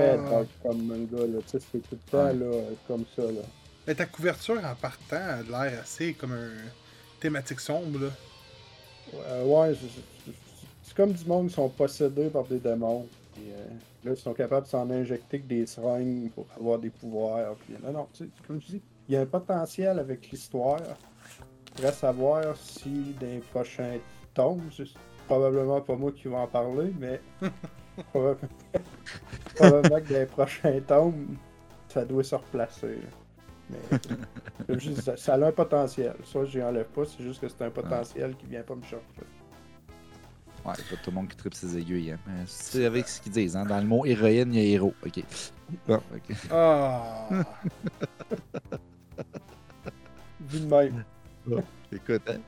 comme 0.62 0.82
manga, 0.86 1.26
là. 1.26 1.38
Tu 1.42 1.48
sais, 1.48 1.58
c'est 1.72 1.78
tout 1.80 1.96
le 2.06 2.10
temps, 2.10 2.32
là, 2.32 2.62
comme 2.88 3.04
ça, 3.14 3.22
là. 3.22 3.42
Mais 3.86 3.94
ta 3.94 4.06
couverture 4.06 4.60
en 4.64 4.74
partant 4.74 5.16
a 5.16 5.42
l'air 5.42 5.80
assez 5.80 6.14
comme 6.14 6.32
un 6.32 6.50
thématique 7.20 7.60
sombre, 7.60 7.98
là. 8.00 8.08
Euh, 9.14 9.44
ouais, 9.44 9.74
c'est- 9.74 10.94
comme 10.94 11.12
du 11.12 11.24
monde 11.24 11.48
qui 11.48 11.54
sont 11.54 11.68
possédés 11.70 12.28
par 12.28 12.44
des 12.44 12.58
démons. 12.58 13.06
Puis, 13.34 13.44
euh, 13.50 13.64
là, 14.04 14.12
ils 14.14 14.16
sont 14.20 14.34
capables 14.34 14.66
de 14.66 14.70
s'en 14.70 14.90
injecter 14.90 15.40
que 15.40 15.46
des 15.46 15.66
seringues 15.66 16.30
pour 16.32 16.46
avoir 16.56 16.78
des 16.78 16.90
pouvoirs. 16.90 17.54
Puis, 17.66 17.74
non, 17.82 17.92
non, 17.92 18.08
tu 18.12 18.24
sais, 18.24 18.30
comme 18.46 18.60
je 18.60 18.66
dis, 18.72 18.82
il 19.08 19.14
y 19.14 19.16
a 19.16 19.22
un 19.22 19.26
potentiel 19.26 19.98
avec 19.98 20.30
l'histoire. 20.30 20.80
Reste 21.80 22.04
à 22.04 22.12
voir 22.12 22.54
si 22.56 23.14
dans 23.18 23.26
les 23.26 23.38
prochains 23.38 23.96
tomes, 24.34 24.68
c'est 24.76 24.84
probablement 25.26 25.80
pas 25.80 25.94
moi 25.96 26.12
qui 26.12 26.28
vais 26.28 26.36
en 26.36 26.46
parler, 26.46 26.92
mais 27.00 27.20
probablement- 28.12 28.48
que 30.00 30.12
dans 30.12 30.18
les 30.18 30.26
prochains 30.26 30.80
tomes, 30.80 31.36
ça 31.88 32.04
doit 32.04 32.24
se 32.24 32.34
replacer. 32.34 32.98
Mais 34.68 34.80
ça, 35.02 35.16
ça 35.16 35.34
a 35.34 35.46
un 35.46 35.52
potentiel. 35.52 36.14
Ça, 36.24 36.44
j'y 36.44 36.62
enlève 36.62 36.86
pas, 36.86 37.04
c'est 37.04 37.22
juste 37.22 37.40
que 37.40 37.48
c'est 37.48 37.62
un 37.62 37.70
potentiel 37.70 38.34
qui 38.36 38.46
vient 38.46 38.62
pas 38.62 38.74
me 38.74 38.82
chercher. 38.82 39.04
Ouais, 40.64 40.72
c'est 40.76 40.88
pas 40.88 41.02
tout 41.02 41.10
le 41.10 41.16
monde 41.16 41.28
qui 41.28 41.36
tripe 41.36 41.54
ses 41.54 41.76
aiguilles. 41.76 42.12
Hein. 42.12 42.18
Mais 42.26 42.44
C'est 42.46 42.84
avec 42.84 43.08
ce 43.08 43.20
qu'ils 43.20 43.32
disent. 43.32 43.56
Hein. 43.56 43.64
Dans 43.64 43.78
le 43.78 43.86
mot 43.86 44.06
héroïne, 44.06 44.54
il 44.54 44.62
y 44.62 44.66
a 44.66 44.74
héros. 44.74 44.94
Ok. 45.04 45.22
Bon, 45.88 45.96
ok. 46.14 46.36
Ah! 46.50 47.28
Vu 50.40 50.60
de 50.60 50.66
même. 50.66 51.04
Écoute, 51.92 52.22
hein. 52.28 52.38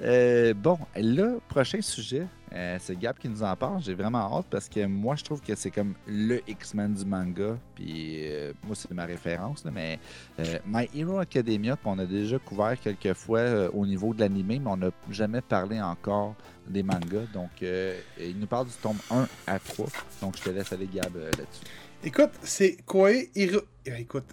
Euh, 0.00 0.54
bon, 0.54 0.78
là, 0.96 1.34
prochain 1.48 1.80
sujet, 1.82 2.26
euh, 2.52 2.76
c'est 2.80 2.98
Gab 2.98 3.16
qui 3.18 3.28
nous 3.28 3.42
en 3.42 3.54
parle. 3.56 3.82
J'ai 3.82 3.94
vraiment 3.94 4.38
hâte 4.38 4.46
parce 4.50 4.68
que 4.68 4.86
moi, 4.86 5.16
je 5.16 5.24
trouve 5.24 5.40
que 5.40 5.54
c'est 5.54 5.70
comme 5.70 5.94
le 6.06 6.40
X-Men 6.48 6.94
du 6.94 7.04
manga. 7.04 7.58
Puis 7.74 8.20
euh, 8.22 8.52
moi, 8.64 8.74
c'est 8.74 8.90
ma 8.92 9.04
référence. 9.04 9.64
là, 9.64 9.70
mais 9.72 9.98
euh, 10.40 10.58
My 10.66 10.88
Hero 10.94 11.18
Academia, 11.18 11.76
qu'on 11.76 11.98
a 11.98 12.06
déjà 12.06 12.38
couvert 12.38 12.78
quelques 12.80 13.14
fois 13.14 13.68
au 13.74 13.86
niveau 13.86 14.14
de 14.14 14.20
l'animé, 14.20 14.60
mais 14.62 14.70
on 14.70 14.76
n'a 14.76 14.90
jamais 15.10 15.40
parlé 15.40 15.80
encore 15.80 16.34
des 16.66 16.82
mangas. 16.82 17.26
Donc, 17.32 17.50
il 17.62 18.38
nous 18.38 18.46
parle 18.46 18.66
du 18.66 18.74
tome 18.74 18.98
1 19.10 19.26
à 19.46 19.58
3. 19.58 19.86
Donc, 20.20 20.36
je 20.36 20.42
te 20.42 20.50
laisse 20.50 20.72
aller, 20.72 20.88
Gab, 20.92 21.16
là-dessus. 21.16 21.64
Écoute, 22.04 22.30
c'est 22.42 22.76
Koei 22.86 23.30
Hiro... 23.34 23.60
Écoute, 23.84 24.26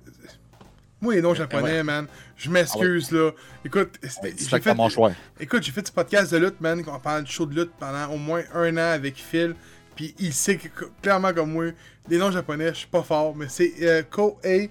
moi 1.01 1.13
les 1.13 1.21
noms 1.21 1.33
japonais, 1.33 1.83
man, 1.83 2.07
je 2.37 2.49
m'excuse 2.49 3.11
là. 3.11 3.31
Écoute, 3.63 3.99
Ouais, 4.01 4.33
j'ai 4.37 4.59
fait... 4.59 4.73
mon 4.73 4.89
choix. 4.89 5.11
Écoute, 5.39 5.63
j'ai 5.63 5.71
fait 5.71 5.85
ce 5.85 5.91
podcast 5.91 6.31
de 6.31 6.37
lutte, 6.37 6.59
man, 6.61 6.83
on 6.87 6.99
parle 6.99 7.23
de 7.23 7.27
show 7.29 7.45
de 7.45 7.55
lutte 7.55 7.71
pendant 7.79 8.07
au 8.13 8.17
moins 8.17 8.43
un 8.53 8.75
an 8.77 8.91
avec 8.91 9.15
Phil. 9.17 9.55
Puis 9.95 10.13
il 10.19 10.33
sait 10.33 10.57
que, 10.57 10.85
clairement 11.01 11.33
comme 11.33 11.51
moi, 11.53 11.65
les 12.09 12.17
noms 12.17 12.31
japonais, 12.31 12.69
je 12.69 12.79
suis 12.79 12.87
pas 12.87 13.03
fort, 13.03 13.35
mais 13.35 13.47
c'est 13.49 13.73
euh, 13.81 14.03
Koei 14.03 14.69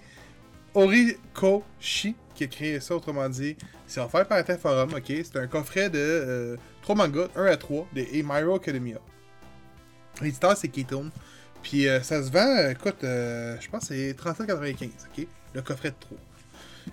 Horikoshi 0.74 2.14
qui 2.34 2.44
a 2.44 2.46
créé 2.48 2.80
ça, 2.80 2.96
autrement 2.96 3.28
dit. 3.28 3.56
C'est 3.86 4.00
offert 4.00 4.26
par 4.26 4.38
Interforum, 4.38 4.92
ok? 4.92 5.04
C'est 5.06 5.36
un 5.36 5.46
coffret 5.46 5.88
de 5.88 5.98
euh, 5.98 6.56
3 6.82 6.96
mangas, 6.96 7.28
1 7.36 7.44
à 7.46 7.56
3, 7.56 7.86
de 7.94 8.00
A 8.00 8.04
My 8.12 8.40
Hero 8.42 8.56
Academia. 8.56 8.98
L'éditeur, 10.20 10.56
c'est 10.56 10.68
Keaton. 10.68 11.10
Puis 11.62 11.88
euh, 11.88 12.02
ça 12.02 12.22
se 12.22 12.30
vend, 12.30 12.40
euh, 12.58 12.70
écoute, 12.70 13.02
euh, 13.04 13.56
je 13.60 13.68
pense 13.68 13.88
que 13.88 13.94
c'est 13.94 14.12
37,95, 14.12 14.88
ok? 15.16 15.26
Le 15.54 15.62
coffret 15.62 15.90
de 15.90 15.96
3. 16.00 16.18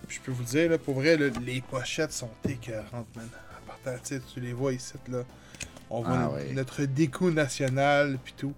Puis 0.08 0.18
je 0.18 0.22
peux 0.22 0.32
vous 0.32 0.44
dire, 0.44 0.70
là, 0.70 0.78
pour 0.78 0.96
vrai, 0.96 1.18
là, 1.18 1.28
les 1.46 1.62
pochettes 1.62 2.14
sont 2.14 2.30
écœurantes, 2.48 3.08
man. 3.16 3.28
À 3.58 3.80
partir, 3.84 4.02
tu 4.04 4.16
sais, 4.16 4.22
tu 4.34 4.40
les 4.40 4.54
vois 4.54 4.74
ici, 4.74 4.94
là. 5.10 5.24
On 5.90 6.02
voit 6.04 6.34
Ah 6.40 6.54
notre, 6.54 6.84
déco 6.86 7.32
national, 7.32 8.18
puis 8.24 8.34
tout. 8.38 8.54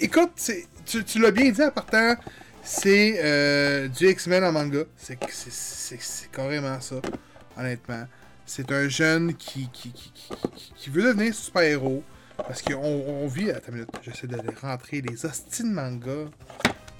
Écoute, 0.00 0.32
tu, 0.84 1.04
tu 1.04 1.18
l'as 1.20 1.30
bien 1.30 1.50
dit 1.50 1.62
en 1.62 1.70
partant, 1.70 2.14
c'est 2.62 3.20
euh, 3.24 3.88
du 3.88 4.08
X-Men 4.10 4.44
en 4.44 4.52
manga. 4.52 4.80
C'est 4.96 5.18
carrément 6.32 6.80
ça, 6.80 6.96
honnêtement. 7.56 8.06
C'est 8.44 8.70
un 8.72 8.88
jeune 8.88 9.34
qui, 9.34 9.70
qui, 9.72 9.90
qui, 9.92 10.10
qui, 10.12 10.28
qui- 10.56 10.72
qui 10.76 10.90
veut 10.90 11.02
devenir 11.02 11.34
super-héros. 11.34 12.02
Parce 12.36 12.60
qu'on 12.60 12.74
on 12.82 13.26
vit. 13.28 13.50
Attends 13.50 13.68
une 13.68 13.74
minute, 13.74 13.90
j'essaie 14.02 14.26
de 14.26 14.36
rentrer 14.60 15.00
les 15.00 15.24
hosties 15.24 15.62
de 15.62 15.68
manga 15.68 16.26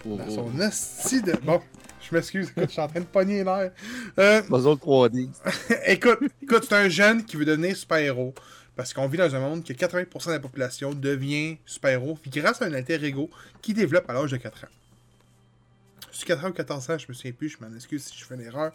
Dans 0.05 0.19
oh. 0.29 0.31
son 0.31 0.61
hostie 0.61 1.23
de. 1.23 1.33
Bon, 1.43 1.61
je 2.01 2.15
m'excuse, 2.15 2.53
je 2.57 2.67
suis 2.67 2.81
en 2.81 2.89
train 2.89 3.01
de 3.01 3.07
pogner 3.07 3.43
l'air. 3.43 3.73
Euh, 4.19 4.43
Puzzle 4.43 4.75
3D. 4.75 5.29
écoute, 5.87 6.19
écoute 6.43 6.67
c'est 6.69 6.75
un 6.75 6.89
jeune 6.89 7.25
qui 7.25 7.37
veut 7.37 7.45
devenir 7.45 7.77
super-héros. 7.77 8.35
Parce 8.77 8.93
qu'on 8.93 9.07
vit 9.07 9.19
dans 9.19 9.35
un 9.35 9.39
monde 9.39 9.65
que 9.65 9.73
80% 9.73 10.27
de 10.27 10.33
la 10.33 10.41
population 10.41 10.93
devient 10.93 11.59
super-héros 11.65 12.19
grâce 12.27 12.61
à 12.61 12.65
un 12.65 12.75
alter 12.75 13.03
ego 13.05 13.31
qui 13.63 13.73
développe 13.73 14.11
à 14.11 14.15
l'âge 14.15 14.33
de 14.33 14.37
4 14.37 14.65
ans. 14.65 14.69
C'est 16.11 16.27
4 16.27 16.45
ans 16.45 16.49
ou 16.49 16.53
14 16.53 16.91
ans, 16.91 16.99
je 16.99 17.07
me 17.09 17.15
souviens 17.15 17.33
plus, 17.33 17.51
je 17.51 17.59
m'en 17.61 17.73
excuse 17.75 18.05
si 18.05 18.19
je 18.19 18.25
fais 18.25 18.35
une 18.35 18.41
erreur. 18.41 18.73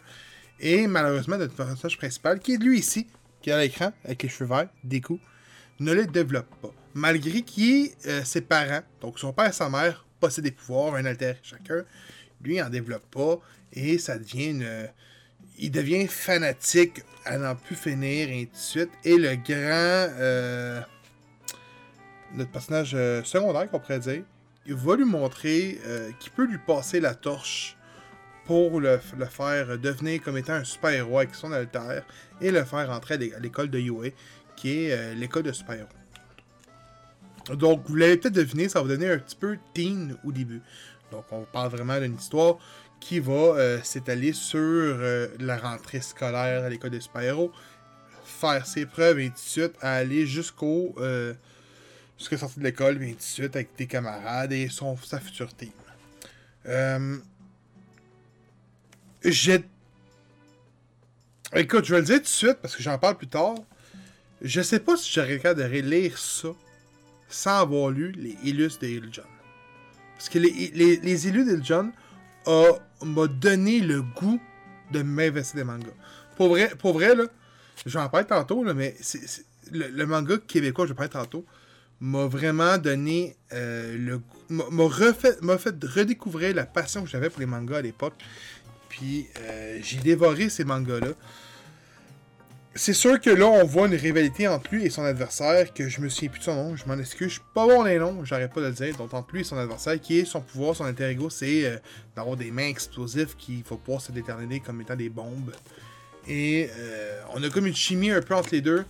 Et 0.60 0.88
malheureusement, 0.88 1.38
notre 1.38 1.54
personnage 1.54 1.98
principal, 1.98 2.40
qui 2.40 2.54
est 2.54 2.58
lui 2.58 2.80
ici, 2.80 3.08
qui 3.42 3.50
est 3.50 3.54
à 3.54 3.60
l'écran, 3.60 3.92
avec 4.06 4.24
les 4.24 4.30
cheveux 4.30 4.50
verts, 4.50 4.70
des 4.84 5.02
coups, 5.02 5.22
ne 5.80 5.94
le 5.94 6.06
développe 6.06 6.54
pas. 6.62 6.72
Malgré 6.94 7.42
qu'il 7.42 7.86
ait 7.86 7.94
euh, 8.08 8.24
ses 8.24 8.42
parents, 8.42 8.82
donc 9.02 9.20
son 9.20 9.32
père 9.32 9.48
et 9.48 9.54
sa 9.54 9.70
mère, 9.70 10.06
possèdent 10.20 10.46
des 10.46 10.52
pouvoirs, 10.52 10.96
un 10.96 11.06
alter 11.06 11.34
chacun, 11.44 11.84
lui 12.44 12.56
il 12.56 12.62
en 12.64 12.70
développe 12.70 13.10
pas, 13.12 13.40
et 13.74 13.98
ça 13.98 14.18
devient 14.18 14.48
une, 14.50 14.90
il 15.58 15.72
devient 15.72 16.08
fanatique 16.08 17.02
à 17.26 17.38
n'en 17.38 17.56
plus 17.56 17.76
finir, 17.76 18.30
et 18.30 18.34
ainsi 18.34 18.46
de 18.46 18.50
suite. 18.56 18.92
Et 19.04 19.18
le 19.18 19.36
grand. 19.36 20.14
euh, 20.20 20.82
notre 22.36 22.52
personnage 22.52 22.92
euh, 22.94 23.24
secondaire, 23.24 23.70
qu'on 23.70 23.80
pourrait 23.80 24.00
dire, 24.00 24.24
il 24.66 24.76
va 24.76 24.96
lui 24.96 25.06
montrer 25.06 25.80
euh, 25.86 26.12
qu'il 26.20 26.32
peut 26.32 26.46
lui 26.46 26.60
passer 26.60 27.00
la 27.00 27.16
torche 27.16 27.76
pour 28.46 28.80
le, 28.80 29.00
faire 29.30 29.78
devenir 29.80 30.22
comme 30.22 30.38
étant 30.38 30.54
un 30.54 30.64
super-héros 30.64 31.20
avec 31.20 31.34
son 31.36 31.52
alter 31.52 32.02
et 32.42 32.52
le 32.52 32.64
faire 32.66 32.90
entrer 32.92 33.16
à 33.16 33.18
l'é- 33.18 33.34
à 33.34 33.40
l'école 33.40 33.70
de 33.70 33.80
UA, 33.80 34.10
qui 34.56 34.86
est 34.86 35.16
l'école 35.16 35.44
de 35.44 35.52
super-héros. 35.52 35.90
Donc, 37.48 37.84
vous 37.88 37.96
l'avez 37.96 38.18
peut-être 38.18 38.36
deviné, 38.36 38.70
ça 38.70 38.82
va 38.82 38.88
donner 38.88 39.10
un 39.10 39.18
petit 39.18 39.36
peu 39.36 39.58
teen 39.74 40.16
au 40.24 40.32
début. 40.32 40.62
Donc, 41.12 41.26
on 41.32 41.44
parle 41.44 41.70
vraiment 41.70 42.00
d'une 42.00 42.16
histoire 42.16 42.58
qui 43.00 43.20
va 43.20 43.34
euh, 43.34 43.82
s'étaler 43.84 44.34
sur 44.34 44.60
euh, 44.60 45.30
la 45.40 45.58
rentrée 45.58 46.02
scolaire 46.02 46.64
à 46.64 46.70
l'école 46.70 46.92
des 46.92 47.00
super-héros, 47.00 47.52
faire 48.24 48.66
ses 48.66 48.86
preuves 48.86 49.20
et 49.20 49.26
ainsi 49.28 49.60
de 49.60 49.64
suite, 49.64 49.76
à 49.82 49.94
aller 49.94 50.26
jusqu'au 50.26 50.94
euh, 51.00 51.34
jusqu'à 52.18 52.36
la 52.36 52.40
sortie 52.42 52.60
de 52.60 52.66
l'école, 52.66 53.02
et 53.02 53.06
ainsi 53.06 53.16
de 53.16 53.22
suite, 53.22 53.56
avec 53.56 53.76
tes 53.76 53.88
camarades 53.88 54.52
et 54.52 54.68
son, 54.70 54.98
sa 54.98 55.20
future 55.20 55.50
team. 55.56 55.72
J'ai... 59.24 59.64
Écoute, 61.56 61.86
je 61.86 61.94
vais 61.94 62.00
le 62.02 62.06
dire 62.06 62.18
tout 62.18 62.24
de 62.24 62.28
suite 62.28 62.58
parce 62.62 62.76
que 62.76 62.84
j'en 62.84 62.98
parle 62.98 63.18
plus 63.18 63.28
tard. 63.28 63.56
Je 64.42 64.62
sais 64.62 64.80
pas 64.80 64.96
si 64.96 65.12
j'aurais 65.12 65.34
le 65.34 65.40
cas 65.40 65.54
de 65.54 65.64
relire 65.64 66.18
ça 66.18 66.50
sans 67.30 67.60
avoir 67.62 67.90
lu 67.92 68.12
les 68.12 68.36
Illus 68.44 68.72
de 68.82 68.88
Hill 68.88 69.10
John. 69.12 69.26
Parce 70.18 70.30
que 70.30 70.40
les, 70.40 70.72
les, 70.74 70.98
les 70.98 71.28
Illus 71.28 71.46
de 71.46 71.52
Hill 71.54 71.62
John 71.64 71.92
a- 72.46 72.80
m'a 73.06 73.28
donné 73.28 73.80
le 73.80 74.02
goût 74.02 74.42
de 74.92 75.02
m'investir 75.02 75.56
des 75.58 75.64
mangas. 75.64 75.88
Pour 76.36 76.50
vrai, 76.50 76.72
pour 76.78 76.94
vrai 76.94 77.16
là, 77.16 77.26
je 77.86 77.98
vais 77.98 78.04
en 78.04 78.10
parler 78.10 78.28
tantôt, 78.28 78.64
là, 78.64 78.74
mais 78.74 78.96
le, 79.72 79.88
le 79.88 80.06
manga 80.06 80.38
québécois, 80.38 80.86
je 80.86 80.90
vais 80.92 80.96
parler 80.96 81.12
tantôt, 81.12 81.46
m'a 82.02 82.26
vraiment 82.26 82.78
donné 82.78 83.36
euh, 83.54 83.96
le 83.98 84.18
goût, 84.18 84.38
m'a- 84.72 84.84
refait, 84.84 85.36
m'a 85.42 85.58
fait 85.58 85.76
redécouvrir 85.84 86.56
la 86.56 86.66
passion 86.66 87.04
que 87.04 87.10
j'avais 87.10 87.30
pour 87.30 87.40
les 87.40 87.46
mangas 87.46 87.78
à 87.78 87.82
l'époque. 87.82 88.16
Puis 88.90 89.28
euh, 89.40 89.80
j'ai 89.84 89.98
dévoré 90.00 90.50
ces 90.50 90.64
mangas-là. 90.66 91.10
C'est 92.76 92.94
sûr 92.94 93.20
que 93.20 93.30
là, 93.32 93.48
on 93.48 93.66
voit 93.66 93.88
une 93.88 93.96
rivalité 93.96 94.48
entre 94.48 94.70
lui 94.74 94.86
et 94.86 94.90
son 94.90 95.04
adversaire, 95.04 95.74
que 95.74 95.90
je 95.90 96.00
me 96.02 96.08
souviens 96.08 96.30
plus 96.30 96.40
de 96.40 96.44
son 96.46 96.56
nom, 96.56 96.76
je 96.76 96.86
m'en 96.86 96.98
excuse, 97.00 97.28
je 97.28 97.34
suis 97.34 97.42
pas 97.54 97.66
bon 97.66 97.84
les 97.84 97.98
noms, 97.98 98.24
j'arrête 98.24 98.54
pas 98.54 98.62
de 98.62 98.68
le 98.68 98.72
dire. 98.72 98.96
Donc 98.96 99.14
entre 99.14 99.34
lui 99.34 99.42
et 99.42 99.44
son 99.44 99.58
adversaire, 99.58 100.00
qui 100.00 100.20
est 100.20 100.26
son 100.26 100.40
pouvoir, 100.42 100.76
son 100.76 100.86
alter 100.86 101.10
ego, 101.10 101.30
c'est 101.30 101.66
euh, 101.66 101.78
d'avoir 102.16 102.38
des 102.38 102.52
mains 102.52 102.68
explosives 102.68 103.36
qui 103.38 103.64
faut 103.66 103.76
pouvoir 103.78 104.02
se 104.02 104.12
déterminer 104.12 104.60
comme 104.60 104.80
étant 104.82 104.96
des 104.96 105.10
bombes. 105.10 105.52
Et 106.28 106.70
euh, 106.78 107.22
on 107.34 107.42
a 107.44 107.50
comme 107.50 107.66
une 107.66 107.76
chimie 107.76 108.12
un 108.12 108.22
peu 108.22 108.36
entre 108.36 108.50
les 108.52 108.62
deux. 108.62 108.86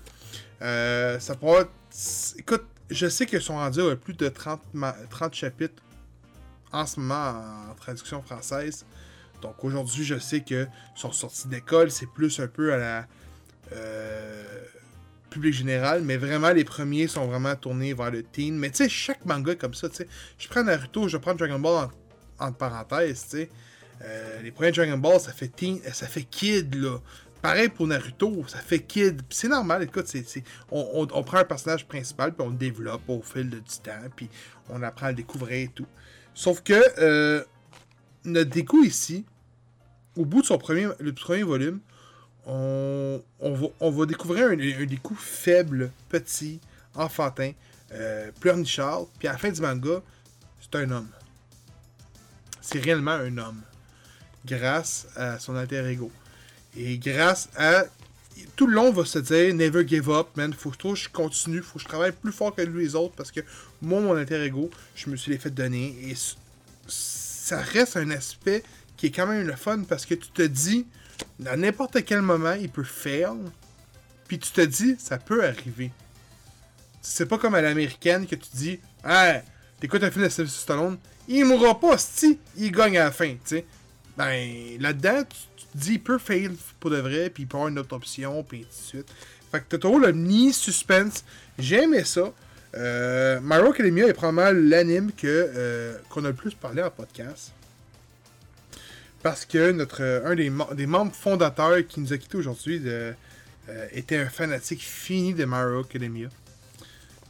Euh, 0.62 1.18
ça 1.20 1.36
pourrait 1.36 1.62
être- 1.62 2.36
Écoute, 2.38 2.65
je 2.89 3.08
sais 3.08 3.26
qu'ils 3.26 3.42
sont 3.42 3.56
rendus 3.56 3.82
à 3.82 3.96
plus 3.96 4.13
de 4.13 4.28
30, 4.28 4.62
ma- 4.74 4.96
30 5.10 5.34
chapitres 5.34 5.82
en 6.74 6.86
ce 6.86 7.00
moment 7.00 7.42
en 7.72 7.76
traduction 7.76 8.22
française. 8.22 8.86
Donc 9.42 9.63
aujourd'hui, 9.63 10.04
je 10.04 10.20
sais 10.20 10.42
que 10.42 10.68
sont 10.96 11.13
sortis 11.13 11.48
d'école, 11.48 11.89
c'est 11.92 12.08
plus 12.12 12.39
un 12.42 12.48
peu 12.48 12.74
à 12.74 12.78
la 12.78 13.08
public 15.30 15.54
général, 15.54 16.02
mais 16.04 16.18
vraiment 16.18 16.50
les 16.52 16.64
premiers 16.64 17.08
sont 17.08 17.28
vraiment 17.28 17.56
tournés 17.56 17.94
vers 17.94 18.10
le 18.12 18.24
teen. 18.24 18.58
Mais 18.58 18.70
tu 18.72 18.78
sais, 18.78 18.90
chaque 18.90 19.26
manga 19.26 19.56
comme 19.56 19.74
ça, 19.74 19.90
tu 19.90 19.98
sais. 19.98 20.08
Je 20.38 20.48
prends 20.48 20.64
Naruto, 20.64 21.08
je 21.08 21.18
prends 21.18 21.36
Dragon 21.36 21.60
Ball 21.60 21.90
en, 22.40 22.46
entre 22.48 22.58
parenthèses, 22.58 23.24
tu 23.24 23.30
sais. 23.38 23.50
Euh, 24.02 24.42
les 24.42 24.52
premiers 24.52 24.72
Dragon 24.72 24.98
Ball, 24.98 25.20
ça 25.20 25.32
fait 25.32 25.50
teen, 25.50 25.80
ça 25.94 26.08
fait 26.08 26.24
kid, 26.24 26.74
là. 26.76 26.98
Pareil 27.42 27.70
pour 27.70 27.88
Naruto, 27.88 28.44
ça 28.48 28.58
fait 28.58 28.80
kid. 28.80 29.22
C'est 29.30 29.48
normal, 29.48 29.84
écoute, 29.84 30.08
c'est, 30.08 30.26
on, 30.72 30.90
on- 31.04 31.08
on 31.14 31.24
prend 31.24 31.38
un 31.38 31.46
personnage 31.46 31.88
principal, 31.88 32.34
puis 32.34 32.46
on 32.46 32.50
le 32.50 32.56
développe 32.58 33.08
au 33.08 33.22
fil 33.22 33.50
du 33.50 33.60
temps, 33.84 33.92
puis 34.16 34.30
on 34.70 34.82
apprend 34.84 35.08
à 35.08 35.10
le 35.12 35.16
découvrir 35.18 35.66
et 35.66 35.72
tout. 35.74 35.88
Sauf 36.34 36.62
que 36.64 36.74
euh, 37.00 37.44
notre 38.26 38.50
déco 38.50 38.84
ici, 38.84 39.26
au 40.18 40.26
bout 40.26 40.42
de 40.42 40.48
son 40.48 40.58
premier, 40.58 40.88
le 41.00 41.14
premier 41.14 41.44
volume, 41.44 41.80
on, 42.50 43.92
va, 43.92 44.06
découvrir 44.06 44.48
un, 44.48 44.54
un 44.54 44.86
déco 44.86 45.14
faible, 45.16 45.92
petit, 46.10 46.60
enfantin, 46.96 47.52
euh, 47.92 48.32
pleurnichard, 48.40 49.06
puis 49.18 49.28
à 49.28 49.34
la 49.34 49.38
fin 49.38 49.52
du 49.52 49.62
manga, 49.62 50.02
c'est 50.62 50.78
un 50.78 50.92
homme. 50.92 51.10
C'est 52.62 52.80
réellement 52.80 53.12
un 53.12 53.38
homme. 53.38 53.62
Grâce 54.46 55.08
à 55.16 55.40
son 55.40 55.56
alter 55.56 55.86
ego. 55.90 56.12
Et 56.78 56.98
grâce 56.98 57.50
à. 57.58 57.86
tout 58.56 58.68
le 58.68 58.74
long, 58.74 58.90
on 58.90 58.92
va 58.92 59.06
se 59.06 59.20
dire 59.20 59.54
never 59.54 59.88
give 59.88 60.10
up, 60.10 60.28
man. 60.36 60.54
Faut 60.54 60.70
que 60.70 60.96
je 60.96 61.10
continue, 61.10 61.62
faut 61.62 61.76
que 61.76 61.84
je 61.84 61.88
travaille 61.88 62.12
plus 62.12 62.32
fort 62.32 62.56
que 62.56 62.62
les 62.62 62.96
autres 62.96 63.16
parce 63.16 63.32
que 63.32 63.42
moi, 63.82 64.00
mon 64.02 64.16
alter 64.16 64.44
ego, 64.44 64.70
je 64.96 65.10
me 65.10 65.16
suis 65.16 65.32
les 65.32 65.38
fait 65.38 65.50
donner 65.50 65.96
et 66.04 66.16
ça 66.88 67.60
reste 67.60 67.98
un 67.98 68.12
aspect 68.12 68.64
qui 68.98 69.08
est 69.08 69.12
quand 69.12 69.28
même 69.28 69.48
le 69.48 69.56
fun 69.56 69.84
parce 69.84 70.06
que 70.06 70.14
tu 70.14 70.30
te 70.30 70.44
dis, 70.44 70.86
à 71.46 71.56
n'importe 71.56 72.04
quel 72.06 72.22
moment, 72.22 72.54
il 72.54 72.70
peut 72.70 72.84
fail, 72.84 73.38
puis 74.28 74.40
tu 74.40 74.52
te 74.52 74.62
dis, 74.62 74.96
ça 75.00 75.18
peut 75.18 75.46
arriver. 75.46 75.92
C'est 77.02 77.26
pas 77.26 77.38
comme 77.38 77.56
à 77.56 77.62
l'américaine 77.62 78.28
que 78.28 78.36
tu 78.36 78.50
dis, 78.54 78.80
ah, 79.04 79.42
t'écoutes 79.80 80.04
un 80.04 80.12
film 80.12 80.26
de 80.26 80.30
Sylvester 80.30 80.62
Stallone, 80.62 80.98
il 81.28 81.46
mourra 81.46 81.80
pas, 81.80 81.98
si 81.98 82.40
il 82.58 82.72
gagne 82.72 82.98
à 82.98 83.06
la 83.06 83.12
fin, 83.12 83.32
tu 83.32 83.40
sais. 83.46 83.66
Ben, 84.18 84.78
là-dedans, 84.80 85.24
tu, 85.24 85.66
te 85.66 85.78
dis, 85.78 85.94
il 85.94 86.04
peut 86.04 86.18
fail 86.18 86.52
pour 86.80 86.90
de 86.90 86.98
vrai, 86.98 87.30
puis 87.30 87.44
il 87.44 87.46
peut 87.48 87.56
avoir 87.58 87.70
une 87.70 87.80
autre 87.80 87.96
option, 87.96 88.44
puis 88.44 88.66
ainsi 88.68 88.82
de 88.82 88.88
suite. 88.88 89.08
Fait 89.52 89.60
que 89.60 89.66
t'as 89.70 89.78
toujours 89.78 90.00
le 90.00 90.12
mini 90.12 90.54
suspense. 90.54 91.24
J'ai 91.58 91.84
aimé 91.84 92.04
ça. 92.04 92.34
Euh, 92.76 93.40
My 93.42 93.56
Hero 93.56 93.72
Academia 93.72 94.08
est 94.08 94.14
probablement 94.14 94.52
l'anime 94.52 95.12
que, 95.12 95.26
euh, 95.28 95.98
qu'on 96.10 96.24
a 96.26 96.28
le 96.28 96.36
plus 96.36 96.54
parlé 96.54 96.84
en 96.84 96.92
podcast. 96.92 97.54
Parce 99.24 99.46
que 99.46 99.72
notre, 99.72 100.02
euh, 100.02 100.26
un 100.32 100.36
des, 100.36 100.50
mem- 100.50 100.74
des 100.76 100.86
membres 100.88 101.14
fondateurs 101.14 101.86
qui 101.88 102.00
nous 102.00 102.14
a 102.14 102.18
quittés 102.18 102.38
aujourd'hui 102.38 102.80
de- 102.80 103.14
euh, 103.70 103.88
était 103.92 104.18
un 104.18 104.30
fanatique 104.30 104.82
fini 104.84 105.34
de 105.34 105.44
Hero 105.44 105.82
Academia. 105.82 106.30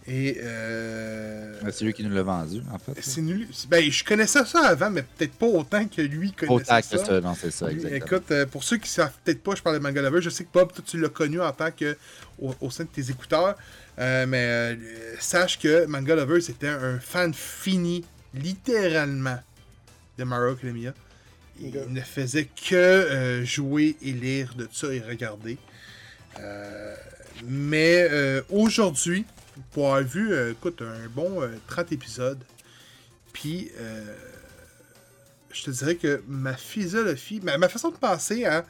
Et 0.08 0.40
euh, 0.42 1.54
C'est 1.72 1.86
lui 1.86 1.94
qui 1.94 2.04
nous 2.04 2.10
l'a 2.14 2.24
vendu, 2.24 2.62
en 2.72 2.80
fait. 2.80 2.94
c'est 3.02 3.22
nul. 3.22 3.48
Ben, 3.68 3.92
je 3.92 4.04
connaissais 4.04 4.44
ça 4.46 4.66
avant, 4.66 4.90
mais 4.90 5.04
peut-être 5.04 5.34
pas 5.34 5.46
autant 5.46 5.86
que 5.88 6.02
lui 6.02 6.32
connaissait 6.32 6.54
Autant 6.72 6.82
que 6.82 6.98
ça. 7.06 7.22
non, 7.22 7.36
c'est 7.40 7.52
ça, 7.52 7.70
exactement. 7.72 8.06
Écoute, 8.06 8.32
euh, 8.32 8.46
pour 8.48 8.64
ceux 8.64 8.78
qui 8.78 8.90
savent 8.90 9.12
peut-être 9.24 9.44
pas, 9.44 9.54
je 9.56 9.62
parle 9.62 9.78
de 9.78 9.84
Manga 9.84 10.02
Lover. 10.02 10.22
Je 10.22 10.30
sais 10.32 10.46
que 10.46 10.50
Bob, 10.52 10.72
toi, 10.74 10.84
tu 10.88 11.00
l'as 11.00 11.10
connu 11.10 11.40
en 11.42 11.52
tant 11.52 11.70
que 11.72 11.96
au, 12.40 12.56
au 12.62 12.72
sein 12.72 12.86
de 12.86 12.90
tes 12.90 13.12
écouteurs. 13.12 13.56
Euh, 14.00 14.26
mais 14.26 14.46
euh, 14.48 14.76
sache 15.20 15.60
que 15.60 15.86
Manga 15.86 16.16
Lover, 16.16 16.42
c'était 16.42 16.70
un 16.70 16.98
fan 17.00 17.32
fini, 17.34 18.04
littéralement, 18.34 19.38
de 20.18 20.24
Mario 20.24 20.54
Academia. 20.54 20.94
Il 21.62 21.72
ne 21.72 22.02
faisait 22.02 22.46
que 22.46 22.76
euh, 22.76 23.46
jouer 23.46 23.98
et 24.02 24.12
lire 24.12 24.56
de 24.56 24.68
ça 24.72 24.94
et 24.94 25.00
regarder. 25.00 25.58
Euh, 26.40 26.96
mais 27.46 28.08
euh, 28.10 28.42
aujourd'hui, 28.50 29.26
pour 29.72 29.88
avoir 29.88 30.04
vu, 30.04 30.52
écoute, 30.52 30.82
un 30.82 31.08
bon 31.10 31.42
euh, 31.42 31.50
30 31.68 31.92
épisodes, 31.92 32.42
puis 33.34 33.72
je 35.52 35.64
te 35.64 35.72
dirais 35.72 35.96
que 35.96 36.22
ma 36.28 36.56
philosophie, 36.56 37.40
ma, 37.42 37.58
ma 37.58 37.70
façon 37.70 37.90
de 37.90 37.98
penser 37.98 38.46
à 38.46 38.66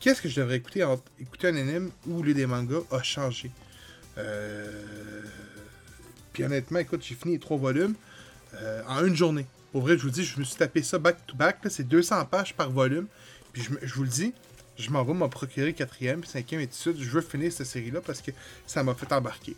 qu'est-ce 0.00 0.20
que 0.22 0.28
je 0.28 0.40
devrais 0.40 0.56
écouter 0.56 0.84
entre 0.84 1.04
écouter 1.20 1.48
un 1.48 1.56
anime 1.56 1.90
ou 2.06 2.22
lire 2.22 2.34
des 2.34 2.46
mangas 2.46 2.82
a 2.90 3.02
changé. 3.02 3.50
Puis 6.32 6.44
honnêtement, 6.44 6.78
écoute, 6.78 7.04
j'ai 7.04 7.14
fini 7.14 7.34
les 7.34 7.40
trois 7.40 7.58
volumes 7.58 7.94
en 8.88 9.04
une 9.04 9.14
journée. 9.14 9.46
Pour 9.76 9.82
vrai, 9.82 9.98
je 9.98 10.04
vous 10.04 10.10
dis, 10.10 10.24
je 10.24 10.38
me 10.38 10.44
suis 10.44 10.56
tapé 10.56 10.82
ça 10.82 10.98
back 10.98 11.18
to 11.26 11.36
back. 11.36 11.62
là, 11.62 11.68
C'est 11.68 11.86
200 11.86 12.24
pages 12.24 12.54
par 12.54 12.70
volume. 12.70 13.08
Puis 13.52 13.68
je, 13.82 13.94
vous 13.94 14.04
le 14.04 14.08
dis, 14.08 14.32
je 14.78 14.88
m'en 14.88 15.04
vais 15.04 15.12
me 15.12 15.26
procurer 15.28 15.74
quatrième, 15.74 16.24
cinquième 16.24 16.62
et 16.62 16.66
tout 16.66 16.76
suite. 16.76 16.98
Je 16.98 17.10
veux 17.10 17.20
finir 17.20 17.52
cette 17.52 17.66
série-là 17.66 18.00
parce 18.00 18.22
que 18.22 18.30
ça 18.66 18.82
m'a 18.82 18.94
fait 18.94 19.12
embarquer. 19.12 19.54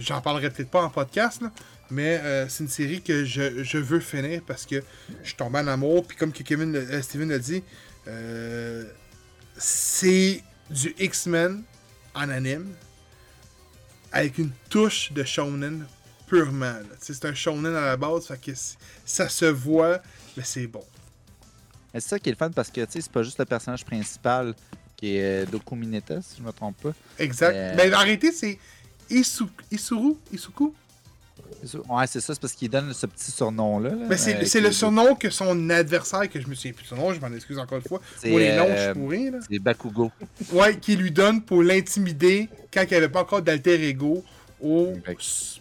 J'en 0.00 0.20
parlerai 0.20 0.50
peut-être 0.50 0.68
pas 0.68 0.82
en 0.82 0.90
podcast, 0.90 1.42
là, 1.42 1.52
mais 1.92 2.18
euh, 2.24 2.48
c'est 2.48 2.64
une 2.64 2.70
série 2.70 3.02
que 3.02 3.24
je, 3.24 3.62
je 3.62 3.78
veux 3.78 4.00
finir 4.00 4.42
parce 4.44 4.66
que 4.66 4.82
je 5.22 5.36
tombé 5.36 5.60
en 5.60 5.68
amour. 5.68 6.04
Puis 6.08 6.16
comme 6.16 6.32
que 6.32 6.42
Kevin, 6.42 6.74
euh, 6.74 7.00
Steven 7.00 7.28
l'a 7.28 7.38
dit, 7.38 7.62
euh, 8.08 8.84
c'est 9.56 10.42
du 10.70 10.92
X-Men 10.98 11.62
en 12.16 12.30
anime 12.30 12.66
avec 14.10 14.38
une 14.38 14.50
touche 14.68 15.12
de 15.12 15.22
shonen 15.22 15.86
purement. 16.36 16.72
C'est 16.98 17.24
un 17.26 17.34
shonen 17.34 17.76
à 17.76 17.80
la 17.82 17.96
base, 17.98 18.26
fait 18.26 18.40
que 18.40 18.52
ça 19.04 19.28
se 19.28 19.44
voit, 19.44 20.00
mais 20.34 20.42
c'est 20.44 20.66
bon. 20.66 20.82
Mais 21.92 22.00
C'est 22.00 22.08
ça 22.08 22.18
qui 22.18 22.30
est 22.30 22.32
le 22.32 22.38
fun 22.38 22.50
parce 22.50 22.70
que 22.70 22.80
c'est 22.88 23.06
pas 23.10 23.22
juste 23.22 23.38
le 23.38 23.44
personnage 23.44 23.84
principal 23.84 24.54
qui 24.96 25.16
est 25.16 25.42
euh, 25.42 25.46
Doku 25.46 25.74
Mineta, 25.76 26.22
si 26.22 26.38
je 26.38 26.42
me 26.42 26.50
trompe 26.52 26.76
pas. 26.82 26.92
Exact. 27.18 27.54
Euh, 27.54 27.74
Mais 27.76 27.92
arrêtez, 27.92 28.32
c'est 28.32 28.58
Isu- 29.10 29.44
Isuru 29.70 30.14
Isuku? 30.32 30.72
Ouais, 31.90 32.06
c'est 32.06 32.20
ça, 32.20 32.32
c'est 32.32 32.40
parce 32.40 32.54
qu'il 32.54 32.70
donne 32.70 32.94
ce 32.94 33.04
petit 33.06 33.30
surnom-là. 33.30 33.90
là, 33.90 34.06
Mais 34.08 34.16
c'est 34.16 34.36
euh, 34.36 34.44
c'est 34.46 34.60
le 34.62 34.72
surnom 34.72 35.14
que 35.14 35.28
son 35.28 35.68
adversaire, 35.68 36.30
que 36.30 36.40
je 36.40 36.46
me 36.46 36.54
souviens 36.54 36.72
plus 36.72 36.84
de 36.84 36.88
son 36.88 36.96
nom, 36.96 37.12
je 37.12 37.20
m'en 37.20 37.30
excuse 37.34 37.58
encore 37.58 37.76
une 37.78 37.84
fois. 37.84 38.00
C'est 38.18 38.30
Moi, 38.30 38.40
les 38.40 38.56
noms, 38.56 38.66
je 38.68 38.72
euh, 38.72 38.92
suis 38.94 39.00
pourri, 39.00 39.30
là. 39.30 39.38
c'est 39.50 39.58
Bakugo. 39.58 40.10
Ouais, 40.52 40.78
qui 40.78 40.96
lui 40.96 41.10
donne 41.10 41.42
pour 41.42 41.62
l'intimider 41.62 42.48
quand 42.72 42.82
il 42.82 42.88
n'y 42.88 42.94
avait 42.96 43.10
pas 43.10 43.20
encore 43.20 43.42
d'alter 43.42 43.86
ego 43.86 44.24
au 44.62 44.94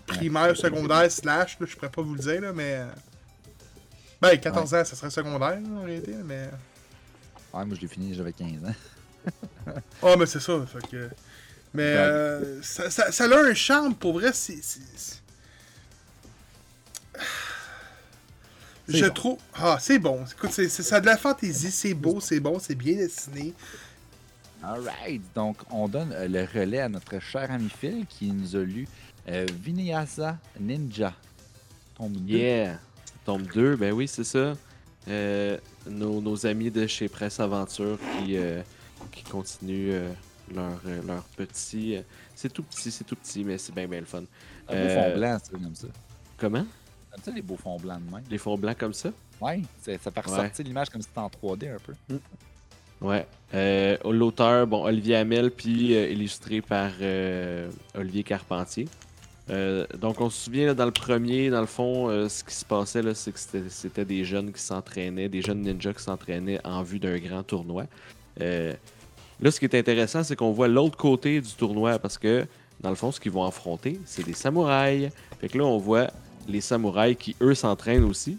primaire, 0.05 0.55
secondaire, 0.55 1.11
slash, 1.11 1.57
là, 1.59 1.65
je 1.67 1.75
pourrais 1.75 1.89
pas 1.91 2.01
vous 2.01 2.13
le 2.15 2.19
dire, 2.21 2.41
là, 2.41 2.53
mais. 2.53 2.73
euh, 2.75 2.85
Ben, 4.21 4.37
14 4.37 4.73
ans, 4.75 4.85
ça 4.85 4.95
serait 4.95 5.09
secondaire, 5.09 5.59
en 5.75 5.83
réalité, 5.83 6.15
mais. 6.23 6.49
Ouais, 7.53 7.65
moi 7.65 7.75
je 7.75 7.81
l'ai 7.81 7.87
fini, 7.87 8.13
j'avais 8.13 8.33
15 8.33 8.63
ans. 8.65 9.73
Oh, 10.01 10.15
mais 10.17 10.25
c'est 10.25 10.39
ça, 10.39 10.53
fait 10.65 10.87
que. 10.89 11.09
Mais 11.73 11.83
euh, 11.83 12.61
ça, 12.61 12.89
ça, 12.89 13.11
ça 13.11 13.25
a 13.25 13.37
un 13.43 13.53
charme, 13.53 13.95
pour 13.95 14.13
vrai, 14.13 14.31
c'est. 14.33 14.59
Je 18.87 19.05
bon. 19.05 19.13
trouve. 19.13 19.37
Ah, 19.53 19.77
c'est 19.79 19.99
bon. 19.99 20.25
Écoute, 20.25 20.51
ça 20.51 20.95
a 20.95 20.99
de 20.99 21.05
la 21.05 21.17
fantaisie, 21.17 21.71
c'est 21.71 21.93
beau, 21.93 22.19
c'est 22.19 22.39
bon, 22.39 22.59
c'est 22.59 22.75
bien 22.75 22.95
dessiné. 22.95 23.53
Alright, 24.63 25.21
donc 25.33 25.57
on 25.71 25.87
donne 25.87 26.11
euh, 26.13 26.27
le 26.27 26.43
relais 26.43 26.81
à 26.81 26.89
notre 26.89 27.19
cher 27.19 27.49
ami 27.51 27.69
Phil 27.69 28.05
qui 28.07 28.31
nous 28.31 28.55
a 28.55 28.59
lu 28.59 28.87
euh, 29.27 29.45
Vinyasa 29.61 30.37
Ninja. 30.59 31.13
Tombe 31.95 32.13
deux. 32.13 32.37
Yeah! 32.37 32.79
Tombe 33.25 33.43
2, 33.53 33.75
ben 33.75 33.91
oui, 33.93 34.07
c'est 34.07 34.23
ça. 34.23 34.53
Euh, 35.07 35.57
nos, 35.87 36.21
nos 36.21 36.45
amis 36.45 36.71
de 36.71 36.85
chez 36.87 37.07
Presse 37.07 37.39
Aventure 37.39 37.97
qui, 38.23 38.35
euh, 38.37 38.61
qui 39.11 39.23
continuent 39.23 40.01
leur, 40.53 40.79
leur 41.05 41.23
petit. 41.35 41.97
c'est 42.35 42.51
tout 42.51 42.63
petit, 42.63 42.89
c'est 42.91 43.03
tout 43.03 43.15
petit, 43.15 43.43
mais 43.43 43.57
c'est 43.59 43.73
bien, 43.73 43.87
bien 43.87 43.99
le 43.99 44.05
fun. 44.05 44.23
Un 44.67 44.73
beau 44.83 44.89
fond 44.89 45.17
blanc, 45.17 45.37
ça, 45.43 45.51
comme 45.51 45.75
ça. 45.75 45.87
Comment? 46.37 46.65
Comme 47.11 47.23
ça, 47.23 47.31
les 47.31 47.41
beaux 47.43 47.57
fonds 47.57 47.77
blancs 47.77 48.01
de 48.05 48.11
même. 48.11 48.23
Les 48.29 48.37
fonds 48.39 48.57
blancs 48.57 48.77
comme 48.77 48.93
ça? 48.93 49.09
Ouais, 49.39 49.61
ça 49.81 49.97
fait 49.97 50.09
Ouais. 50.17 50.21
ressortir 50.23 50.65
l'image 50.65 50.89
comme 50.89 51.01
si 51.01 51.07
c'était 51.07 51.19
en 51.19 51.29
3D 51.29 51.75
un 51.75 51.79
peu. 51.79 51.93
Ouais. 53.01 53.25
Euh, 53.53 53.97
L'auteur, 54.09 54.67
bon, 54.67 54.83
Olivier 54.85 55.15
Hamel, 55.17 55.51
puis 55.51 55.95
euh, 55.95 56.09
illustré 56.09 56.61
par 56.61 56.91
euh, 57.01 57.69
Olivier 57.95 58.23
Carpentier. 58.23 58.87
Donc, 59.99 60.21
on 60.21 60.29
se 60.29 60.45
souvient, 60.45 60.73
dans 60.73 60.85
le 60.85 60.91
premier, 60.91 61.49
dans 61.49 61.59
le 61.59 61.65
fond, 61.67 62.07
ce 62.29 62.41
qui 62.41 62.55
se 62.55 62.63
passait, 62.63 63.01
c'est 63.15 63.33
que 63.33 63.39
c'était- 63.67 64.05
des 64.05 64.23
jeunes 64.23 64.53
qui 64.53 64.61
s'entraînaient, 64.61 65.27
des 65.27 65.41
jeunes 65.41 65.59
ninjas 65.61 65.91
qui 65.91 66.03
s'entraînaient 66.03 66.65
en 66.65 66.83
vue 66.83 66.99
d'un 66.99 67.17
grand 67.17 67.43
tournoi. 67.43 67.83
Là, 68.39 69.51
ce 69.51 69.59
qui 69.59 69.65
est 69.65 69.75
intéressant, 69.75 70.23
c'est 70.23 70.37
qu'on 70.37 70.51
voit 70.51 70.69
l'autre 70.69 70.95
côté 70.95 71.41
du 71.41 71.51
tournoi, 71.51 71.99
parce 71.99 72.17
que, 72.17 72.45
dans 72.79 72.91
le 72.91 72.95
fond, 72.95 73.11
ce 73.11 73.19
qu'ils 73.19 73.33
vont 73.33 73.43
affronter, 73.43 73.99
c'est 74.05 74.23
des 74.23 74.31
samouraïs. 74.33 75.09
Fait 75.41 75.49
que 75.49 75.57
là, 75.57 75.65
on 75.65 75.77
voit 75.77 76.07
les 76.47 76.61
samouraïs 76.61 77.17
qui, 77.17 77.35
eux, 77.41 77.53
s'entraînent 77.53 78.05
aussi. 78.05 78.37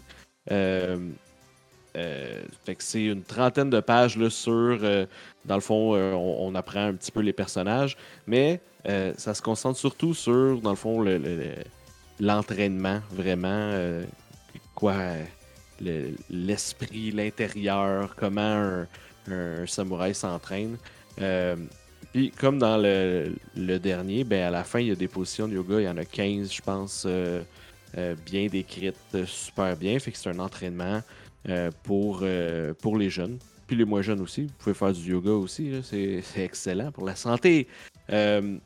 Euh, 1.95 2.41
fait 2.65 2.75
que 2.75 2.83
c'est 2.83 3.05
une 3.05 3.23
trentaine 3.23 3.69
de 3.69 3.79
pages 3.79 4.17
sur. 4.29 4.51
euh, 4.51 5.05
dans 5.45 5.55
le 5.55 5.61
fond, 5.61 5.95
euh, 5.95 6.13
on, 6.13 6.55
apprend 6.55 6.87
un 6.87 6.93
petit 6.93 7.11
peu 7.11 7.19
les 7.21 7.33
personnages, 7.33 7.97
mais 8.27 8.61
ça 9.17 9.33
se 9.33 9.41
concentre 9.41 9.77
surtout 9.79 10.13
sur, 10.13 10.59
dans 10.61 10.71
le 10.71 10.75
fond, 10.75 11.01
le- 11.01 11.17
le- 11.17 11.35
le- 11.37 11.55
l'entraînement, 12.19 12.99
vraiment. 13.11 14.01
quoi 14.75 14.95
le- 15.81 16.15
L'esprit, 16.29 17.11
l'intérieur, 17.11 18.15
comment 18.15 18.85
un, 19.29 19.65
samouraï 19.67 20.13
s'entraîne. 20.15 20.77
Puis, 22.11 22.31
comme 22.31 22.59
dans 22.59 22.77
le, 22.77 23.33
dernier, 23.79 24.23
ben, 24.23 24.43
à 24.47 24.51
la 24.51 24.63
fin, 24.63 24.79
il 24.79 24.87
y 24.87 24.91
a 24.91 24.95
des 24.95 25.07
positions 25.07 25.47
de 25.47 25.53
yoga, 25.55 25.79
il 25.79 25.85
y 25.85 25.89
en 25.89 25.97
a 25.97 26.05
15, 26.05 26.51
je 26.51 26.61
pense, 26.61 27.07
bien 28.25 28.47
décrites, 28.47 29.25
super 29.25 29.75
bien. 29.77 29.97
Fait 29.99 30.11
que 30.11 30.17
c'est 30.17 30.29
un 30.29 30.39
entraînement 30.39 31.01
pour, 31.83 32.19
euh, 32.23 32.73
pour 32.73 32.97
les 32.97 33.09
jeunes. 33.09 33.37
Puis 33.67 33.75
les 33.75 33.85
moins 33.85 34.01
jeunes 34.01 34.21
aussi. 34.21 34.43
Vous 34.43 34.53
pouvez 34.59 34.73
faire 34.73 34.91
du 34.93 35.11
yoga 35.11 35.31
aussi. 35.31 35.71
C'est 35.83 36.21
c'est 36.23 36.43
excellent 36.43 36.91
pour 36.91 37.05
la 37.05 37.15
santé. 37.15 37.67
Euh, 38.09 38.57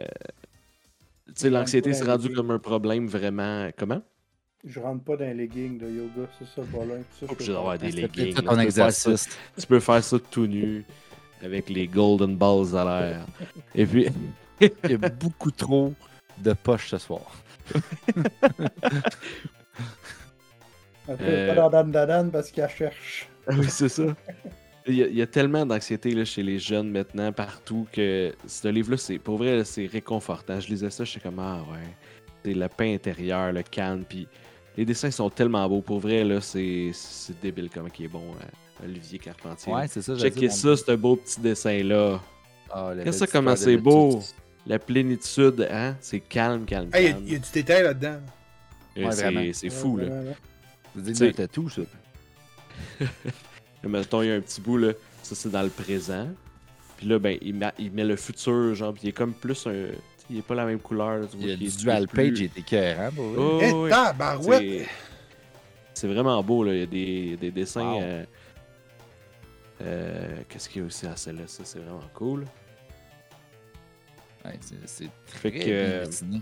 euh, 0.00 0.04
tu 1.28 1.32
sais, 1.34 1.50
l'anxiété, 1.50 1.92
c'est 1.92 2.04
rendu 2.04 2.30
comme 2.32 2.50
un 2.50 2.58
problème 2.58 3.06
vraiment. 3.06 3.68
Comment? 3.76 4.02
Je 4.64 4.80
rentre 4.80 5.04
pas 5.04 5.16
dans 5.16 5.24
les 5.26 5.34
leggings 5.34 5.78
de 5.78 5.86
yoga, 5.88 6.28
c'est 6.38 6.46
ça 6.46 6.62
le 6.62 6.66
problème. 6.66 7.04
Pas 7.20 7.26
peux 7.26 7.32
obligé 7.34 7.52
d'avoir 7.52 7.78
des 7.78 7.92
leggings. 7.92 8.08
peut-être 8.34 8.42
là. 8.42 8.50
ton 8.54 8.58
Tu 8.58 8.64
peux 8.66 8.70
faire 8.70 8.92
ça- 8.92 9.10
exercice. 9.10 9.38
Tu 9.58 9.66
peux 9.66 9.80
faire 9.80 10.02
ça 10.04 10.18
tout 10.30 10.46
nu 10.46 10.84
avec 11.42 11.68
les 11.68 11.86
golden 11.86 12.36
balls 12.36 12.74
à 12.76 12.84
l'air. 12.84 13.26
Et 13.74 13.86
puis, 13.86 14.08
Il 14.60 14.90
y 14.90 14.94
a 14.94 15.08
beaucoup 15.10 15.50
trop 15.50 15.92
de 16.38 16.52
poches 16.54 16.88
ce 16.88 16.98
soir. 16.98 17.20
Après, 21.08 21.24
Euh, 21.50 22.24
parce 22.32 22.50
qu'elle 22.50 22.68
cherche. 22.68 23.28
Ah 23.46 23.52
oui, 23.58 23.66
c'est 23.68 23.88
ça. 23.88 24.04
Il 24.88 24.94
y, 24.94 25.02
a, 25.02 25.06
il 25.08 25.16
y 25.16 25.22
a 25.22 25.26
tellement 25.26 25.66
d'anxiété 25.66 26.10
là, 26.12 26.24
chez 26.24 26.42
les 26.42 26.58
jeunes 26.60 26.90
maintenant, 26.90 27.32
partout, 27.32 27.86
que 27.92 28.32
ce 28.46 28.68
livre-là, 28.68 28.96
c'est 28.96 29.18
pour 29.18 29.36
vrai, 29.38 29.64
c'est 29.64 29.86
réconfortant. 29.86 30.60
Je 30.60 30.68
lisais 30.68 30.90
ça, 30.90 31.02
je 31.04 31.10
suis 31.10 31.20
comme, 31.20 31.38
ah 31.40 31.58
ouais. 31.72 31.78
C'est 32.44 32.54
le 32.54 32.68
pain 32.68 32.94
intérieur, 32.94 33.50
le 33.52 33.62
calme, 33.62 34.04
puis 34.08 34.28
les 34.76 34.84
dessins 34.84 35.10
sont 35.10 35.28
tellement 35.30 35.68
beaux. 35.68 35.80
Pour 35.80 35.98
vrai, 35.98 36.22
là, 36.22 36.40
c'est 36.40 36.90
c'est 36.92 37.40
débile 37.40 37.68
comment 37.72 37.88
il 37.98 38.04
est 38.04 38.08
bon, 38.08 38.22
euh, 38.30 38.84
Olivier 38.84 39.18
Carpentier. 39.18 39.72
Ouais, 39.72 39.88
c'est 39.88 40.02
ça. 40.02 40.16
Checkez 40.16 40.50
ça, 40.50 40.76
ce 40.76 40.92
beau 40.92 41.16
petit 41.16 41.40
dessin-là. 41.40 42.20
Ah, 42.70 42.92
Qu'est-ce 43.02 43.24
que 43.24 43.30
comment 43.32 43.56
c'est 43.56 43.76
beau. 43.76 44.20
La 44.68 44.78
plénitude, 44.80 45.66
hein? 45.70 45.96
C'est 46.00 46.20
calme, 46.20 46.64
calme, 46.64 46.90
Hey, 46.92 47.04
il 47.04 47.06
y 47.06 47.08
a- 47.08 47.12
calme. 47.12 47.24
il 47.26 47.32
y, 47.32 47.36
a 47.36 47.38
du 47.38 47.50
détail 47.52 47.82
là-dedans. 47.84 48.16
Et 48.96 49.04
Ouais, 49.04 49.12
c'est- 49.12 49.22
vraiment. 49.22 49.50
c'est 49.52 49.70
fou, 49.70 49.96
là. 49.96 50.04
Ouais. 50.06 50.36
C'est 51.04 51.12
des 51.20 51.32
tatous, 51.32 51.74
ça. 51.76 51.82
Mettons, 53.84 54.22
il 54.22 54.28
y 54.28 54.32
a 54.32 54.34
un 54.34 54.40
petit 54.40 54.60
bout, 54.60 54.78
là. 54.78 54.92
Ça, 55.22 55.34
c'est 55.34 55.50
dans 55.50 55.62
le 55.62 55.68
présent. 55.68 56.28
Puis 56.96 57.06
là, 57.06 57.18
ben, 57.18 57.36
il 57.42 57.54
met, 57.54 57.72
il 57.78 57.92
met 57.92 58.04
le 58.04 58.16
futur, 58.16 58.74
genre, 58.74 58.92
puis 58.92 59.02
il 59.04 59.08
est 59.10 59.12
comme 59.12 59.34
plus 59.34 59.66
un. 59.66 59.88
Il 60.28 60.38
est 60.38 60.42
pas 60.42 60.54
la 60.54 60.64
même 60.64 60.80
couleur. 60.80 61.18
là, 61.18 61.26
tu 61.30 61.36
vois 61.36 61.46
Il 61.46 61.50
y 61.50 61.52
a 61.52 61.56
du 61.56 61.66
est 61.66 61.76
dual 61.78 62.08
plus- 62.08 62.30
page, 62.30 62.40
il 62.40 62.44
était 62.46 62.60
écœurant, 62.60 63.10
pour 63.12 63.24
vrai. 63.26 63.42
Oh, 63.42 63.60
Eh, 63.62 63.72
ouais. 63.72 63.90
tabarouette! 63.90 64.88
C'est- 65.94 66.08
vraiment 66.08 66.42
beau, 66.42 66.64
là. 66.64 66.72
Il 66.74 66.80
y 66.80 66.82
a 66.82 66.86
des, 66.86 67.36
des 67.36 67.50
dessins. 67.50 67.92
Wow. 67.92 68.00
euh, 68.02 68.24
euh, 69.82 70.36
Qu'est-ce 70.48 70.68
qu'il 70.68 70.82
y 70.82 70.84
a 70.84 70.86
aussi 70.88 71.06
à 71.06 71.16
celle-là? 71.16 71.44
Ça, 71.46 71.62
c'est 71.64 71.78
vraiment 71.78 72.00
cool. 72.14 72.44
Ouais, 74.44 74.58
c'est- 74.60 74.74
c'est 74.86 75.08
Fait 75.26 75.50
très 75.50 75.58
que, 75.60 75.64
bien 75.64 75.74
euh, 75.74 76.06
dessiné. 76.06 76.40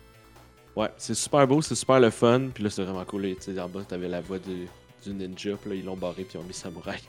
Ouais, 0.77 0.89
c'est 0.97 1.15
super 1.15 1.47
beau, 1.47 1.63
c'est 1.63 1.75
super 1.75 2.01
le 2.01 2.11
fun. 2.11 2.49
Puis 2.53 2.65
là, 2.65 2.71
c'est 2.71 2.83
vraiment 2.83 3.05
cool. 3.05 3.23
là, 3.23 3.35
Tu 3.37 3.53
sais, 3.55 3.61
en 3.61 3.69
bas, 3.69 3.83
t'avais 3.87 4.09
la 4.09 4.21
voix 4.21 4.39
du, 4.39 4.67
du 5.05 5.15
ninja. 5.15 5.57
Puis 5.57 5.71
là, 5.71 5.77
ils 5.77 5.85
l'ont 5.85 5.97
barré, 5.97 6.25
puis 6.25 6.33
ils 6.35 6.39
ont 6.39 6.43
mis 6.45 6.53
samouraï. 6.55 7.01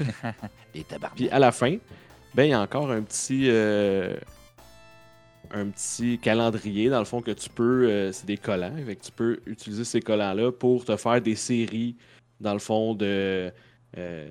Et 0.74 0.82
tabarnak. 0.82 1.16
Puis 1.16 1.28
à 1.30 1.38
la 1.38 1.52
fin, 1.52 1.76
ben, 2.34 2.44
il 2.44 2.50
y 2.50 2.52
a 2.52 2.60
encore 2.60 2.90
un 2.90 3.02
petit. 3.02 3.46
euh, 3.48 4.16
un 5.50 5.66
petit 5.68 6.18
calendrier, 6.18 6.90
dans 6.90 6.98
le 6.98 7.04
fond, 7.04 7.22
que 7.22 7.30
tu 7.30 7.48
peux. 7.48 7.88
euh, 7.88 8.12
c'est 8.12 8.26
des 8.26 8.36
collants. 8.36 8.74
Fait 8.84 8.96
que 8.96 9.04
tu 9.04 9.12
peux 9.12 9.40
utiliser 9.46 9.84
ces 9.84 10.00
collants-là 10.00 10.50
pour 10.52 10.84
te 10.84 10.96
faire 10.96 11.20
des 11.22 11.36
séries, 11.36 11.96
dans 12.40 12.52
le 12.52 12.58
fond, 12.58 12.94
de. 12.94 13.52
euh, 13.96 14.28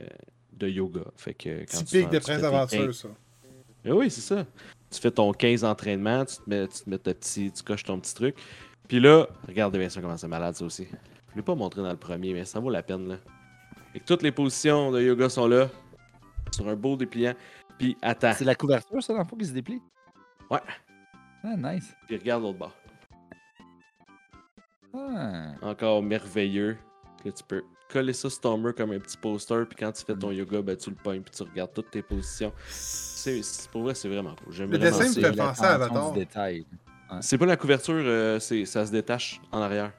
de 0.54 0.68
yoga. 0.68 1.02
Fait 1.16 1.34
que 1.36 1.62
quand 1.72 1.84
Typique 1.84 2.10
de 2.10 2.18
tu 2.20 2.26
fais 2.26 2.32
Prince 2.34 2.36
tes 2.38 2.42
d'Aventure, 2.42 2.86
15 2.88 2.96
ça. 2.96 3.08
Eh 3.86 3.92
oui, 3.92 4.10
c'est 4.12 4.22
ça. 4.22 4.46
Tu 4.92 5.00
fais 5.02 5.12
ton 5.12 5.32
15 5.34 5.64
entraînements, 5.64 6.26
tu 6.26 6.38
te 6.38 6.50
mets, 6.50 6.68
tu 6.68 6.84
te 6.84 6.90
mets 6.90 6.98
ta 6.98 7.14
petit, 7.14 7.52
tu 7.52 7.64
coches 7.64 7.84
ton 7.84 8.00
petit 8.00 8.16
truc. 8.16 8.36
Puis 8.88 9.00
là, 9.00 9.28
regardez 9.48 9.78
bien 9.80 9.90
ça 9.90 10.02
comment 10.02 10.16
c'est 10.16 10.28
malade 10.28 10.56
ça 10.56 10.66
aussi. 10.66 10.88
Je 11.32 11.36
l'ai 11.36 11.42
pas 11.42 11.56
montré 11.56 11.82
dans 11.82 11.90
le 11.90 11.98
premier, 11.98 12.34
mais 12.34 12.46
ça 12.46 12.60
vaut 12.60 12.70
la 12.70 12.84
peine 12.84 13.08
là. 13.08 13.18
Et 13.94 14.00
toutes 14.00 14.22
les 14.22 14.32
positions 14.32 14.92
de 14.92 15.02
yoga 15.02 15.28
sont 15.28 15.48
là, 15.48 15.70
sur 16.52 16.68
un 16.68 16.76
beau 16.76 16.96
dépliant. 16.96 17.34
Puis 17.78 17.98
attends, 18.02 18.34
C'est 18.34 18.46
la 18.46 18.56
couverture, 18.56 19.02
ça, 19.04 19.14
dans 19.14 19.20
le 19.20 19.26
fond, 19.26 19.36
qui 19.36 19.46
se 19.46 19.54
déplie? 19.54 19.82
Ouais. 20.50 20.60
Ah, 21.44 21.56
nice. 21.56 21.96
puis 22.08 22.18
regarde 22.18 22.44
l'autre 22.44 22.58
bord. 22.58 22.76
Ah. 24.94 25.54
Encore 25.62 26.02
merveilleux. 26.02 26.78
Que 27.24 27.30
tu 27.30 27.44
peux 27.44 27.64
coller 27.92 28.14
ça 28.14 28.30
sur 28.30 28.40
ton 28.42 28.58
mur 28.58 28.74
comme 28.76 28.92
un 28.92 29.00
petit 29.00 29.18
poster, 29.18 29.64
puis 29.68 29.78
quand 29.80 29.92
tu 29.92 30.04
fais 30.04 30.16
ton 30.16 30.32
yoga, 30.32 30.62
ben, 30.62 30.76
tu 30.76 30.90
le 30.90 30.96
pognes, 30.96 31.22
puis 31.22 31.32
tu 31.36 31.44
regardes 31.44 31.74
toutes 31.74 31.92
tes 31.92 32.02
positions. 32.02 32.52
C'est, 32.70 33.42
pour 33.72 33.84
vrai, 33.84 33.96
c'est 33.96 34.10
vraiment 34.10 34.36
cool. 34.44 34.54
J'aime 34.54 34.72
Le 34.72 34.78
vraiment 34.78 34.98
dessin 34.98 35.10
me 35.22 35.26
fait 35.26 35.36
penser 35.36 35.64
à 35.64 35.74
Avatar. 35.76 36.14
C'est 37.22 37.38
pas 37.38 37.46
la 37.46 37.56
couverture, 37.58 37.94
euh, 37.96 38.40
c'est, 38.40 38.66
ça 38.66 38.86
se 38.86 38.92
détache 38.92 39.40
en 39.52 39.62
arrière. 39.62 39.92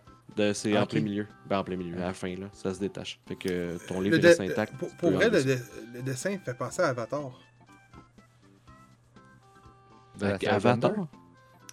C'est 0.55 0.77
Ah, 0.77 0.81
en 0.81 0.83
ok. 0.85 0.91
plein 0.91 1.01
milieu. 1.01 1.27
Ben, 1.47 1.59
en 1.59 1.65
plein 1.65 1.77
milieu, 1.77 1.97
à 1.97 2.07
la 2.07 2.13
fin, 2.15 2.33
là. 2.37 2.47
Ça 2.53 2.73
se 2.73 2.79
détache. 2.79 3.19
Fait 3.27 3.35
que 3.35 3.77
ton 3.89 4.01
livre 4.01 4.19
de- 4.19 4.43
intact. 4.43 4.73
Pour, 4.99 5.11
vrai, 5.11 5.31
le, 5.31 5.43
de- 5.43 5.59
le 5.95 6.03
dessin 6.03 6.31
me 6.33 6.39
fait 6.39 6.55
penser 6.55 6.81
à 6.83 6.89
Avatar. 6.89 7.33
Avatar? 10.47 10.93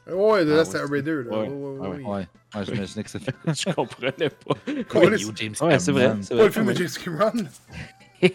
Ouais, 0.08 0.46
de 0.46 0.52
Ah, 0.54 0.66
c'est- 0.66 0.84
Raider. 0.84 1.24
là. 1.24 1.38
ouais, 1.40 1.48
Ouais, 1.50 1.88
ouais, 1.88 2.06
ouais, 2.56 2.66
j'imaginais 2.66 3.04
que 3.04 3.10
c'était. 3.10 3.32
Je 3.48 3.74
comprenais 3.74 4.30
pas. 4.30 4.56
Ouais, 5.66 5.80
c'est 5.80 5.92
vrai. 5.92 6.08
Pas 6.10 6.36
le 6.36 6.36
vrai. 6.36 6.52
film 6.52 6.66
de. 6.68 6.74
James 6.74 6.90
Cameron. 7.04 7.34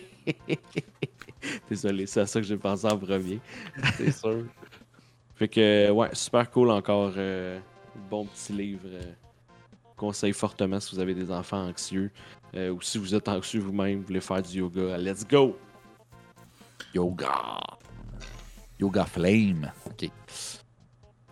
Désolé, 1.70 2.06
c'est 2.06 2.20
à 2.20 2.26
ça 2.26 2.40
que 2.40 2.46
j'ai 2.46 2.56
pensé 2.56 2.86
en 2.86 2.98
premier. 2.98 3.40
C'est 3.96 4.12
sûr. 4.12 4.44
Fait 5.36 5.48
que, 5.48 5.90
ouais, 5.90 6.08
super 6.12 6.50
cool 6.50 6.70
encore. 6.70 7.12
euh, 7.16 7.58
bon 8.10 8.26
petit 8.26 8.52
livre. 8.52 8.82
euh, 8.86 9.02
conseille 9.96 10.32
fortement 10.32 10.80
si 10.80 10.94
vous 10.94 11.00
avez 11.00 11.14
des 11.14 11.30
enfants 11.30 11.66
anxieux. 11.68 12.10
euh, 12.54 12.70
ou 12.70 12.80
si 12.82 12.98
vous 12.98 13.14
êtes 13.14 13.28
anxieux 13.28 13.60
vous-même, 13.60 14.00
vous 14.00 14.06
voulez 14.06 14.20
faire 14.20 14.42
du 14.42 14.58
yoga. 14.58 14.98
Let's 14.98 15.26
go! 15.26 15.56
Yoga. 16.94 17.60
Yoga 18.80 19.04
Flame. 19.04 19.70
OK. 19.86 20.10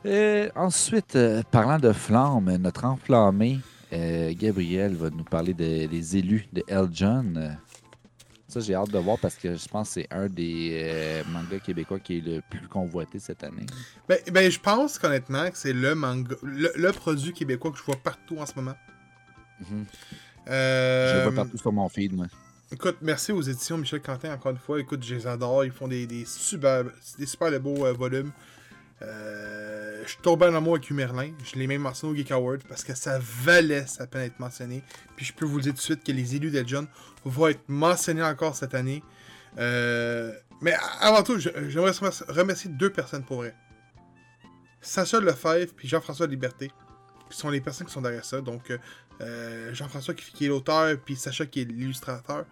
Euh, 0.06 0.48
ensuite, 0.54 1.16
euh, 1.16 1.42
parlant 1.50 1.78
de 1.78 1.92
flamme, 1.92 2.56
notre 2.58 2.84
enflammé, 2.84 3.58
euh, 3.92 4.32
Gabriel 4.36 4.94
va 4.94 5.10
nous 5.10 5.24
parler 5.24 5.54
de- 5.54 5.86
des 5.86 6.16
élus 6.16 6.46
de 6.52 6.62
Eljon. 6.68 7.34
Euh, 7.36 7.50
Ça, 8.50 8.60
j'ai 8.60 8.74
hâte 8.74 8.90
de 8.90 8.98
voir 8.98 9.18
parce 9.20 9.34
que 9.34 9.54
je 9.56 9.68
pense 9.68 9.88
que 9.88 9.94
c'est 10.00 10.08
un 10.10 10.26
des 10.26 11.22
mangas 11.30 11.58
québécois 11.58 11.98
qui 12.00 12.16
est 12.16 12.20
le 12.22 12.40
plus 12.48 12.66
convoité 12.66 13.18
cette 13.18 13.44
année. 13.44 13.66
Ben, 14.08 14.18
ben, 14.32 14.50
je 14.50 14.58
pense 14.58 14.98
qu'honnêtement, 14.98 15.50
que 15.50 15.58
c'est 15.58 15.74
le 15.74 15.94
manga, 15.94 16.34
le, 16.42 16.72
le 16.74 16.92
produit 16.92 17.34
québécois 17.34 17.70
que 17.72 17.76
je 17.76 17.82
vois 17.82 17.96
partout 18.02 18.38
en 18.38 18.46
ce 18.46 18.54
moment. 18.56 18.74
Mhm. 19.60 19.84
Je 20.46 21.16
le 21.18 21.22
vois 21.24 21.34
partout 21.34 21.58
sur 21.58 21.72
mon 21.72 21.90
feed, 21.90 22.14
moi. 22.16 22.24
Écoute, 22.72 22.96
merci 23.02 23.32
aux 23.32 23.42
éditions 23.42 23.76
Michel 23.76 24.00
Quentin 24.00 24.32
encore 24.32 24.52
une 24.52 24.58
fois. 24.58 24.80
Écoute, 24.80 25.04
je 25.04 25.16
les 25.16 25.26
adore. 25.26 25.66
Ils 25.66 25.70
font 25.70 25.86
des, 25.88 26.06
des 26.06 26.24
super, 26.24 26.84
des 27.18 27.26
super 27.26 27.50
de 27.50 27.58
beaux 27.58 27.92
volumes. 27.94 28.32
Euh, 29.02 30.02
je 30.04 30.08
suis 30.08 30.22
tombé 30.22 30.46
en 30.46 30.54
amour 30.54 30.74
avec 30.74 30.90
Hugh 30.90 30.94
Merlin. 30.94 31.32
Je 31.44 31.58
l'ai 31.58 31.66
même 31.66 31.82
mentionné 31.82 32.12
au 32.12 32.16
Geek 32.16 32.32
Award 32.32 32.62
parce 32.68 32.82
que 32.82 32.94
ça 32.94 33.18
valait 33.20 33.86
sa 33.86 34.06
peine 34.06 34.22
d'être 34.22 34.40
mentionné. 34.40 34.82
Puis 35.16 35.26
je 35.26 35.32
peux 35.32 35.44
vous 35.44 35.56
le 35.58 35.62
dire 35.62 35.72
tout 35.72 35.78
de 35.78 35.82
suite 35.82 36.04
que 36.04 36.12
les 36.12 36.34
élus 36.34 36.50
d'Eljon 36.50 36.88
vont 37.24 37.48
être 37.48 37.68
mentionnés 37.68 38.22
encore 38.22 38.56
cette 38.56 38.74
année. 38.74 39.02
Euh, 39.58 40.32
mais 40.60 40.74
avant 41.00 41.22
tout, 41.22 41.38
j'aimerais 41.38 41.92
remercier- 42.28 42.70
deux 42.70 42.90
personnes 42.90 43.24
pour 43.24 43.38
vrai. 43.38 43.54
Sacha 44.80 45.20
Lefebvre 45.20 45.72
puis 45.76 45.88
Jean-François 45.88 46.26
Liberté, 46.26 46.70
qui 47.30 47.36
sont 47.36 47.50
les 47.50 47.60
personnes 47.60 47.86
qui 47.86 47.92
sont 47.92 48.02
derrière 48.02 48.24
ça. 48.24 48.40
Donc, 48.40 48.72
euh, 49.20 49.74
Jean-François 49.74 50.14
qui, 50.14 50.44
est 50.44 50.48
l'auteur, 50.48 50.96
puis 51.04 51.16
Sacha 51.16 51.46
qui 51.46 51.60
est 51.60 51.64
l'illustrateur. 51.64 52.46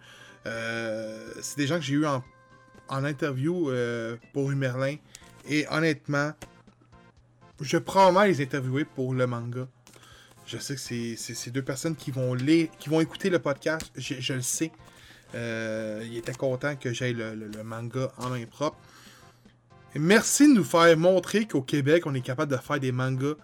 C'est 0.45 1.57
des 1.57 1.67
gens 1.67 1.75
que 1.75 1.83
j'ai 1.83 1.95
eu 1.95 2.05
en, 2.05 2.23
en 2.87 3.03
interview 3.03 3.69
pour 4.33 4.51
Hugh 4.51 4.57
Merlin. 4.57 4.95
Et 5.47 5.65
honnêtement, 5.69 6.31
je 7.61 7.77
vais 7.77 7.83
probablement 7.83 8.23
les 8.23 8.41
interviewer 8.41 8.85
pour 8.85 9.13
le 9.13 9.25
manga. 9.27 9.67
Je 10.45 10.57
sais 10.57 10.75
que 10.75 10.81
c'est- 10.81 11.49
deux 11.49 11.61
personnes 11.61 11.95
qui 11.95 12.11
vont 12.11 12.33
lire, 12.33 12.69
qui 12.79 12.89
vont 12.89 13.01
écouter 13.01 13.29
le 13.29 13.39
podcast. 13.39 13.91
Je, 13.95 14.33
le 14.33 14.41
sais. 14.41 14.71
Euh, 15.35 16.01
il 16.05 16.15
était 16.17 16.33
content 16.33 16.75
que 16.77 16.93
j'aille 16.93 17.13
le, 17.13 17.35
le- 17.35 17.63
manga 17.63 18.11
en 18.17 18.29
main 18.29 18.45
propre. 18.45 18.77
Merci 19.95 20.47
de 20.47 20.53
nous 20.53 20.63
faire 20.63 20.95
montrer 20.97 21.47
qu'au 21.47 21.61
Québec, 21.61 22.05
on 22.05 22.13
est 22.13 22.21
capable 22.21 22.51
de 22.51 22.57
faire 22.57 22.79
des 22.79 22.91
mangas 22.91 23.35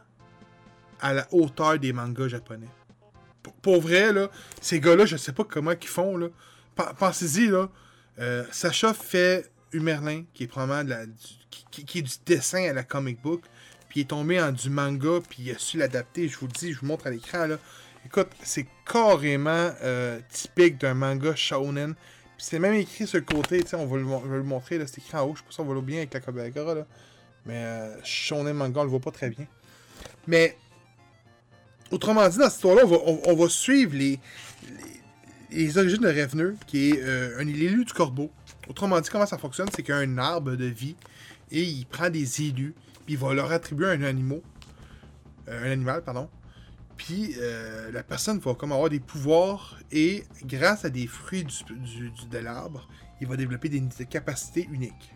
à 1.01 1.13
la 1.13 1.27
hauteur 1.34 1.77
des 1.80 1.91
mangas 1.91 2.30
japonais. 2.30 2.69
Pour, 3.61 3.82
vrai, 3.82 4.13
là, 4.13 4.30
ces 4.61 4.80
gars-là, 4.80 5.05
je 5.05 5.17
sais 5.17 5.34
pas 5.34 5.43
comment 5.43 5.71
ils 5.71 5.88
font. 5.88 6.30
Pensez-y, 6.97 7.47
là. 7.47 7.69
Euh, 8.19 8.45
Sacha 8.51 8.93
fait 8.93 9.51
Humerlin, 9.74 10.24
qui 10.34 10.43
est 10.43 10.47
probablement 10.47 10.84
de 10.84 10.89
la- 10.89 11.05
du, 11.05 11.13
qui, 11.71 11.99
est 11.99 12.01
du 12.01 12.13
dessin 12.26 12.69
à 12.69 12.74
la 12.74 12.84
comic 12.84 13.21
book, 13.21 13.41
puis 13.89 13.99
il 14.01 14.03
est 14.03 14.07
tombé 14.07 14.39
en 14.41 14.51
du 14.51 14.69
manga, 14.69 15.19
puis 15.28 15.43
il 15.43 15.51
a 15.51 15.57
su 15.57 15.78
l'adapter. 15.78 16.28
Je 16.28 16.38
vous 16.38 16.47
le 16.47 16.51
dis, 16.53 16.74
je 16.74 16.80
vous 16.80 16.86
montre 16.88 17.07
à 17.07 17.09
l'écran. 17.11 17.45
là. 17.47 17.57
Écoute, 18.05 18.28
c'est 18.43 18.67
carrément 18.91 19.71
euh, 19.82 20.19
typique 20.30 20.80
d'un 20.80 20.93
manga 20.93 21.36
shonen. 21.36 21.93
Puis 22.38 22.47
c'est 22.49 22.59
même 22.59 22.74
écrit 22.74 23.05
sur 23.07 23.19
le 23.19 23.26
côté, 23.26 23.63
on 23.74 23.86
va 23.86 23.97
le, 23.97 24.03
je 24.03 24.30
vais 24.30 24.38
le 24.38 24.43
montrer, 24.43 24.78
là, 24.78 24.86
c'est 24.88 24.97
écrit 24.97 25.15
en 25.17 25.24
haut, 25.28 25.34
je 25.36 25.39
sais 25.39 25.45
pas 25.45 25.51
si 25.51 25.59
on 25.61 25.65
va 25.65 25.74
le 25.76 25.82
bien 25.82 25.97
avec 25.97 26.13
la 26.13 26.19
Kobayaga, 26.19 26.74
là. 26.74 26.86
Mais 27.45 27.57
euh, 27.63 28.03
shonen 28.03 28.53
manga, 28.55 28.82
on 28.82 28.84
le 28.84 28.89
voit 28.89 28.99
pas 28.99 29.11
très 29.11 29.30
bien. 29.30 29.45
Mais, 30.28 30.57
autrement 31.91 32.28
dit, 32.28 32.38
dans 32.38 32.45
cette 32.45 32.55
histoire-là, 32.55 32.84
on 32.86 32.88
va, 32.89 32.97
on- 33.05 33.21
on 33.26 33.36
va 33.36 33.49
suivre 33.49 33.93
les, 33.95 34.19
les, 35.51 35.65
les 35.65 35.78
origines 35.78 36.01
de 36.01 36.07
Reveneux, 36.07 36.57
qui 36.67 36.89
est 36.91 36.99
euh, 37.01 37.38
un 37.39 37.47
élu 37.47 37.86
du 37.86 37.93
corbeau. 37.93 38.32
Autrement 38.68 38.99
dit, 39.01 39.09
comment 39.09 39.26
ça 39.26 39.38
fonctionne, 39.38 39.68
c'est 39.76 39.84
qu'il 39.84 39.93
y 39.93 39.97
a 39.97 40.01
un 40.01 40.18
arbre 40.18 40.55
de 40.55 40.66
vie, 40.66 40.95
et 41.51 41.64
il 41.64 41.86
prend 41.86 42.09
des 42.09 42.41
élus, 42.41 42.74
puis 43.05 43.14
il 43.14 43.18
va 43.18 43.34
leur 43.34 43.51
attribuer 43.51 43.88
un 43.88 44.03
animal, 44.03 44.41
euh, 45.47 45.68
un 45.68 45.72
animal, 45.72 46.03
pardon. 46.03 46.30
Puis 46.97 47.36
euh, 47.38 47.91
la 47.91 48.03
personne 48.03 48.39
va 48.39 48.53
comme 48.53 48.72
avoir 48.72 48.89
des 48.89 48.99
pouvoirs 48.99 49.78
et 49.91 50.24
grâce 50.45 50.86
à 50.86 50.89
des 50.89 51.07
fruits 51.07 51.45
de 51.45 52.38
l'arbre, 52.38 52.88
il 53.20 53.28
va 53.28 53.36
développer 53.36 53.70
des, 53.70 54.05
capacités 54.05 54.68
uniques. 54.72 55.14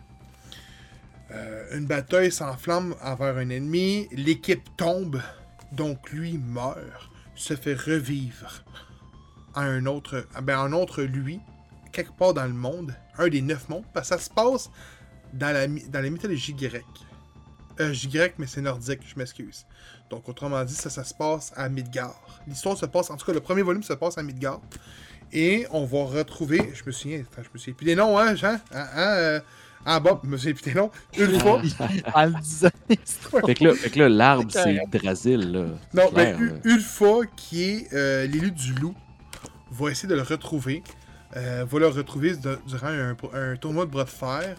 Euh, 1.30 1.76
une 1.76 1.86
bataille 1.86 2.32
s'enflamme 2.32 2.94
envers 3.02 3.36
un 3.36 3.50
ennemi, 3.50 4.08
l'équipe 4.12 4.64
tombe, 4.76 5.20
donc 5.72 6.10
lui 6.10 6.38
meurt, 6.38 7.10
se 7.34 7.54
fait 7.54 7.74
revivre 7.74 8.64
à 9.54 9.62
un 9.62 9.86
autre, 9.86 10.26
ben 10.42 10.58
un 10.58 10.72
autre 10.72 11.02
lui, 11.02 11.40
quelque 11.92 12.12
part 12.12 12.34
dans 12.34 12.46
le 12.46 12.52
monde, 12.52 12.94
un 13.18 13.28
des 13.28 13.42
neuf 13.42 13.68
mondes, 13.68 13.84
parce 13.92 14.08
que 14.08 14.16
ça 14.16 14.20
se 14.22 14.30
passe 14.30 14.70
dans 15.32 15.52
la, 15.52 15.66
dans 15.66 16.00
la 16.00 16.10
mythologie 16.10 16.54
grecque. 16.54 16.84
Euh, 17.80 17.92
je 17.92 18.08
dis 18.08 18.16
grec, 18.16 18.34
mais 18.38 18.46
c'est 18.46 18.60
nordique, 18.60 19.00
je 19.06 19.16
m'excuse. 19.16 19.64
Donc, 20.10 20.28
autrement 20.28 20.64
dit, 20.64 20.74
ça, 20.74 20.90
ça 20.90 21.04
se 21.04 21.14
passe 21.14 21.52
à 21.56 21.68
Midgard. 21.68 22.18
L'histoire 22.48 22.76
se 22.76 22.86
passe, 22.86 23.10
en 23.10 23.16
tout 23.16 23.24
cas, 23.26 23.32
le 23.32 23.40
premier 23.40 23.62
volume 23.62 23.82
se 23.84 23.92
passe 23.92 24.18
à 24.18 24.22
Midgard. 24.22 24.60
Et 25.32 25.66
on 25.70 25.84
va 25.84 26.04
retrouver, 26.04 26.72
je 26.74 26.82
me 26.86 26.90
souviens, 26.90 27.20
attends, 27.20 27.42
je 27.42 27.48
me 27.52 27.58
souviens 27.58 27.74
plus 27.74 27.84
des 27.84 27.94
noms, 27.94 28.18
hein, 28.18 28.34
Jean? 28.34 28.54
Hein, 28.72 28.86
hein, 28.94 29.10
euh, 29.18 29.40
ah, 29.84 30.00
Bob, 30.00 30.20
je 30.24 30.28
me 30.28 30.36
souviens 30.38 30.54
plus 30.54 30.64
des 30.64 30.74
noms. 30.74 30.90
Une 31.16 31.38
fois, 31.38 31.60
en 32.14 32.24
le 32.26 32.40
disant. 32.40 32.70
Fait 33.46 33.54
que 33.54 33.64
là, 33.64 33.74
fait 33.74 33.90
que 33.90 33.98
là, 34.00 34.08
l'arbre, 34.08 34.50
c'est 34.50 34.74
Yggdrasil, 34.74 35.52
là. 35.52 35.66
Non, 35.94 36.10
mais 36.16 36.32
Clair, 36.34 36.40
U- 36.40 36.48
là. 36.48 36.54
Ulfa, 36.64 37.14
qui 37.36 37.62
est 37.64 37.92
euh, 37.92 38.26
l'élu 38.26 38.50
du 38.50 38.72
loup, 38.74 38.94
va 39.70 39.90
essayer 39.90 40.08
de 40.08 40.14
le 40.14 40.22
retrouver. 40.22 40.82
Euh, 41.36 41.66
va 41.68 41.78
le 41.78 41.88
retrouver 41.88 42.34
durant 42.36 43.14
un, 43.34 43.56
tournoi 43.56 43.84
de 43.86 43.90
bras 43.90 44.04
de 44.04 44.10
fer. 44.10 44.56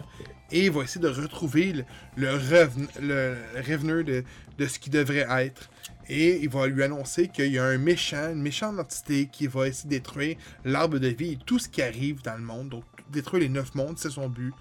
Et 0.52 0.68
va 0.68 0.82
essayer 0.82 1.00
de 1.00 1.08
retrouver 1.08 1.72
le, 1.72 1.84
le, 2.16 2.28
reven- 2.36 2.88
le 3.00 3.36
reveneur 3.56 4.04
de, 4.04 4.66
ce 4.66 4.78
qu'il 4.78 4.92
devrait 4.92 5.26
être. 5.44 5.70
Et 6.08 6.40
il 6.42 6.48
va 6.48 6.66
lui 6.66 6.82
annoncer 6.82 7.28
qu'il 7.28 7.52
y 7.52 7.58
a 7.58 7.64
un 7.64 7.78
méchant, 7.78 8.30
une 8.32 8.42
méchante 8.42 8.78
entité 8.80 9.28
qui 9.30 9.46
va 9.46 9.68
essayer 9.68 9.88
de 9.88 9.94
détruire 9.94 10.36
l'arbre 10.64 10.98
de 10.98 11.06
vie 11.06 11.32
et 11.32 11.38
tout 11.46 11.60
ce 11.60 11.68
qui 11.68 11.82
arrive 11.82 12.22
dans 12.22 12.34
le 12.34 12.42
monde. 12.42 12.68
Donc, 12.70 12.84
détruire 13.10 13.42
les 13.42 13.48
neuf 13.48 13.74
mondes, 13.76 13.96
c'est 13.98 14.10
son 14.10 14.28
but. 14.28 14.52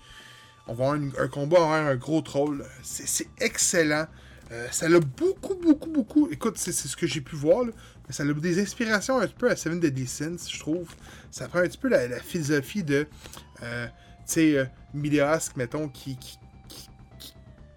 On 0.68 0.76
va 0.76 0.92
avoir 0.94 1.02
un 1.20 1.28
combat 1.28 1.62
envers 1.62 1.88
un 1.88 1.96
gros 1.96 2.22
troll. 2.22 2.64
C'est 2.84 3.28
excellent. 3.40 4.06
Euh, 4.52 4.68
ça 4.72 4.90
l'a 4.90 5.00
beaucoup, 5.00 5.56
beaucoup, 5.56 5.90
beaucoup. 5.90 6.28
Écoute, 6.32 6.58
c'est 6.58 6.72
ce 6.72 6.96
que 6.96 7.08
j'ai 7.08 7.22
pu 7.22 7.36
voir. 7.36 7.66
là. 7.66 7.72
Mais 8.10 8.14
ça 8.14 8.24
a 8.24 8.34
des 8.34 8.60
inspirations 8.60 9.20
un 9.20 9.28
petit 9.28 9.36
peu 9.38 9.50
à 9.50 9.56
Seven 9.56 9.80
Deadly 9.80 10.08
Sins, 10.08 10.50
je 10.52 10.60
trouve. 10.60 10.90
Ça 11.30 11.48
prend 11.48 11.60
un 11.60 11.68
petit 11.68 11.78
peu 11.78 11.90
la, 11.90 12.20
philosophie 12.20 12.84
de. 12.84 13.08
euh, 13.64 13.86
tu 14.26 14.34
sais, 14.34 14.58
euh, 14.58 14.66
mettons, 15.56 15.88
qui, 15.88 16.18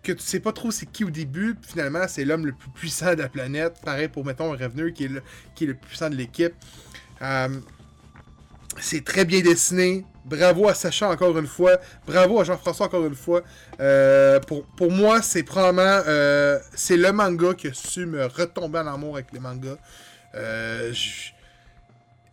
que 0.03 0.12
tu 0.12 0.22
sais 0.22 0.41
pas 0.41 0.53
trop 0.53 0.70
c'est 0.70 0.87
qui 0.87 1.05
au 1.05 1.11
début, 1.11 1.57
finalement 1.62 2.07
c'est 2.09 2.24
l'homme 2.24 2.47
le 2.47 2.53
plus 2.53 2.70
puissant 2.70 3.14
de 3.14 3.22
la 3.22 3.28
planète. 3.28 3.74
Pareil 3.85 4.09
pour, 4.09 4.24
mettons, 4.24 4.53
un 4.53 4.57
Reveneur 4.57 4.93
qui 4.93 5.05
est 5.05 5.09
le, 5.09 5.22
qui 5.55 5.64
est 5.64 5.68
le 5.68 5.74
plus 5.74 5.89
puissant 5.89 6.11
de 6.11 6.16
l'équipe. 6.16 6.55
Euh, 7.22 7.61
c'est 8.80 9.05
très 9.05 9.24
bien 9.24 9.41
dessiné. 9.41 10.05
Bravo 10.24 10.68
à 10.68 10.74
Sacha 10.74 11.11
encore 11.11 11.37
une 11.39 11.47
fois. 11.47 11.78
Bravo 12.07 12.41
à 12.41 12.45
Jean-François 12.45 12.87
encore 12.87 13.05
une 13.07 13.14
fois. 13.14 13.43
Euh, 13.80 14.41
pour, 14.41 14.64
pour 14.64 14.91
moi, 14.91 15.20
c'est 15.20 15.43
probablement 15.43 16.03
euh, 16.07 16.59
c'est 16.74 16.97
le 16.97 17.12
manga 17.12 17.55
qui 17.55 17.68
a 17.68 17.74
su 17.74 18.07
me 18.07 18.26
retomber 18.26 18.78
en 18.78 18.87
amour 18.87 19.16
avec 19.16 19.33
les 19.33 19.41
mangas. 19.41 19.76
Euh, 20.35 20.93
j- 20.93 21.33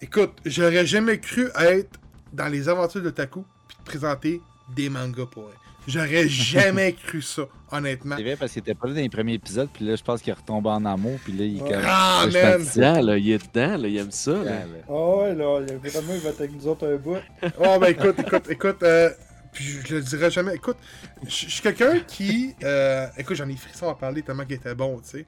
Écoute, 0.02 0.38
j'aurais 0.45 0.86
jamais 0.86 1.20
cru 1.20 1.50
être 1.60 2.00
dans 2.32 2.47
les 2.47 2.70
aventures 2.70 3.02
de 3.02 3.10
Taku 3.10 3.43
puis 3.68 3.78
de 3.78 3.84
présenter 3.84 4.41
des 4.74 4.89
mangas 4.89 5.26
pour 5.26 5.50
elle. 5.50 5.58
J'aurais 5.88 6.28
jamais 6.30 6.93
cru 6.93 7.22
ça, 7.22 7.43
honnêtement. 7.72 8.16
C'est 8.18 8.24
vrai 8.24 8.36
parce 8.38 8.54
qu'il 8.54 8.62
était 8.62 8.76
pas 8.76 8.88
là 8.88 8.93
dans 8.93 9.00
les 9.02 9.10
premiers 9.10 9.34
épisodes, 9.34 9.68
puis 9.74 9.84
là, 9.86 9.95
je 9.97 10.04
pense 10.04 10.22
qu'il 10.22 10.32
est 10.32 10.36
retombé 10.36 10.70
en 10.70 10.86
amour, 10.86 11.20
puis 11.24 11.34
là, 11.34 11.43
il 11.43 11.58
est 11.58 11.60
comme. 11.60 11.84
Ah, 11.86 12.26
là, 12.32 12.58
je 12.60 12.80
man! 12.80 13.06
là, 13.06 13.18
il 13.18 13.32
est 13.32 13.54
dedans, 13.54 13.78
là, 13.78 13.88
il 13.89 13.97
aime 13.97 14.12
ça. 14.12 14.36
Ah, 14.41 14.43
Là. 14.45 14.64
Oh 14.88 15.22
ouais, 15.24 15.36
là, 15.36 15.60
il 15.68 15.74
y 15.74 15.76
a 15.76 15.78
vraiment, 15.89 16.14
il 16.14 16.20
va 16.22 16.30
être 16.30 16.39
avec 16.41 16.54
nous 16.54 16.68
autres 16.68 16.88
un 16.88 16.95
bout. 16.95 17.18
Oh, 17.60 17.78
ben 17.80 17.88
écoute, 17.88 18.20
écoute, 18.20 18.50
écoute, 18.50 18.84
euh, 18.84 19.10
puis 19.52 19.66
je 19.86 19.95
le 19.95 20.02
dirai 20.02 20.30
jamais. 20.32 20.56
Écoute, 20.56 20.78
je 21.26 21.30
suis 21.30 21.62
quelqu'un 21.62 22.00
qui. 22.08 22.56
euh, 22.64 23.08
écoute, 23.18 23.36
j'en 23.36 23.50
ai 23.50 23.56
frissons 23.58 23.89
à 23.89 23.95
parler 23.95 24.22
tellement 24.22 24.45
qu'il 24.45 24.56
était 24.56 24.76
bon, 24.76 25.00
tu 25.02 25.10
sais. 25.10 25.26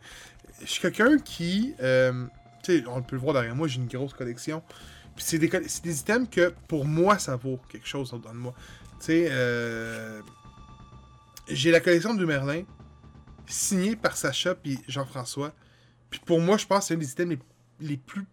Je 0.61 0.67
suis 0.67 0.82
quelqu'un 0.82 1.17
qui. 1.17 1.74
euh, 1.82 2.26
sais, 2.64 2.84
on 2.88 3.01
peut 3.01 3.16
le 3.16 3.22
voir 3.22 3.34
derrière 3.34 3.55
moi, 3.55 3.68
j'ai 3.68 3.80
une 3.80 3.88
grosse 3.88 4.14
collection. 4.14 4.64
Puis 5.16 5.26
c'est 5.26 5.39
des, 5.39 5.49
des 5.49 5.99
items 5.99 6.28
que 6.30 6.53
pour 6.68 6.86
moi, 6.86 7.20
ça 7.20 7.36
vaut 7.36 7.59
quelque 7.70 7.88
chose 7.88 8.12
dans 8.12 8.20
de 8.20 8.38
moi. 8.38 8.53
Tu 8.99 9.05
sais, 9.07 9.28
euh, 9.30 10.22
j'ai 11.47 11.72
la 11.72 11.80
collection 11.80 12.14
du 12.14 12.26
Merlin, 12.26 12.64
signée 13.45 13.95
par 13.95 14.16
Sacha 14.16 14.55
puis 14.55 14.80
Jean-François. 14.88 15.53
Puis 16.09 16.22
pour 16.26 16.39
moi, 16.39 16.57
je 16.57 16.66
pense 16.66 16.80
que 16.80 16.86
c'est 16.86 16.93
un 16.93 16.97
des 16.97 17.12
items 17.12 17.38
les, 17.80 17.88
les 17.88 17.97
plus 17.97 18.26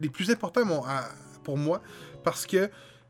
les 0.00 0.08
plus 0.08 0.30
importants 0.30 0.62
pour 1.44 1.56
moi 1.56 1.80
parce 2.24 2.46
que 2.46 2.68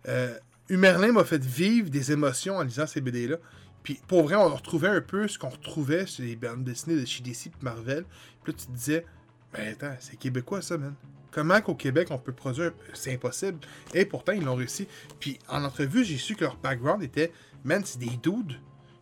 euh, 0.08 0.38
Humerlin 0.68 1.12
m'a 1.12 1.24
fait 1.24 1.42
vivre 1.42 1.90
des 1.90 2.12
émotions 2.12 2.56
en 2.56 2.62
lisant 2.62 2.86
ces 2.86 3.00
BD-là. 3.00 3.36
Puis 3.82 4.00
pour 4.06 4.22
vrai, 4.22 4.36
on 4.36 4.54
retrouvait 4.54 4.88
un 4.88 5.00
peu 5.00 5.26
ce 5.26 5.38
qu'on 5.38 5.48
retrouvait 5.48 6.06
sur 6.06 6.22
les 6.22 6.36
bandes 6.36 6.64
dessinées 6.64 7.00
de 7.00 7.04
chez 7.04 7.22
DC 7.22 7.46
et 7.46 7.50
Marvel. 7.62 8.04
Puis 8.42 8.52
là, 8.52 8.58
tu 8.58 8.66
te 8.66 8.72
disais, 8.72 9.06
ben 9.52 9.72
attends, 9.72 9.94
c'est 10.00 10.16
québécois 10.16 10.62
ça, 10.62 10.78
man. 10.78 10.94
Comment 11.30 11.60
qu'au 11.60 11.74
Québec 11.74 12.08
on 12.10 12.18
peut 12.18 12.32
produire 12.32 12.72
C'est 12.92 13.14
impossible? 13.14 13.58
Et 13.94 14.04
pourtant, 14.04 14.32
ils 14.32 14.44
l'ont 14.44 14.54
réussi. 14.54 14.86
Puis 15.18 15.38
en 15.48 15.64
entrevue, 15.64 16.04
j'ai 16.04 16.18
su 16.18 16.36
que 16.36 16.44
leur 16.44 16.56
background 16.56 17.02
était, 17.02 17.32
man, 17.64 17.82
c'est 17.84 17.98
des 17.98 18.18
dudes 18.22 18.58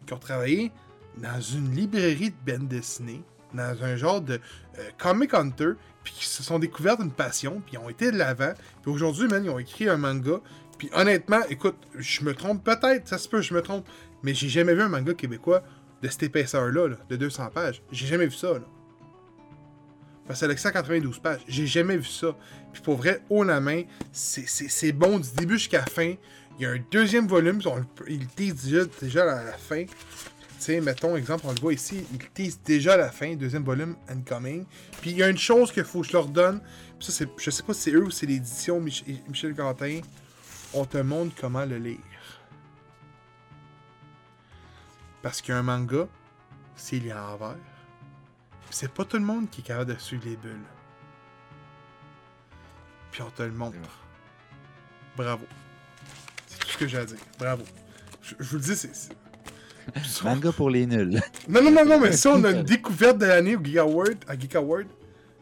qui 0.07 0.12
ont 0.12 0.18
travaillé 0.18 0.72
dans 1.18 1.40
une 1.40 1.74
librairie 1.74 2.30
de 2.30 2.53
bandes 2.53 2.68
dessinées, 2.68 3.22
dans 3.53 3.82
un 3.82 3.96
genre 3.96 4.20
de 4.20 4.34
euh, 4.78 4.90
comic 4.98 5.34
hunter, 5.34 5.72
puis 6.05 6.14
qui 6.14 6.24
se 6.24 6.42
sont 6.42 6.59
découverts 6.59 6.98
d'une 6.98 7.11
passion, 7.11 7.61
puis 7.66 7.74
ils 7.74 7.78
ont 7.78 7.88
été 7.88 8.12
de 8.12 8.16
l'avant. 8.16 8.53
Puis 8.82 8.92
aujourd'hui, 8.92 9.26
man, 9.28 9.44
ils 9.44 9.51
ont 9.51 9.59
écrit 9.59 9.88
un 9.88 9.96
manga. 9.96 10.40
Puis 10.78 10.88
honnêtement, 10.94 11.40
écoute, 11.51 11.76
je 11.98 12.24
me 12.24 12.34
trompe 12.34 12.64
peut-être, 12.64 13.07
ça 13.09 13.18
se 13.18 13.28
peut, 13.28 13.42
je 13.42 13.53
me 13.53 13.61
trompe, 13.61 13.86
mais 14.22 14.34
j'ai 14.34 14.48
jamais 14.48 14.74
vu 14.74 14.82
un 14.82 14.88
manga 14.88 15.14
québécois 15.14 15.62
de 16.01 16.09
cette 16.09 16.22
épaisseur-là, 16.22 16.88
là, 16.88 16.96
de 17.09 17.16
200 17.16 17.51
pages. 17.51 17.82
J'ai 17.92 18.07
jamais 18.07 18.26
vu 18.26 18.36
ça, 18.36 18.55
là. 18.55 18.64
Parce 20.31 20.39
que 20.43 20.47
c'est 20.47 20.59
192 20.59 21.18
pages. 21.18 21.41
J'ai 21.49 21.66
jamais 21.66 21.97
vu 21.97 22.05
ça. 22.05 22.37
Puis 22.72 22.81
pour 22.83 22.95
vrai, 22.99 23.20
haut 23.31 23.43
la 23.43 23.61
main, 23.61 23.83
c'est- 24.12 24.47
c'est 24.47 24.68
c'est 24.68 24.93
bon 24.93 25.18
du 25.18 25.28
début 25.37 25.59
jusqu'à 25.59 25.81
la 25.81 25.87
fin. 25.87 26.14
Il 26.57 26.62
y 26.62 26.66
a 26.66 26.70
un 26.70 26.78
deuxième 26.89 27.26
volume, 27.26 27.61
on 27.66 27.74
le- 27.78 27.85
il 28.07 28.28
tease 28.28 28.70
déjà, 29.01 29.22
à 29.22 29.43
la 29.45 29.53
fin. 29.59 29.85
Tu 29.87 29.93
sais, 30.61 30.81
mettons, 30.81 31.16
exemple, 31.16 31.47
on 31.49 31.53
le 31.53 31.59
voit 31.61 31.72
ici, 31.72 32.05
il 32.12 32.18
tease 32.31 32.61
déjà 32.64 32.95
à 32.95 32.97
la 32.99 33.11
fin, 33.11 33.35
deuxième 33.35 33.64
volume, 33.64 33.97
Incoming. 34.09 34.66
Puis 35.01 35.11
il 35.11 35.16
y 35.16 35.22
a 35.24 35.28
une 35.28 35.37
chose 35.37 35.72
qu'il 35.72 35.83
faut 35.83 36.03
que 36.03 36.07
je 36.07 36.12
leur 36.12 36.26
donne, 36.28 36.61
puis 36.97 37.07
ça, 37.07 37.12
c'est, 37.12 37.28
je 37.37 37.51
sais 37.51 37.64
pas 37.64 37.74
si 37.74 37.81
c'est 37.81 37.91
eux 37.93 38.05
ou 38.05 38.11
c'est 38.12 38.26
l'édition 38.26 38.78
Mich- 38.81 39.03
Michel 39.28 39.53
Quentin, 39.57 40.01
on 40.72 40.85
te 40.85 40.99
montre 40.99 41.35
comment 41.41 41.64
le 41.64 41.78
lire. 41.78 41.99
Parce 45.22 45.43
qu'un 45.43 45.62
manga, 45.64 46.07
s'il 46.76 47.09
est 47.09 47.12
en 47.12 47.37
vert, 47.37 47.57
c'est 48.71 48.93
pas 48.93 49.05
tout 49.05 49.16
le 49.16 49.25
monde 49.25 49.49
qui 49.51 49.61
est 49.61 49.64
capable 49.64 49.95
de 49.95 49.99
suivre 49.99 50.23
les 50.27 50.37
bulles. 50.37 50.57
Puis 53.12 53.23
on 53.23 53.31
te 53.31 53.43
le 53.43 53.51
montre. 53.53 53.77
Bravo. 55.16 55.45
C'est 56.47 56.59
tout 56.61 56.68
ce 56.68 56.79
que 56.79 56.87
j'ai 56.87 56.99
à 56.99 57.05
dire. 57.05 57.16
Bravo. 57.39 57.64
Je, 58.23 58.35
je 58.39 58.45
vous 58.51 58.57
le 58.57 58.62
dis, 58.62 58.77
c'est. 58.77 58.95
c'est- 58.95 59.12
Manga 60.25 60.53
pour 60.53 60.71
les 60.71 60.87
nuls. 60.87 61.21
Non, 61.49 61.62
non, 61.62 61.71
non, 61.73 61.85
non, 61.85 61.99
mais 62.01 62.12
si 62.12 62.27
on 62.29 62.43
a 62.45 62.51
une 62.53 62.62
découverte 62.62 63.18
de 63.18 63.27
l'année 63.27 63.57
au 63.57 63.64
Geek 63.64 63.79
Award, 63.79 64.18
à 64.29 64.39
Geek 64.39 64.55
Award, 64.55 64.87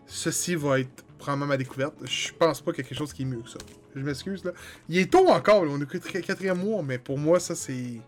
ceci 0.06 0.54
va 0.54 0.80
être 0.80 1.04
probablement 1.18 1.46
ma 1.46 1.56
découverte. 1.56 1.94
Je 2.04 2.32
pense 2.32 2.60
pas 2.62 2.72
qu'il 2.72 2.82
y 2.82 2.86
a 2.86 2.88
quelque 2.88 2.98
chose 2.98 3.12
qui 3.12 3.22
est 3.22 3.26
mieux 3.26 3.40
que 3.42 3.50
ça. 3.50 3.58
Je 3.94 4.00
m'excuse, 4.00 4.44
là. 4.44 4.52
Il 4.88 4.96
est 4.98 5.10
tôt 5.12 5.28
encore, 5.28 5.64
là. 5.64 5.72
on 5.74 5.80
est 5.80 5.86
que 5.86 5.98
tri- 5.98 6.22
quatrième 6.22 6.58
mois, 6.58 6.82
mais 6.82 6.98
pour 6.98 7.18
moi, 7.18 7.38
ça, 7.40 7.54
c'est. 7.54 8.00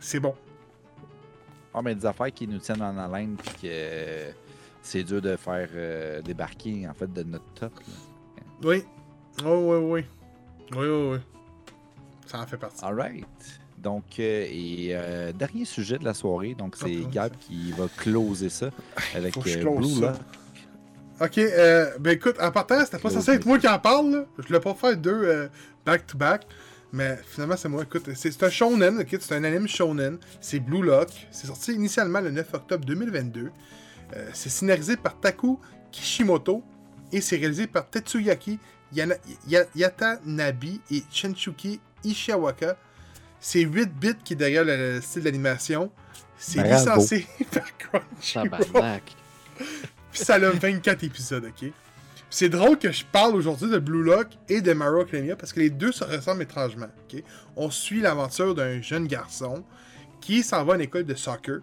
C'est 0.00 0.20
bon. 0.20 0.34
Ah, 1.78 1.82
mais 1.82 1.94
des 1.94 2.06
affaires 2.06 2.32
qui 2.32 2.48
nous 2.48 2.58
tiennent 2.58 2.80
en 2.80 2.96
haleine, 2.96 3.36
puis 3.36 3.50
que 3.50 3.66
euh, 3.66 4.30
c'est 4.80 5.04
dur 5.04 5.20
de 5.20 5.36
faire 5.36 5.68
euh, 5.74 6.22
débarquer, 6.22 6.88
en 6.88 6.94
fait, 6.94 7.12
de 7.12 7.22
notre 7.22 7.44
top. 7.54 7.72
là. 7.80 7.94
Oui. 8.64 8.82
Oh, 9.44 9.74
oui, 9.74 9.76
oui. 9.76 10.04
Oui, 10.72 10.86
oui, 10.88 11.08
oui. 11.12 11.18
Ça 12.24 12.40
en 12.40 12.46
fait 12.46 12.56
partie. 12.56 12.82
Alright. 12.82 13.26
Donc, 13.76 14.04
euh, 14.18 14.46
et 14.48 14.88
euh, 14.92 15.32
dernier 15.32 15.66
sujet 15.66 15.98
de 15.98 16.04
la 16.04 16.14
soirée, 16.14 16.54
donc 16.54 16.76
c'est 16.76 17.00
Oh, 17.04 17.08
Gab 17.08 17.36
qui 17.38 17.72
va 17.72 17.88
closer 17.98 18.48
ça 18.48 18.70
avec 19.14 19.34
faut 19.34 19.42
que 19.42 19.50
je 19.50 19.58
euh, 19.58 19.62
close 19.62 19.76
Blue 19.76 20.00
ça. 20.00 20.12
Lock. 20.12 20.20
Ok, 21.20 21.38
euh, 21.38 21.90
ben 22.00 22.12
écoute, 22.12 22.36
en 22.40 22.50
partant, 22.50 22.82
c'était 22.84 22.98
pas 22.98 23.10
censé 23.10 23.32
être 23.32 23.46
moi 23.46 23.58
qui 23.58 23.68
en 23.68 23.78
parle, 23.78 24.10
là. 24.10 24.24
Je 24.38 24.46
voulais 24.46 24.60
pas 24.60 24.74
faire 24.74 24.96
deux 24.96 25.10
euh, 25.24 25.48
back-to-back. 25.84 26.46
Mais 26.92 27.18
finalement, 27.28 27.56
c'est 27.56 27.68
moi. 27.68 27.82
Écoute, 27.82 28.08
c'est 28.14 28.42
un 28.42 28.50
shonen, 28.50 28.98
ok? 29.00 29.16
C'est 29.20 29.34
un 29.34 29.44
anime 29.44 29.68
shonen. 29.68 30.18
C'est 30.40 30.60
Blue 30.60 30.82
Lock. 30.82 31.08
C'est 31.30 31.46
sorti 31.46 31.72
initialement 31.72 32.20
le 32.20 32.30
9 32.30 32.54
octobre 32.54 32.84
2022. 32.84 33.50
Euh, 34.14 34.30
c'est 34.32 34.48
scénarisé 34.48 34.96
par 34.96 35.18
Taku 35.18 35.58
Kishimoto 35.90 36.62
et 37.12 37.20
c'est 37.20 37.36
réalisé 37.36 37.66
par 37.66 37.88
Tetsuyaki 37.88 38.58
Yatanabe 38.94 40.64
et 40.90 41.02
Shinchuki 41.10 41.80
Ishiawaka. 42.04 42.76
C'est 43.40 43.60
8 43.62 43.86
bits 43.92 44.14
qui 44.24 44.32
est 44.34 44.36
derrière 44.36 44.64
le, 44.64 44.94
le 44.94 45.00
style 45.00 45.22
d'animation. 45.22 45.90
C'est 46.38 46.62
licencié 46.62 47.26
par 47.52 47.66
Crunchyroll. 47.78 49.00
Puis 50.12 50.20
ça 50.24 50.34
a 50.34 50.38
24 50.38 51.04
épisodes, 51.04 51.44
ok? 51.44 51.72
C'est 52.38 52.50
drôle 52.50 52.78
que 52.78 52.92
je 52.92 53.02
parle 53.02 53.34
aujourd'hui 53.34 53.70
de 53.70 53.78
Blue 53.78 54.02
Lock 54.02 54.26
et 54.50 54.60
de 54.60 54.74
Mario 54.74 55.00
Academia 55.00 55.36
parce 55.36 55.54
que 55.54 55.60
les 55.60 55.70
deux 55.70 55.90
se 55.90 56.04
ressemblent 56.04 56.42
étrangement? 56.42 56.90
On 57.56 57.70
suit 57.70 58.02
l'aventure 58.02 58.54
d'un 58.54 58.82
jeune 58.82 59.06
garçon 59.06 59.64
qui 60.20 60.42
s'en 60.42 60.62
va 60.62 60.74
à 60.74 60.76
une 60.76 60.82
école 60.82 61.04
de 61.04 61.14
soccer 61.14 61.60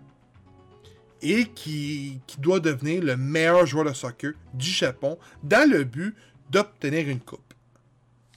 et 1.22 1.46
qui, 1.46 2.20
doit 2.40 2.60
devenir 2.60 3.04
le 3.04 3.16
meilleur 3.18 3.68
joueur 3.68 3.86
de 3.86 3.94
soccer 3.94 4.34
du 4.56 4.68
Japon 4.68 5.20
dans 5.44 5.70
le 5.70 5.84
but 5.84 6.16
d'obtenir 6.50 7.08
une 7.08 7.20
coupe. 7.20 7.54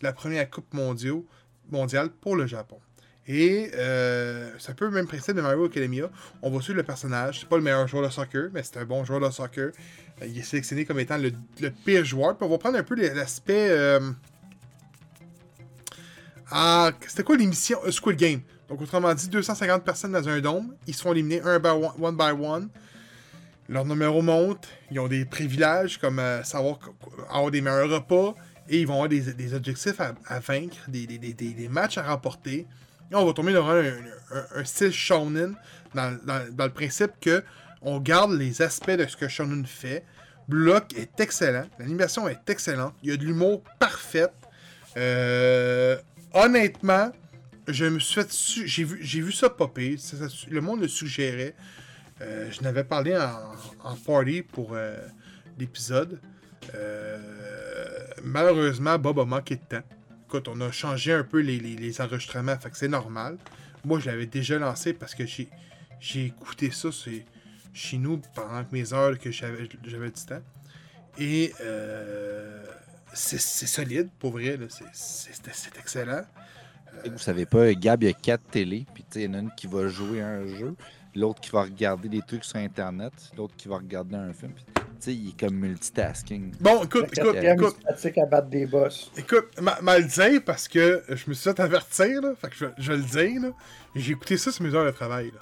La 0.02 0.12
première 0.12 0.50
coupe 0.50 0.74
mondiale 0.74 1.22
mondial 1.70 2.10
pour 2.10 2.36
le 2.36 2.46
Japon. 2.46 2.78
Et 3.26 3.70
euh, 3.74 4.50
c'est 4.58 4.72
un 4.72 4.74
peu 4.74 4.90
même 4.90 5.06
principe 5.06 5.34
de 5.34 5.40
Mario 5.40 5.64
Academia. 5.64 6.10
On 6.42 6.50
va 6.50 6.60
suivre 6.60 6.76
le 6.76 6.84
personnage. 6.84 7.40
C'est 7.40 7.48
pas 7.48 7.56
le 7.56 7.62
meilleur 7.62 7.88
joueur 7.88 8.04
de 8.04 8.12
soccer, 8.12 8.50
mais 8.52 8.62
c'est 8.62 8.76
un 8.76 8.84
bon 8.84 9.04
joueur 9.04 9.20
de 9.20 9.30
soccer. 9.30 9.72
Euh, 10.22 10.26
il 10.26 10.38
est 10.38 10.42
sélectionné 10.42 10.84
comme 10.84 10.98
étant 11.00 11.18
le, 11.18 11.32
pire 11.84 12.04
joueur. 12.04 12.36
Puis 12.36 12.46
on 12.46 12.50
va 12.50 12.58
prendre 12.58 12.78
un 12.78 12.82
peu 12.82 12.94
l'aspect. 12.94 13.68
Euh... 13.70 14.00
Ah, 16.50 16.90
c'était 17.06 17.22
quoi 17.24 17.36
l'émission 17.36 17.78
euh, 17.84 17.90
Squid 17.90 18.16
Game? 18.16 18.40
Donc, 18.68 18.80
autrement 18.80 19.12
dit, 19.14 19.28
250 19.28 19.84
personnes 19.84 20.12
dans 20.12 20.28
un 20.28 20.40
dôme. 20.40 20.74
Ils 20.86 20.94
sont 20.94 21.12
éliminés 21.12 21.40
un 21.42 21.58
by 21.58 21.68
one, 21.68 22.16
by 22.16 22.30
one. 22.44 22.68
Leur 23.68 23.84
numéro 23.84 24.22
monte. 24.22 24.68
Ils 24.90 25.00
ont 25.00 25.08
des 25.08 25.24
privilèges 25.24 25.98
comme 25.98 26.18
euh, 26.18 26.42
savoir 26.44 26.78
avoir 27.30 27.50
des 27.50 27.60
meilleurs 27.60 27.90
repas. 27.90 28.34
Et 28.68 28.80
ils 28.80 28.86
vont 28.86 28.94
avoir 28.94 29.08
des, 29.08 29.32
des 29.34 29.54
objectifs 29.54 30.00
à, 30.00 30.40
vaincre, 30.40 30.76
des, 30.88 31.06
des- 31.06 31.18
des- 31.34 31.68
matchs 31.68 31.98
à 31.98 32.02
remporter. 32.02 32.66
Et 33.10 33.14
on 33.14 33.24
va 33.24 33.32
tomber 33.32 33.52
dans 33.52 33.66
un, 33.68 33.84
un- 34.54 34.64
style 34.64 34.92
shonen 34.92 35.54
dans- 35.94 36.18
dans 36.52 36.64
le 36.64 36.72
principe 36.72 37.12
que 37.20 37.44
on 37.82 38.00
garde 38.00 38.32
les 38.32 38.62
aspects 38.62 38.90
de 38.90 39.06
ce 39.06 39.16
que 39.16 39.28
shonen 39.28 39.66
fait. 39.66 40.04
Blue 40.48 40.64
Lock 40.64 40.94
est 40.96 41.18
excellent. 41.20 41.66
L'animation 41.78 42.28
est 42.28 42.48
excellente. 42.48 42.94
Il 43.02 43.10
y 43.10 43.12
a 43.12 43.16
de 43.16 43.24
l'humour 43.24 43.62
parfait. 43.78 44.28
Euh, 44.96 45.96
honnêtement, 46.32 47.10
je 47.68 47.84
me 47.86 47.98
suis 47.98 48.66
J'ai 48.66 48.84
vu, 48.84 49.02
vu 49.02 49.32
ça 49.32 49.50
popper. 49.50 49.96
Le 50.48 50.60
monde 50.60 50.80
le 50.80 50.88
suggérait. 50.88 51.54
Euh, 52.22 52.50
je 52.50 52.62
n'avais 52.62 52.84
parlé 52.84 53.16
en, 53.16 53.90
en 53.90 53.96
party 53.96 54.42
pour 54.42 54.70
euh, 54.72 54.96
l'épisode. 55.58 56.20
Malheureusement, 58.22 58.98
Bob 58.98 59.18
a 59.20 59.24
manqué 59.24 59.56
de 59.56 59.60
temps. 59.60 59.86
Écoute, 60.26 60.48
on 60.48 60.60
a 60.60 60.72
changé 60.72 61.12
un 61.12 61.22
peu 61.22 61.40
les, 61.40 62.00
enregistrements, 62.00 62.58
fait 62.58 62.70
que 62.70 62.76
c'est 62.76 62.88
normal. 62.88 63.38
Moi, 63.84 64.00
je 64.00 64.06
l'avais 64.06 64.26
déjà 64.26 64.58
lancé 64.58 64.92
parce 64.92 65.14
que 65.14 65.24
j'ai, 65.24 65.48
j'ai 66.00 66.26
écouté 66.26 66.72
ça 66.72 66.88
c'est, 66.90 67.24
chez 67.76 67.98
nous 67.98 68.20
pendant 68.34 68.64
mes 68.72 68.92
heures 68.94 69.18
que 69.18 69.30
j'avais, 69.30 69.68
du 69.68 70.10
temps. 70.26 70.40
Et 71.18 71.52
euh, 71.60 72.64
c'est, 73.12 73.38
solide, 73.38 74.08
pour 74.18 74.32
vrai. 74.32 74.58
C'est, 74.92 75.78
excellent. 75.78 76.22
Et 77.04 77.10
Vous 77.10 77.18
savez 77.18 77.44
pas, 77.44 77.72
Gab, 77.74 78.02
il 78.02 78.06
y 78.06 78.10
a 78.10 78.14
quatre 78.14 78.44
télés, 78.50 78.86
puis 78.94 79.04
tu 79.04 79.20
sais, 79.20 79.24
il 79.24 79.30
y 79.30 79.34
en 79.34 79.34
a 79.34 79.38
une 79.40 79.54
qui 79.54 79.66
va 79.66 79.86
jouer 79.88 80.22
à 80.22 80.28
un 80.28 80.46
jeu, 80.46 80.74
l'autre 81.14 81.40
qui 81.40 81.50
va 81.50 81.62
regarder 81.64 82.08
des 82.08 82.22
trucs 82.22 82.44
sur 82.44 82.56
Internet, 82.56 83.12
l'autre 83.36 83.54
qui 83.56 83.68
va 83.68 83.76
regarder 83.76 84.16
un 84.16 84.32
film. 84.32 84.52
puis, 84.52 84.64
Tu 84.74 84.82
sais, 85.00 85.14
il 85.14 85.28
est 85.28 85.38
comme 85.38 85.56
multitasking. 85.56 86.54
Bon, 86.58 86.82
écoute, 86.84 87.10
écoute, 87.14 87.36
il 87.36 87.46
écoute. 87.46 87.76
se 87.76 87.82
pratique 87.82 88.18
à 88.18 88.24
battre 88.24 88.48
des 88.48 88.64
boss. 88.64 89.12
Écoute, 89.18 89.48
ma, 89.60 89.78
ma 89.82 89.98
le 89.98 90.04
dire 90.06 90.42
parce 90.44 90.66
que 90.66 91.04
je 91.10 91.28
me 91.28 91.34
suis 91.34 91.50
fait 91.50 91.60
avertir, 91.60 92.22
là. 92.22 92.32
Fait 92.40 92.48
que 92.48 92.72
je, 92.78 92.92
le 92.92 93.02
dire, 93.02 93.42
là. 93.42 93.48
J'ai 93.94 94.12
écouté 94.12 94.38
ça 94.38 94.50
sur 94.50 94.64
mes 94.64 94.74
heures 94.74 94.86
de 94.86 94.90
travail, 94.92 95.26
là. 95.26 95.40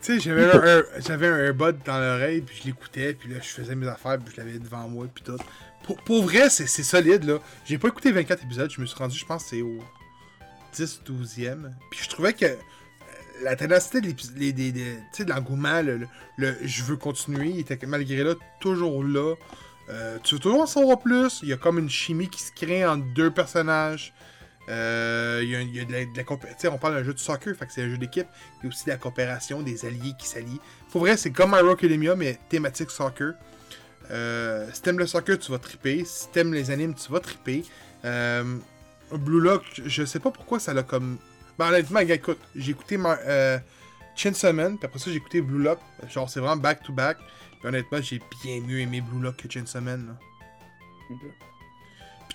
Tu 0.00 0.06
sais, 0.06 0.20
j'avais 0.20 0.44
un, 0.44 0.82
j'avais 0.98 1.26
un 1.28 1.36
AirBud 1.38 1.76
dans 1.84 1.98
l'oreille, 1.98 2.42
puis 2.42 2.56
je 2.60 2.66
l'écoutais, 2.66 3.14
puis 3.14 3.30
là, 3.32 3.36
je 3.42 3.48
faisais 3.48 3.74
mes 3.74 3.88
affaires, 3.88 4.18
puis 4.18 4.34
je 4.34 4.40
l'avais 4.40 4.58
devant 4.58 4.88
moi, 4.88 5.06
puis 5.12 5.24
tout. 5.24 5.36
Pour, 5.84 5.96
pour 6.02 6.22
vrai, 6.24 6.50
c'est, 6.50 6.66
c'est 6.66 6.82
solide, 6.82 7.24
là. 7.24 7.38
J'ai 7.64 7.78
pas 7.78 7.88
écouté 7.88 8.12
24 8.12 8.44
épisodes, 8.44 8.70
je 8.70 8.80
me 8.80 8.86
suis 8.86 8.96
rendu, 8.96 9.16
je 9.16 9.24
pense, 9.24 9.44
c'est 9.46 9.62
au 9.62 9.78
10, 10.74 11.02
12e. 11.06 11.70
Puis 11.90 12.00
je 12.02 12.08
trouvais 12.08 12.32
que 12.34 12.44
euh, 12.44 12.54
la 13.42 13.56
ténacité 13.56 14.00
de, 14.00 14.12
les- 14.36 14.52
des- 14.52 14.72
des- 14.72 15.24
de 15.24 15.30
l'engouement, 15.30 15.80
le, 15.82 15.98
le- 15.98 16.08
le 16.38 16.56
je 16.64 16.82
veux 16.82 16.96
continuer, 16.96 17.48
il 17.50 17.60
était 17.60 17.78
malgré 17.86 18.22
là 18.24 18.34
toujours 18.60 19.02
là. 19.04 19.34
Euh, 19.88 20.18
tu 20.24 20.34
veux 20.34 20.40
toujours 20.40 20.62
en 20.62 20.66
savoir 20.66 20.98
plus? 20.98 21.38
Il 21.42 21.48
y 21.48 21.52
a 21.52 21.56
comme 21.56 21.78
une 21.78 21.88
chimie 21.90 22.28
qui 22.28 22.42
se 22.42 22.50
crée 22.52 22.84
entre 22.84 23.04
deux 23.14 23.30
personnages. 23.30 24.12
Euh, 24.68 25.40
il 25.42 25.50
y 25.50 25.80
a, 25.80 25.84
de 25.84 25.92
la, 25.92 26.04
de 26.04 26.68
on 26.68 26.78
parle 26.78 26.94
d'un 26.94 27.04
jeu 27.04 27.14
de 27.14 27.18
soccer, 27.18 27.54
fait 27.56 27.66
que 27.66 27.72
c'est 27.72 27.82
un 27.82 27.88
jeu 27.88 27.98
d'équipe. 27.98 28.26
Il 28.58 28.64
y 28.64 28.66
a 28.66 28.68
aussi 28.68 28.84
de 28.86 28.90
la 28.90 28.96
coopération, 28.96 29.62
des 29.62 29.84
alliés 29.84 30.14
qui 30.18 30.26
s'allient. 30.26 30.60
Pour 30.90 31.02
vrai, 31.02 31.16
c'est 31.16 31.30
comme 31.30 31.50
Mario 31.50 31.70
Academia, 31.70 32.16
mais 32.16 32.38
thématique 32.48 32.90
soccer. 32.90 33.34
Euh, 34.10 34.68
si 34.72 34.82
t'aimes 34.82 34.98
le 34.98 35.06
soccer, 35.06 35.38
tu 35.38 35.50
vas 35.52 35.58
triper. 35.58 36.04
Si 36.04 36.28
t'aimes 36.30 36.52
les 36.52 36.70
animes, 36.70 36.94
tu 36.94 37.10
vas 37.12 37.20
triper. 37.20 37.64
Euh, 38.04 38.56
Blue 39.12 39.40
Lock, 39.40 39.62
je 39.84 40.04
sais 40.04 40.18
pas 40.18 40.30
pourquoi 40.30 40.58
ça 40.58 40.74
l'a 40.74 40.82
comme. 40.82 41.18
Ben, 41.58 41.68
honnêtement, 41.68 42.00
écoute, 42.00 42.40
j'ai 42.54 42.72
écouté 42.72 42.96
Mar- 42.96 43.18
euh, 43.26 43.58
puis 44.16 44.28
après 44.82 44.98
ça, 44.98 45.10
j'ai 45.10 45.16
écouté 45.16 45.40
Blue 45.40 45.62
Lock. 45.62 45.78
Genre, 46.08 46.28
c'est 46.28 46.40
vraiment 46.40 46.56
back 46.56 46.82
to 46.82 46.92
back. 46.92 47.18
Puis 47.60 47.68
honnêtement, 47.68 48.00
j'ai 48.00 48.20
bien 48.42 48.60
mieux 48.60 48.80
aimé 48.80 49.00
Blue 49.00 49.22
Lock 49.22 49.36
que 49.36 49.50
Chainsaw 49.50 49.80
Man. 49.80 50.16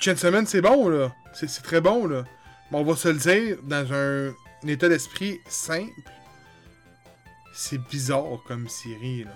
Puis 0.02 0.10
Chainsaw 0.10 0.32
Man, 0.32 0.48
c'est 0.48 0.62
bon, 0.62 0.90
là. 0.90 1.14
C'est 1.32 1.62
très 1.62 1.80
bon, 1.80 2.08
là. 2.08 2.24
Mais 2.72 2.80
on 2.80 2.84
va 2.84 2.96
se 2.96 3.08
le 3.08 3.20
dire, 3.20 3.58
dans 3.62 3.94
un, 3.94 4.30
un 4.30 4.68
état 4.68 4.90
d'esprit 4.90 5.40
simple, 5.48 5.92
c'est 7.54 7.78
bizarre 7.78 8.42
comme 8.48 8.68
série, 8.68 9.26
là. 9.26 9.32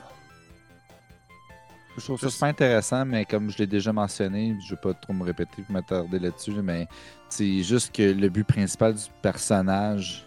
Je 1.95 2.03
trouve 2.03 2.19
ça 2.19 2.31
super 2.31 2.47
intéressant, 2.47 3.05
mais 3.05 3.25
comme 3.25 3.51
je 3.51 3.59
l'ai 3.59 3.67
déjà 3.67 3.93
mentionné, 3.93 4.57
je 4.65 4.71
vais 4.71 4.81
pas 4.81 4.95
trop 4.95 5.13
me 5.13 5.23
répéter 5.23 5.61
pour 5.61 5.71
m'attarder 5.71 6.17
là-dessus, 6.17 6.51
mais 6.63 6.87
c'est 7.29 7.61
juste 7.61 7.95
que 7.95 8.01
le 8.01 8.27
but 8.29 8.43
principal 8.43 8.95
du 8.95 9.03
personnage, 9.21 10.25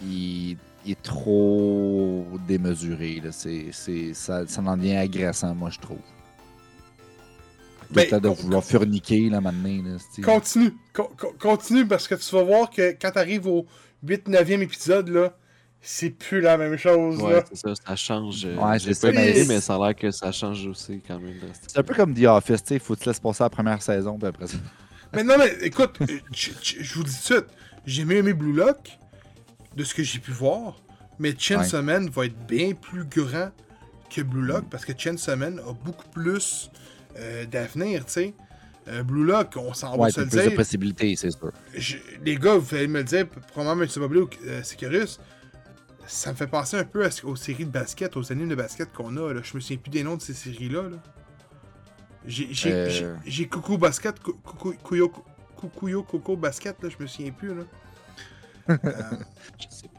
il, 0.00 0.56
il 0.86 0.92
est 0.92 1.02
trop 1.02 2.24
démesuré. 2.46 3.20
Là. 3.20 3.32
Ça, 3.32 4.46
ça 4.46 4.62
en 4.62 4.76
devient 4.76 4.96
agressant, 4.96 5.56
moi, 5.56 5.70
je 5.70 5.80
trouve. 5.80 5.98
Tout 7.88 7.94
Ben, 7.94 8.04
le 8.04 8.10
temps 8.10 8.20
de 8.20 8.28
vouloir 8.28 8.64
furniquer, 8.64 9.28
là, 9.30 9.40
maintenant. 9.40 9.82
Là, 9.92 10.22
Continue, 10.24 10.72
co- 10.92 11.10
co- 11.16 11.34
continue, 11.38 11.86
parce 11.86 12.08
que 12.08 12.14
tu 12.14 12.34
vas 12.34 12.42
voir 12.42 12.70
que 12.70 12.92
quand 13.00 13.10
t'arrives 13.10 13.46
au 13.46 13.66
8-9e 14.06 14.62
épisode, 14.62 15.08
là, 15.08 15.36
c'est 15.80 16.10
plus 16.10 16.40
la 16.40 16.56
même 16.56 16.76
chose, 16.78 17.20
Ouais, 17.20 17.34
là. 17.34 17.44
c'est 17.52 17.56
ça, 17.58 17.74
ça 17.86 17.96
change. 17.96 18.44
Ouais, 18.46 18.78
J'ai 18.78 18.94
c'est 18.94 19.12
pas 19.12 19.14
ça, 19.18 19.24
écouté, 19.24 19.40
mais- 19.46 19.54
mais 19.54 19.60
ça 19.60 19.74
a 19.74 19.78
l'air 19.86 19.94
que 19.96 20.10
ça 20.10 20.32
change 20.32 20.66
aussi 20.66 21.00
quand 21.06 21.18
même. 21.18 21.34
C'est 21.68 21.78
un 21.78 21.82
peu 21.82 21.94
comme 21.94 22.14
The 22.14 22.24
Office, 22.24 22.62
tu 22.62 22.68
sais, 22.68 22.74
il 22.76 22.80
faut 22.80 22.94
que 22.94 23.00
tu 23.00 23.08
laisses 23.08 23.20
passer 23.20 23.42
la 23.44 23.50
première 23.50 23.82
saison, 23.82 24.18
puis 24.18 24.28
après 24.28 24.46
ça. 24.46 24.56
Mais 25.12 25.22
non, 25.22 25.34
mais 25.38 25.52
écoute, 25.66 25.96
euh, 26.00 26.06
je 26.32 26.94
vous 26.94 27.02
dis 27.04 27.12
tout 27.22 27.34
de 27.34 27.34
suite, 27.34 27.46
j'ai 27.86 28.04
mieux 28.04 28.16
aimé 28.16 28.32
Blue 28.32 28.52
Lock, 28.54 28.98
de 29.76 29.84
ce 29.84 29.94
que 29.94 30.02
j'ai 30.02 30.18
pu 30.20 30.30
voir, 30.32 30.76
mais 31.18 31.34
Chainsaw 31.38 31.82
Man 31.82 32.08
va 32.08 32.26
être 32.26 32.46
bien 32.46 32.72
plus 32.72 33.04
grand 33.04 33.50
que 34.08 34.22
Blue 34.22 34.46
Lock, 34.46 34.64
parce 34.70 34.84
que 34.84 34.92
Chainsaw 34.96 35.36
Man 35.36 35.60
a 35.68 35.72
beaucoup 35.72 36.08
plus 36.08 36.70
euh, 37.16 37.46
d'avenir, 37.46 38.04
tu 38.06 38.12
sais. 38.12 38.34
Euh, 38.86 39.02
Blue 39.02 39.24
Lock, 39.24 39.54
on 39.56 39.72
s'en 39.72 39.96
va 39.96 40.10
se 40.10 40.20
le 40.20 40.26
plus 40.26 40.36
de 40.50 40.56
possibilités, 40.56 41.16
c'est 41.16 41.30
sûr. 41.30 41.52
je- 41.74 41.96
les 42.22 42.36
gars, 42.36 42.56
vous 42.56 42.74
allez 42.74 42.86
me 42.86 42.98
le 42.98 43.04
dire, 43.04 43.26
probablement 43.28 43.82
M. 43.82 43.88
Boblé 43.96 44.20
ou 44.20 44.28
euh, 44.46 44.62
ça 46.06 46.30
me 46.32 46.36
fait 46.36 46.46
penser 46.46 46.76
un 46.76 46.84
peu 46.84 47.02
à 47.04 47.08
aux 47.24 47.34
séries 47.36 47.64
de 47.64 47.70
basket, 47.70 48.14
aux 48.16 48.30
animes 48.30 48.48
de 48.50 48.54
basket 48.54 48.92
qu'on 48.92 49.16
a. 49.16 49.32
Là. 49.32 49.40
Je 49.42 49.54
me 49.54 49.60
souviens 49.60 49.78
plus 49.78 49.90
des 49.90 50.02
noms 50.02 50.16
de 50.16 50.20
ces 50.22 50.34
séries-là. 50.34 50.82
là. 50.82 50.96
J'ai 52.26 52.48
Euh. 52.72 53.46
Coucou 53.50 53.78
Basket, 53.78 54.18
Cou- 54.20 54.38
Coucou- 54.44 54.74
Kuyo 54.86 55.10
Kukuyo 55.58 56.02
Coco 56.02 56.36
Basket, 56.36 56.76
là, 56.82 56.88
je 56.90 57.02
me 57.02 57.06
souviens 57.06 57.30
plus. 57.32 57.54
Là. 57.54 57.62
Euh, 58.68 58.76
Je 59.58 59.66
sais 59.70 59.88
pas. 59.88 59.93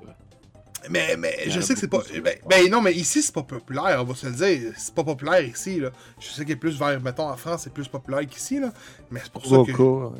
Mais 0.90 1.16
mais 1.18 1.36
je 1.48 1.60
sais 1.62 1.74
que 1.74 1.80
c'est 1.80 1.88
pas. 1.88 2.02
Ben, 2.24 2.36
ben 2.50 2.70
non, 2.70 2.82
mais 2.82 2.94
ici, 2.94 3.22
c'est 3.22 3.34
pas 3.34 3.44
populaire, 3.44 3.98
on 4.02 4.04
va 4.04 4.16
se 4.16 4.28
le 4.28 4.34
dire. 4.34 4.74
C'est 4.78 4.94
pas 4.94 5.04
populaire 5.04 5.42
ici. 5.44 5.80
Là. 5.80 5.90
Je 6.20 6.28
sais 6.28 6.44
qu'il 6.44 6.54
est 6.54 6.58
plus 6.58 6.78
vers, 6.78 7.00
mettons, 7.02 7.30
en 7.30 7.38
France, 7.38 7.62
c'est 7.64 7.74
plus 7.74 7.88
populaire 7.88 8.26
qu'ici. 8.28 8.60
là. 8.60 8.72
Mais 9.12 9.20
c'est 9.24 9.32
pour 9.32 9.44
ça 9.46 9.56
que. 9.66 9.72
Kuroko, 9.72 10.16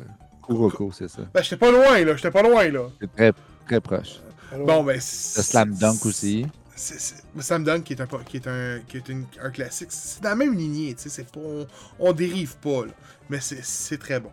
Kuroko, 0.46 0.92
c'est 0.92 1.08
ça. 1.08 1.22
Ben, 1.34 1.42
j'étais 1.42 1.56
pas 1.56 1.70
loin, 1.70 2.04
là. 2.04 2.16
J'étais 2.16 2.30
pas 2.30 2.42
loin, 2.42 2.68
là. 2.68 2.88
C'est 3.00 3.12
très, 3.12 3.32
très 3.66 3.80
proche. 3.80 4.20
Bon, 4.64 4.84
ben. 4.84 4.94
Le 4.94 5.00
c'est- 5.00 5.42
Slam 5.42 5.74
Dunk 5.74 6.06
aussi. 6.06 6.46
c'est- 6.74 6.98
c'est- 7.00 7.24
le 7.34 7.42
Slam 7.42 7.64
Dunk 7.64 7.82
qui 7.84 7.94
est 7.94 8.00
un 8.00 8.06
qui 8.06 8.36
est 8.36 8.46
un 8.46 8.80
qui 8.86 8.96
est 8.98 9.08
une- 9.08 9.26
un 9.42 9.50
classique 9.50 9.88
c'est 9.90 10.22
dans 10.22 10.28
la 10.30 10.34
même 10.36 10.54
lignée 10.54 10.94
tu 10.94 11.04
sais 11.04 11.08
c'est 11.08 11.26
pas 11.32 11.40
on, 11.42 11.66
on 11.98 12.12
dérive 12.12 12.56
pas 12.58 12.84
là, 12.84 12.92
mais 13.30 13.40
c'est 13.40 13.64
c'est 13.64 13.96
très 13.98 14.20
bon 14.20 14.30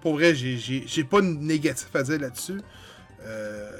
pour 0.00 0.14
vrai 0.14 0.34
j'ai 0.34 0.56
j'ai 0.56 0.82
j'ai 0.86 1.04
pas 1.04 1.20
de 1.20 1.26
négatif 1.26 1.94
à 1.94 2.02
dire 2.02 2.18
là-dessus 2.20 2.58
euh, 3.26 3.70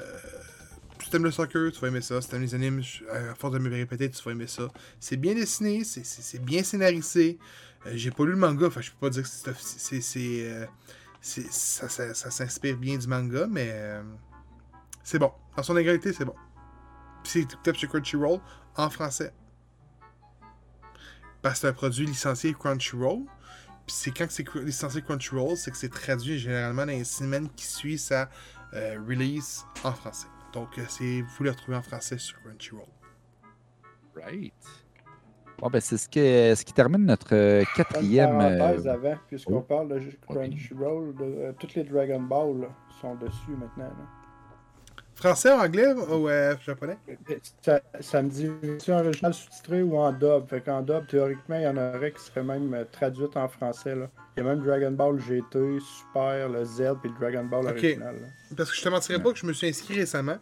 t'aimes 1.15 1.23
le 1.25 1.31
soccer 1.31 1.71
tu 1.71 1.79
vas 1.79 1.87
aimer 1.87 2.01
ça 2.01 2.21
si 2.21 2.29
t'aimes 2.29 2.41
les 2.41 2.53
animes 2.55 2.81
à 3.11 3.35
force 3.35 3.53
de 3.53 3.59
me 3.59 3.69
répéter 3.69 4.09
tu 4.09 4.21
vas 4.23 4.31
aimer 4.31 4.47
ça 4.47 4.67
c'est 4.99 5.17
bien 5.17 5.33
dessiné 5.33 5.83
c'est- 5.83 6.39
bien 6.43 6.63
scénarisé 6.63 7.37
Euh, 7.87 7.91
j'ai 7.93 8.09
pas 8.09 8.23
lu 8.25 8.31
le 8.31 8.37
manga 8.37 8.65
enfin 8.67 8.81
je 8.81 8.89
peux 8.91 8.97
pas 8.99 9.09
dire 9.11 9.21
que 9.23 9.29
c'est 9.29 10.43
euh, 10.43 10.65
ça, 11.21 12.31
s'inspire 12.31 12.77
bien 12.77 12.97
du 12.97 13.07
manga 13.07 13.45
mais 13.47 13.69
euh, 13.71 14.01
c'est 15.03 15.19
bon 15.19 15.31
dans 15.55 15.63
son 15.63 15.77
égalité 15.77 16.11
c'est 16.11 16.25
bon 16.25 16.35
c'est 17.23 17.41
écoutable 17.41 17.77
sur 17.77 17.89
Crunchyroll 17.89 18.39
en 18.75 18.89
français. 18.89 19.33
Parce 21.41 21.55
que 21.55 21.61
c'est 21.61 21.67
un 21.67 21.73
produit 21.73 22.05
licencié 22.05 22.53
Crunchyroll. 22.53 23.23
Puis 23.85 23.95
c'est 23.95 24.11
quand 24.11 24.27
c'est 24.29 24.45
licencié 24.55 25.01
Crunchyroll, 25.01 25.57
c'est 25.57 25.71
que 25.71 25.77
c'est 25.77 25.89
traduit 25.89 26.39
généralement 26.39 26.85
dans 26.85 26.91
les 26.91 27.03
semaines 27.03 27.49
qui 27.55 27.65
suivent 27.65 27.99
sa 27.99 28.29
release 28.73 29.63
en 29.83 29.93
français. 29.93 30.27
Donc 30.55 30.79
euh, 30.79 30.85
c'est 30.87 31.21
vous 31.21 31.43
le 31.43 31.51
retrouvez 31.51 31.77
en 31.77 31.83
français 31.83 32.17
sur 32.17 32.41
Crunchyroll. 32.41 32.87
Right. 34.15 34.53
Bon, 35.59 35.69
ben, 35.69 35.79
c'est 35.79 35.97
ce 35.97 36.09
qui, 36.09 36.19
ce 36.19 36.65
qui 36.65 36.73
termine 36.73 37.05
notre 37.05 37.33
euh, 37.33 37.59
Une 37.61 37.65
quatrième. 37.75 38.37
parenthèse 38.37 38.87
euh, 38.87 38.93
avant, 38.93 39.15
puisqu'on 39.27 39.57
oh. 39.57 39.61
parle 39.61 39.87
de 39.89 39.99
Crunchyroll, 40.27 41.15
de, 41.15 41.23
euh, 41.23 41.51
toutes 41.57 41.75
les 41.75 41.83
Dragon 41.83 42.21
Ball 42.21 42.61
là, 42.61 42.67
sont 42.99 43.15
dessus 43.15 43.51
maintenant. 43.51 43.85
là. 43.85 44.24
Français, 45.15 45.51
anglais 45.51 45.93
ou 45.93 46.27
euh, 46.27 46.55
japonais? 46.65 46.97
Ça, 47.61 47.81
ça 48.01 48.21
me 48.21 48.29
dit 48.29 48.49
si 48.79 48.91
en 48.91 48.99
original 49.05 49.33
sous-titré 49.33 49.81
ou 49.81 49.97
en 49.97 50.11
dub. 50.11 50.47
Fait 50.49 50.61
qu'en 50.61 50.81
dub, 50.81 51.07
théoriquement, 51.07 51.55
il 51.57 51.63
y 51.63 51.67
en 51.67 51.77
aurait 51.77 52.11
qui 52.11 52.21
seraient 52.21 52.43
même 52.43 52.73
euh, 52.73 52.83
traduites 52.91 53.37
en 53.37 53.47
français. 53.47 53.95
Là. 53.95 54.09
Il 54.35 54.43
y 54.43 54.45
a 54.45 54.49
même 54.49 54.63
Dragon 54.63 54.91
Ball 54.91 55.17
GT, 55.19 55.79
Super, 55.79 56.49
le 56.49 56.65
Z, 56.65 56.95
puis 57.01 57.09
le 57.11 57.19
Dragon 57.19 57.45
Ball 57.45 57.65
original. 57.67 58.15
là. 58.15 58.27
Parce 58.57 58.69
que 58.71 58.75
je 58.77 58.83
te 58.83 58.89
mentirais 58.89 59.21
pas 59.23 59.31
que 59.31 59.39
je 59.39 59.45
me 59.45 59.53
suis 59.53 59.67
inscrit 59.67 59.95
récemment. 59.95 60.37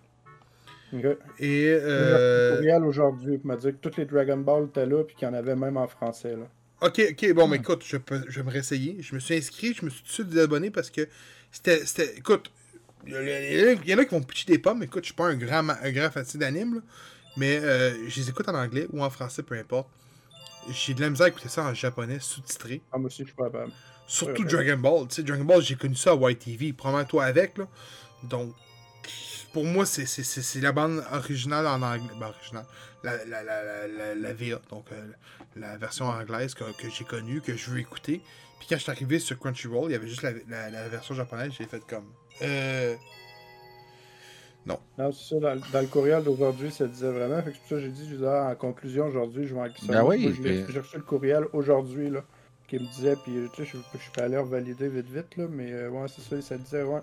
Et. 1.39 1.67
Euh... 1.81 2.55
courriel 2.55 2.83
aujourd'hui 2.83 3.39
m'a 3.43 3.55
dit 3.55 3.67
que 3.67 3.77
toutes 3.77 3.97
les 3.97 4.05
Dragon 4.05 4.37
Ball 4.37 4.65
étaient 4.65 4.85
là, 4.85 5.03
puis 5.03 5.15
qu'il 5.15 5.27
y 5.27 5.31
en 5.31 5.33
avait 5.33 5.55
même 5.55 5.77
en 5.77 5.87
français. 5.87 6.35
Là. 6.35 6.47
Ok, 6.81 7.01
ok, 7.11 7.33
bon, 7.33 7.47
mais 7.47 7.57
écoute, 7.57 7.83
je, 7.85 7.97
peux, 7.97 8.21
je 8.27 8.39
vais 8.39 8.45
me 8.45 8.51
réessayer. 8.51 8.97
Je 9.01 9.15
me 9.15 9.19
suis 9.19 9.35
inscrit, 9.35 9.73
je 9.73 9.85
me 9.85 9.89
suis 9.89 10.01
tout 10.01 10.07
de 10.07 10.13
suite 10.13 10.27
désabonné 10.29 10.69
parce 10.69 10.89
que 10.89 11.07
c'était. 11.51 11.85
c'était- 11.85 12.15
Écoute, 12.17 12.51
il 13.05 13.79
y, 13.85 13.93
en 13.93 13.97
a 13.97 14.05
qui 14.05 14.15
vont 14.15 14.21
pitcher 14.21 14.45
des 14.45 14.59
pommes. 14.59 14.83
Écoute, 14.83 15.03
je 15.03 15.07
suis 15.07 15.15
pas 15.15 15.27
un 15.27 15.35
grand, 15.35 15.67
un 15.69 15.91
grand 15.91 16.09
d'anime, 16.35 16.81
mais 17.37 17.57
euh, 17.57 18.09
je 18.09 18.19
les 18.21 18.29
écoute 18.29 18.47
en 18.47 18.55
anglais 18.55 18.87
ou 18.91 19.03
en 19.03 19.09
français, 19.09 19.43
peu 19.43 19.55
importe. 19.57 19.87
J'ai 20.69 20.93
de 20.93 21.01
la 21.01 21.09
misère 21.09 21.25
à 21.25 21.29
écouter 21.29 21.49
ça 21.49 21.65
en 21.65 21.73
japonais, 21.73 22.19
sous-titré. 22.19 22.81
Ah, 22.91 22.97
moi 22.97 23.07
aussi, 23.07 23.23
je 23.23 23.27
suis 23.27 23.35
pas 23.35 23.45
capable. 23.45 23.71
Surtout 24.07 24.43
Ouais, 24.43 24.47
Dragon 24.47 24.77
Ball. 24.77 25.07
Tu 25.07 25.15
sais, 25.15 25.23
Dragon 25.23 25.43
Ball, 25.43 25.61
j'ai 25.61 25.75
connu 25.75 25.95
ça 25.95 26.11
à 26.11 26.31
YTV. 26.31 26.73
Probablement 26.73 27.07
toi 27.07 27.25
avec, 27.25 27.57
là. 27.57 27.67
Donc, 28.23 28.53
pour 29.53 29.63
moi, 29.65 29.85
c'est- 29.85 30.05
c'est 30.05 30.23
c'est- 30.23 30.41
c'est 30.41 30.59
la 30.59 30.71
bande 30.71 31.03
originale 31.13 31.67
en 31.67 31.81
anglais. 31.81 32.13
Ben, 32.19 32.27
originale. 32.27 32.65
La, 33.03 33.17
la, 33.25 33.43
la, 33.43 33.63
la, 33.63 33.87
la, 33.87 34.15
la 34.15 34.33
VA, 34.33 34.59
donc 34.69 34.85
euh, 34.91 35.07
la 35.55 35.77
version 35.77 36.05
anglaise 36.05 36.53
que, 36.53 36.63
que 36.81 36.89
j'ai 36.89 37.03
connue, 37.05 37.41
que 37.41 37.55
je 37.55 37.69
veux 37.69 37.79
écouter. 37.79 38.21
Puis 38.59 38.67
quand 38.69 38.77
je 38.77 38.81
suis 38.83 38.91
arrivé 38.91 39.19
sur 39.19 39.37
Crunchyroll, 39.39 39.89
il 39.89 39.93
y 39.93 39.95
avait 39.95 40.07
juste 40.07 40.21
la, 40.21 40.31
la, 40.47 40.69
la 40.69 40.87
version 40.89 41.13
japonaise. 41.15 41.51
J'ai 41.57 41.65
fait 41.65 41.83
comme. 41.85 42.05
Euh. 42.41 42.95
Non, 44.65 44.79
c'est 45.11 45.35
ça. 45.35 45.39
Dans, 45.41 45.61
dans 45.73 45.81
le 45.81 45.87
courriel 45.87 46.23
d'aujourd'hui, 46.23 46.71
ça 46.71 46.87
disait 46.87 47.11
vraiment. 47.11 47.41
Fait 47.41 47.51
que 47.51 47.55
c'est 47.57 47.59
pour 47.61 47.69
ça 47.69 47.75
que 47.75 47.81
j'ai 47.81 47.89
dit, 47.89 48.09
je 48.09 48.15
disais, 48.15 48.27
ah, 48.27 48.49
en 48.51 48.55
conclusion, 48.55 49.07
aujourd'hui, 49.07 49.45
je 49.45 49.53
vais 49.53 49.59
en 49.59 49.65
ça. 49.65 49.71
Ben 49.91 50.03
oui, 50.05 50.23
Moi, 50.39 50.65
J'ai 50.69 50.79
reçu 50.79 50.95
le 50.95 51.03
courriel 51.03 51.43
aujourd'hui, 51.51 52.09
là, 52.09 52.23
qui 52.69 52.75
me 52.79 52.85
disait, 52.87 53.17
puis 53.21 53.33
tu 53.53 53.65
sais, 53.65 53.69
je, 53.73 53.77
je 53.97 54.01
suis 54.01 54.11
pas 54.11 54.23
allé 54.23 54.37
revalider 54.37 54.87
vite, 54.87 55.09
vite, 55.09 55.35
là, 55.35 55.47
mais 55.49 55.69
euh, 55.73 55.89
ouais, 55.89 56.07
c'est 56.07 56.21
ça, 56.21 56.41
ça 56.41 56.57
disait, 56.57 56.83
ouais. 56.83 57.01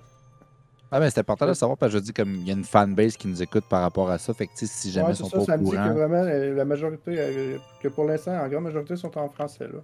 Ah, 0.93 0.99
ben, 0.99 1.09
c'est 1.09 1.21
important 1.21 1.45
de 1.45 1.51
le 1.51 1.55
savoir 1.55 1.79
parce 1.79 1.93
que 1.93 1.99
je 1.99 2.03
dis 2.03 2.13
comme 2.13 2.35
il 2.35 2.49
y 2.49 2.51
a 2.51 2.55
une 2.55 2.65
fanbase 2.65 3.17
qui 3.17 3.29
nous 3.29 3.41
écoute 3.43 3.65
par 3.69 3.83
rapport 3.83 4.11
à 4.11 4.19
ça. 4.19 4.35
Fait 4.35 4.47
que, 4.47 4.53
si 4.57 4.91
jamais 4.91 5.07
Ouais, 5.09 5.13
ils 5.13 5.17
c'est 5.17 5.23
sont 5.23 5.31
ça, 5.31 5.39
pas 5.39 5.45
ça 5.45 5.55
au 5.55 5.59
me 5.59 5.65
dit 5.65 5.71
que 5.71 5.77
vraiment, 5.77 6.15
euh, 6.17 6.55
la 6.55 6.65
majorité, 6.65 7.15
euh, 7.17 7.59
que 7.81 7.89
pour 7.89 8.05
l'instant, 8.07 8.33
en 8.37 8.49
grande 8.49 8.65
majorité, 8.65 8.97
sont 8.97 9.17
en 9.17 9.29
français, 9.29 9.69
là. 9.69 9.79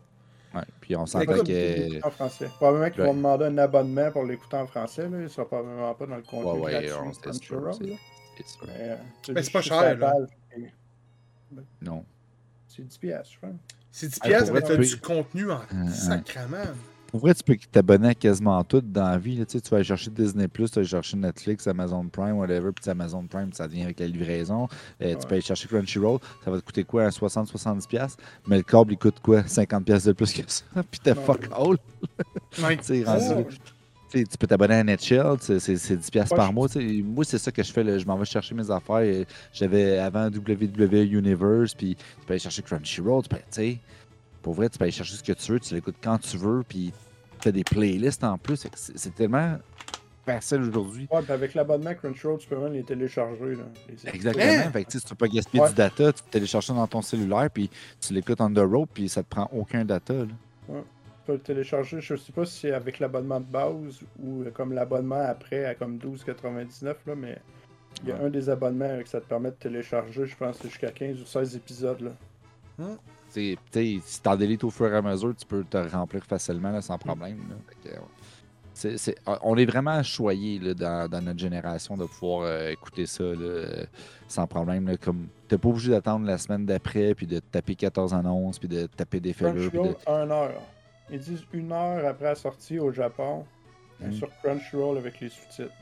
Ouais, 0.55 0.65
puis 0.81 0.97
on 0.97 1.07
s'entend 1.07 1.27
pas 1.27 1.39
que. 1.41 2.07
en 2.07 2.11
français. 2.11 2.49
Probablement 2.57 2.91
qu'ils 2.91 3.01
Ouais. 3.03 3.07
vont 3.09 3.15
demander 3.15 3.45
un 3.45 3.59
abonnement 3.59 4.11
pour 4.11 4.25
l'écouter 4.25 4.57
en 4.57 4.67
français, 4.67 5.09
là. 5.09 5.19
Il 5.21 5.29
sera 5.31 5.47
probablement 5.47 5.95
pas 5.95 6.07
dans 6.07 6.17
le 6.17 6.23
contenu 6.23 6.61
Ouais, 6.61 6.61
ouais, 6.61 6.73
gratuit 6.73 6.91
on- 7.05 7.13
c'est 7.13 7.33
sûr, 7.35 7.61
Crunchyroll, 7.63 7.75
c'est- 7.75 7.87
là. 7.87 7.97
c'est 8.37 8.47
sûr. 8.49 8.67
Mais, 8.67 8.73
euh, 9.37 9.43
c'est 9.43 9.53
pas 9.53 9.61
cher, 9.63 9.99
là. 9.99 10.13
et 10.57 10.71
Non. 11.83 12.05
C'est 12.67 12.83
10 12.83 12.99
piastres, 12.99 13.33
je 13.33 13.37
crois. 13.39 13.51
C'est 13.93 14.09
10 14.09 14.19
Ah, 14.23 14.27
piastres, 14.29 14.47
pour 14.47 14.55
mais 14.55 14.61
vrai, 14.61 14.77
t'as 14.77 14.83
du 14.83 15.01
contenu 15.01 15.51
en 15.53 15.61
sacrament. 15.89 16.75
Pour 17.09 17.21
vrai, 17.21 17.35
tu 17.35 17.43
peux 17.43 17.57
t'abonner 17.71 18.09
à 18.09 18.15
quasiment 18.15 18.63
tout 18.65 18.81
dans 18.81 19.09
la 19.09 19.19
vie. 19.19 19.37
là. 19.37 19.45
Tu, 19.47 19.53
sais, 19.53 19.61
tu 19.61 19.71
vas 19.71 19.77
aller 19.79 19.85
chercher 19.85 20.11
Disney, 20.11 20.49
tu 20.53 20.63
vas 20.63 20.69
aller 20.77 20.85
chercher 20.87 21.17
Netflix, 21.17 21.67
Amazon 21.67 22.05
Prime, 22.09 22.33
whatever. 22.37 22.71
Puis 22.73 22.91
Amazon 22.91 23.27
Prime, 23.27 23.53
ça 23.53 23.67
vient 23.67 23.85
avec 23.85 24.01
la 24.01 24.07
livraison. 24.07 24.69
Euh, 25.03 25.15
Tu 25.15 25.27
peux 25.27 25.35
aller 25.35 25.41
chercher 25.43 25.69
Crunchyroll, 25.69 26.19
ça 26.45 26.51
va 26.51 26.59
te 26.61 26.65
coûter 26.65 26.85
quoi 26.85 27.09
60-70$. 27.09 28.17
Mais 28.49 28.57
le 28.59 28.63
câble, 28.63 28.93
il 28.93 28.99
coûte 28.99 29.17
quoi 29.23 29.43
50$ 29.43 30.07
de 30.07 30.13
plus 30.13 30.33
que 30.33 30.43
ça? 30.47 30.65
Puis 30.91 31.01
Ouais. 31.07 31.15
fuck 31.15 31.49
all. 31.57 31.77
Ouais. 32.63 32.77
Tu 34.13 34.39
peux 34.39 34.47
t'abonner 34.47 34.77
à 34.77 34.85
Netshell, 34.85 35.35
c'est 35.41 35.59
c'est 35.59 35.75
10$ 35.97 36.11
piastres 36.11 36.33
Ouais, 36.33 36.37
par 36.39 36.53
mois. 36.53 36.69
tu 36.69 36.75
sais. 36.81 37.03
Moi, 37.03 37.25
c'est 37.25 37.39
ça 37.39 37.51
que 37.51 37.63
je 37.63 37.73
fais. 37.73 37.83
là. 37.83 37.99
Je 37.99 38.07
m'en 38.07 38.17
vais 38.17 38.25
chercher 38.25 38.55
mes 38.55 38.71
affaires. 38.71 38.97
Euh, 39.03 39.25
J'avais 39.53 39.99
avant 39.99 40.29
WWE 40.29 40.95
Universe, 41.13 41.75
puis 41.75 41.97
tu 41.97 42.27
peux 42.27 42.33
aller 42.33 42.39
chercher 42.39 42.63
Crunchyroll. 42.63 43.25
Tu 43.25 43.29
peux, 43.31 43.37
tu 43.37 43.43
sais, 43.51 43.79
pour 44.47 44.55
vrai, 44.55 44.69
tu 44.69 44.79
peux 44.79 44.85
aller 44.85 44.93
chercher 44.93 45.17
ce 45.17 45.25
que 45.25 45.33
tu 45.33 45.51
veux, 45.51 45.59
tu 45.59 45.75
l'écoutes 45.75 45.97
quand 46.01 46.19
tu 46.19 46.37
veux, 46.37 46.63
puis 46.63 46.93
tu 47.41 47.49
as 47.49 47.51
des 47.51 47.65
playlists 47.65 48.23
en 48.23 48.39
plus. 48.39 48.65
C'est 48.77 49.13
tellement 49.13 49.59
facile 50.25 50.61
aujourd'hui. 50.63 51.09
Ouais, 51.11 51.21
puis 51.21 51.33
avec 51.33 51.55
l'abonnement 51.55 51.93
Crunchyroll, 51.97 52.39
tu 52.39 52.47
peux 52.47 52.57
même 52.57 52.73
les 52.73 52.85
télécharger. 52.85 53.57
Là, 53.57 53.65
les. 53.89 54.09
Exactement. 54.09 54.45
Hein? 54.45 54.71
Fait 54.71 54.85
que, 54.85 54.93
si 54.93 55.01
tu 55.01 55.09
peux 55.09 55.15
pas 55.17 55.27
gaspiller 55.27 55.65
Ouais. 55.65 55.69
du 55.71 55.75
data, 55.75 56.13
tu 56.13 56.23
télécharges 56.31 56.67
ça 56.67 56.75
dans 56.75 56.87
ton 56.87 57.03
cellulaire, 57.03 57.51
puis 57.53 57.69
tu 58.01 58.15
l'écoutes 58.15 58.41
on 58.41 58.53
the 58.55 58.59
road, 58.61 58.87
puis 58.95 59.09
ça 59.09 59.25
te 59.25 59.29
prend 59.29 59.51
aucun 59.53 59.85
data. 59.85 60.15
là. 60.15 60.27
Tu 60.69 60.75
peux 61.27 61.33
le 61.33 61.39
télécharger, 61.41 62.01
je 62.01 62.15
sais 62.15 62.31
pas 62.31 62.45
si 62.45 62.61
c'est 62.61 62.73
avec 62.73 63.01
l'abonnement 63.01 63.41
de 63.41 63.47
base 63.47 63.99
ou 64.23 64.43
euh, 64.43 64.53
comme 64.53 64.73
l'abonnement 64.73 65.25
après 65.29 65.65
à 65.65 65.75
comme 65.75 65.99
12,99 65.99 66.85
là, 67.05 67.15
mais 67.17 67.37
il 68.05 68.11
y 68.11 68.13
a 68.13 68.15
Ouais. 68.15 68.27
un 68.27 68.31
des 68.31 68.49
abonnements 68.49 68.85
euh, 68.85 69.03
que 69.03 69.09
ça 69.09 69.21
te 69.21 69.27
permet 69.27 69.51
de 69.51 69.57
télécharger, 69.57 70.25
je 70.25 70.37
pense 70.37 70.55
que 70.59 70.63
c'est 70.63 70.69
jusqu'à 70.69 70.93
15 70.93 71.21
ou 71.21 71.27
16 71.27 71.57
épisodes 71.57 72.01
là. 72.01 72.11
Sais, 72.79 72.85
si 73.41 74.23
t'en 74.23 74.37
délites 74.37 74.65
au 74.65 74.71
fur 74.71 74.93
et 74.93 74.97
à 74.97 75.03
mesure, 75.03 75.35
tu 75.37 75.47
peux 75.47 75.65
te 75.65 75.77
remplir 75.77 76.25
facilement 76.25 76.71
là, 76.71 76.79
Mm. 76.79 76.83
sans 76.83 76.99
problème. 76.99 77.39
là. 77.51 77.57
Que, 77.85 77.89
ouais. 77.97 79.37
On 79.43 79.57
est 79.57 79.65
vraiment 79.65 80.03
choyé 80.03 80.59
dans, 80.75 81.09
dans 81.09 81.23
notre 81.23 81.39
génération 81.39 81.97
de 81.97 82.05
pouvoir 82.05 82.43
euh, 82.43 82.69
écouter 82.71 83.07
ça 83.07 83.25
là, 83.25 83.31
euh, 83.41 83.85
sans 84.29 84.47
problème. 84.47 84.87
là, 84.89 84.97
comme 84.99 85.29
t'es 85.49 85.57
pas 85.57 85.69
obligé 85.69 85.91
d'attendre 85.93 86.27
la 86.27 86.37
semaine 86.37 86.67
d'après, 86.67 87.15
puis 87.15 87.27
de 87.27 87.39
taper 87.39 87.75
14 87.75 88.13
annonces, 88.13 88.59
puis 88.59 88.69
de 88.69 88.87
taper 88.87 89.19
des 89.21 89.33
fellures. 89.33 89.71
puis 89.71 89.81
de- 89.81 89.97
1 90.07 90.31
heure. 90.31 90.61
Ils 91.11 91.21
disent 91.21 91.45
une 91.53 91.73
heure 91.73 92.05
après 92.07 92.27
la 92.27 92.35
sortie 92.35 92.79
au 92.79 92.93
Japon 92.93 93.47
Mm. 94.01 94.13
sur 94.13 94.29
Crunchyroll 94.43 94.99
avec 94.99 95.21
les 95.21 95.31
sous-titres. 95.31 95.73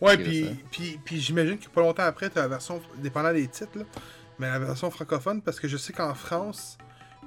Ouais, 0.00 0.16
puis, 0.16 0.48
puis, 0.70 0.98
puis 1.04 1.20
j'imagine 1.20 1.58
que 1.58 1.68
pas 1.68 1.80
longtemps 1.80 2.02
après, 2.04 2.28
tu 2.30 2.38
as 2.38 2.42
la 2.42 2.48
version, 2.48 2.80
dépendant 2.98 3.32
des 3.32 3.46
titres, 3.48 3.78
là, 3.78 3.84
mais 4.42 4.48
la 4.48 4.58
version 4.58 4.90
francophone, 4.90 5.40
parce 5.40 5.60
que 5.60 5.68
je 5.68 5.76
sais 5.76 5.92
qu'en 5.92 6.14
France, 6.14 6.76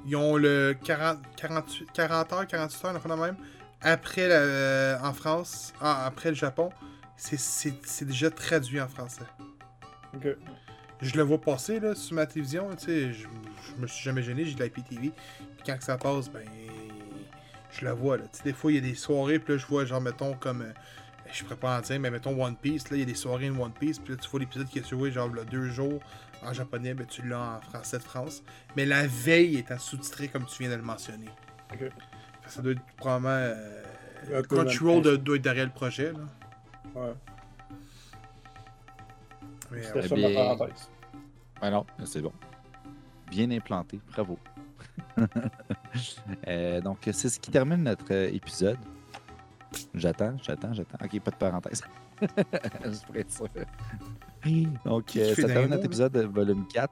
ils 0.06 0.16
ont 0.18 0.36
le 0.36 0.76
40, 0.84 1.20
48, 1.38 1.90
40 1.94 2.34
heures, 2.34 2.48
48 2.48 2.86
heures, 2.86 3.18
même, 3.18 3.38
après, 3.82 4.28
la, 4.28 4.36
euh, 4.36 4.98
en 5.02 5.14
France, 5.14 5.74
ah, 5.80 6.06
après 6.06 6.30
le 6.30 6.36
Japon, 6.36 6.70
c'est- 7.16 8.04
déjà 8.04 8.30
traduit 8.30 8.82
en 8.82 8.90
français. 8.90 9.24
Ok. 10.14 10.28
Je 11.02 11.16
le 11.16 11.24
vois 11.24 11.40
passer 11.40 11.80
là, 11.80 11.96
sur 11.96 12.16
ma 12.16 12.26
télévision, 12.26 12.70
tu 12.76 12.86
sais, 12.86 13.14
je, 13.14 13.28
je 13.28 13.82
me 13.82 13.88
suis 13.88 14.04
jamais 14.04 14.22
gêné, 14.22 14.44
j'ai 14.46 14.56
de 14.56 14.64
l'IPTV. 14.64 15.12
Puis 15.12 15.64
quand 15.66 15.78
que 15.78 15.84
ça 15.84 15.98
passe, 15.98 16.30
ben, 16.30 16.44
je 17.72 17.86
la 17.86 17.94
vois 17.94 18.18
là. 18.18 18.24
Tu 18.24 18.40
sais, 18.40 18.44
des 18.44 18.54
fois, 18.54 18.72
il 18.72 18.76
y 18.76 18.78
a 18.78 18.82
des 18.82 18.96
soirées, 18.96 19.40
puis 19.40 19.54
là, 19.54 19.60
je 19.60 19.66
vois, 19.66 19.86
genre, 19.86 20.02
mettons, 20.02 20.34
comme, 20.34 20.62
euh, 20.64 20.74
je 21.32 21.44
pourrais 21.44 21.56
pas 21.58 21.78
en 21.78 21.82
dire, 21.82 22.00
mais 22.00 22.12
mettons 22.12 22.42
One 22.44 22.56
Piece, 22.56 22.90
là, 22.90 22.98
il 22.98 23.00
y 23.00 23.04
a 23.04 23.06
des 23.06 23.16
soirées 23.16 23.50
de 23.50 23.58
One 23.58 23.72
Piece, 23.72 24.00
puis 24.00 24.14
là, 24.14 24.20
tu 24.22 24.30
vois 24.30 24.40
l'épisode 24.40 24.68
qui 24.68 24.80
est 24.80 24.90
joué, 24.90 25.12
genre, 25.12 25.34
là, 25.34 25.44
deux 25.44 25.70
jours 25.70 26.02
en 26.44 26.54
japonais, 26.54 26.94
ben, 26.94 27.06
tu 27.06 27.22
l'as 27.28 27.40
en 27.58 27.62
français 27.62 27.98
de 27.98 28.04
France. 28.04 28.44
Mais 28.76 28.86
la 28.86 29.08
veille 29.08 29.58
est 29.58 29.72
en 29.72 29.78
sous-titré, 29.80 30.28
comme 30.28 30.46
tu 30.46 30.62
viens 30.64 30.72
de 30.72 30.76
le 30.76 30.82
mentionner. 30.84 31.30
Ça 32.48 32.62
doit 32.62 32.74
être 32.74 32.82
probablement. 32.98 33.30
euh, 33.32 33.82
Un 34.34 34.42
peu 34.42 34.56
Crunchyroll 34.58 35.04
le 35.04 35.18
doit, 35.18 35.36
être 35.36 35.42
derrière 35.42 35.66
le 35.66 35.72
projet, 35.72 36.12
là. 36.14 36.20
Ouais. 36.96 37.14
Mais, 39.72 39.82
C'était 39.84 40.00
euh, 40.00 40.08
ça 40.08 40.16
bien- 40.16 40.34
parenthèse. 40.34 40.90
Non, 41.64 41.86
c'est 42.06 42.22
bon. 42.22 42.32
Bien 43.30 43.50
implanté, 43.52 44.00
bravo. 44.12 44.38
Euh, 46.48 46.82
donc, 46.82 46.98
c'est 47.12 47.30
ce 47.30 47.40
qui 47.40 47.50
termine 47.52 47.84
notre 47.84 48.12
euh, 48.14 48.30
épisode. 48.34 48.78
J'attends, 49.94 50.36
j'attends, 50.44 50.74
j'attends. 50.74 50.98
Ok, 51.04 51.20
pas 51.22 51.32
de 51.32 51.36
parenthèse. 51.38 51.82
Juste 52.86 53.06
pour 53.06 53.16
être 53.16 53.32
sûr. 53.32 53.48
Donc, 54.86 55.16
euh, 55.16 55.34
ça 55.36 55.48
termine 55.48 55.70
notre 55.72 55.86
épisode 55.86 56.16
euh, 56.18 56.28
volume 56.28 56.66
4. 56.74 56.90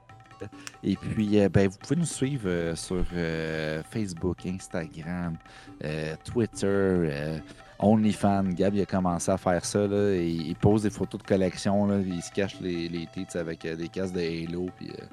Et 0.82 0.96
puis, 0.96 1.40
euh, 1.40 1.48
ben, 1.48 1.68
vous 1.68 1.78
pouvez 1.78 1.96
nous 1.96 2.04
suivre 2.04 2.48
euh, 2.48 2.74
sur 2.74 3.04
euh, 3.14 3.82
Facebook, 3.90 4.44
Instagram, 4.44 5.36
euh, 5.84 6.14
Twitter, 6.24 6.66
euh, 6.66 7.38
OnlyFans. 7.78 8.50
Gab, 8.50 8.74
il 8.74 8.82
a 8.82 8.86
commencé 8.86 9.30
à 9.30 9.38
faire 9.38 9.64
ça. 9.64 9.86
Là, 9.86 10.10
et 10.14 10.28
il 10.28 10.56
pose 10.56 10.82
des 10.82 10.90
photos 10.90 11.20
de 11.22 11.26
collection. 11.26 11.86
Là, 11.86 12.00
il 12.00 12.20
se 12.22 12.32
cache 12.32 12.60
les, 12.60 12.88
les 12.88 13.06
tits 13.06 13.38
avec 13.38 13.64
euh, 13.64 13.76
des 13.76 13.88
casques 13.88 14.14
de 14.14 14.20
Halo. 14.20 14.68
Puis, 14.76 14.90
euh, 14.90 15.04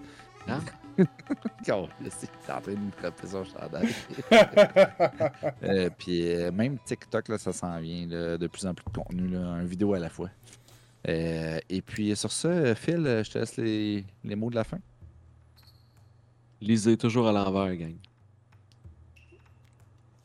Hein? 0.48 0.60
T'es 1.64 1.72
en 1.72 1.88
train 1.88 2.74
de 2.74 2.80
me 2.80 2.92
frapper 2.92 3.28
son 3.28 3.44
chandail. 3.44 3.88
Euh, 5.64 5.90
puis 5.98 6.28
euh, 6.28 6.52
même 6.52 6.78
TikTok, 6.84 7.28
là, 7.30 7.38
ça 7.38 7.54
s'en 7.54 7.80
vient. 7.80 8.08
là, 8.08 8.38
de 8.38 8.48
plus 8.48 8.66
en 8.66 8.74
plus 8.74 8.84
de 8.86 8.98
contenu, 8.98 9.28
là, 9.28 9.40
un 9.40 9.64
vidéo 9.64 9.94
à 9.94 10.00
la 10.00 10.10
fois. 10.10 10.30
Euh, 11.08 11.60
et 11.70 11.82
puis 11.82 12.16
sur 12.16 12.32
ça, 12.32 12.48
euh, 12.50 12.76
Phil, 12.76 13.22
je 13.26 13.30
te 13.32 13.40
laisse 13.40 13.58
les, 13.58 14.06
les 14.24 14.36
mots 14.36 14.50
de 14.50 14.56
la 14.56 14.64
fin. 14.64 14.80
Lisez 16.62 16.96
toujours 16.98 17.28
à 17.28 17.32
l'envers, 17.32 17.76
gang. 17.76 17.96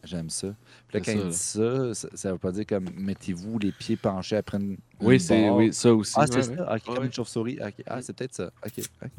J'aime 0.05 0.31
ça. 0.31 0.49
Puis 0.87 0.99
là, 0.99 1.05
quand 1.05 1.13
il 1.13 1.19
ça, 1.19 1.29
dit 1.29 1.37
ça, 1.37 1.95
ça, 1.95 2.09
ça 2.15 2.33
veut 2.33 2.39
pas 2.39 2.53
dire 2.53 2.65
comme 2.67 2.89
mettez-vous 2.95 3.59
les 3.59 3.73
pieds 3.73 3.97
penchés 3.97 4.37
après 4.37 4.59
une. 4.59 4.77
Oui, 5.01 5.19
c'est 5.19 5.51
oui, 5.51 5.73
ça 5.73 5.93
aussi. 5.93 6.13
Ah, 6.17 6.21
ouais, 6.21 6.27
c'est 6.29 6.51
ouais. 6.51 6.57
ça. 6.57 6.75
Ok, 6.77 6.85
comme 6.85 6.99
Ouais. 6.99 7.07
une 7.07 7.13
chauve-souris. 7.13 7.59
Ok, 7.61 7.75
Ah, 7.87 8.01
c'est 8.03 8.13
peut-être 8.13 8.35
ça. 8.35 8.51
Ok, 8.65 8.73
ok. 9.03 9.11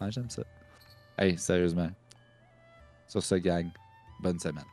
Ouais, 0.00 0.12
j'aime 0.12 0.30
ça. 0.30 0.42
Hey, 1.18 1.36
sérieusement. 1.38 1.90
Sur 3.08 3.22
ce, 3.22 3.34
gang, 3.36 3.68
bonne 4.20 4.38
semaine. 4.38 4.64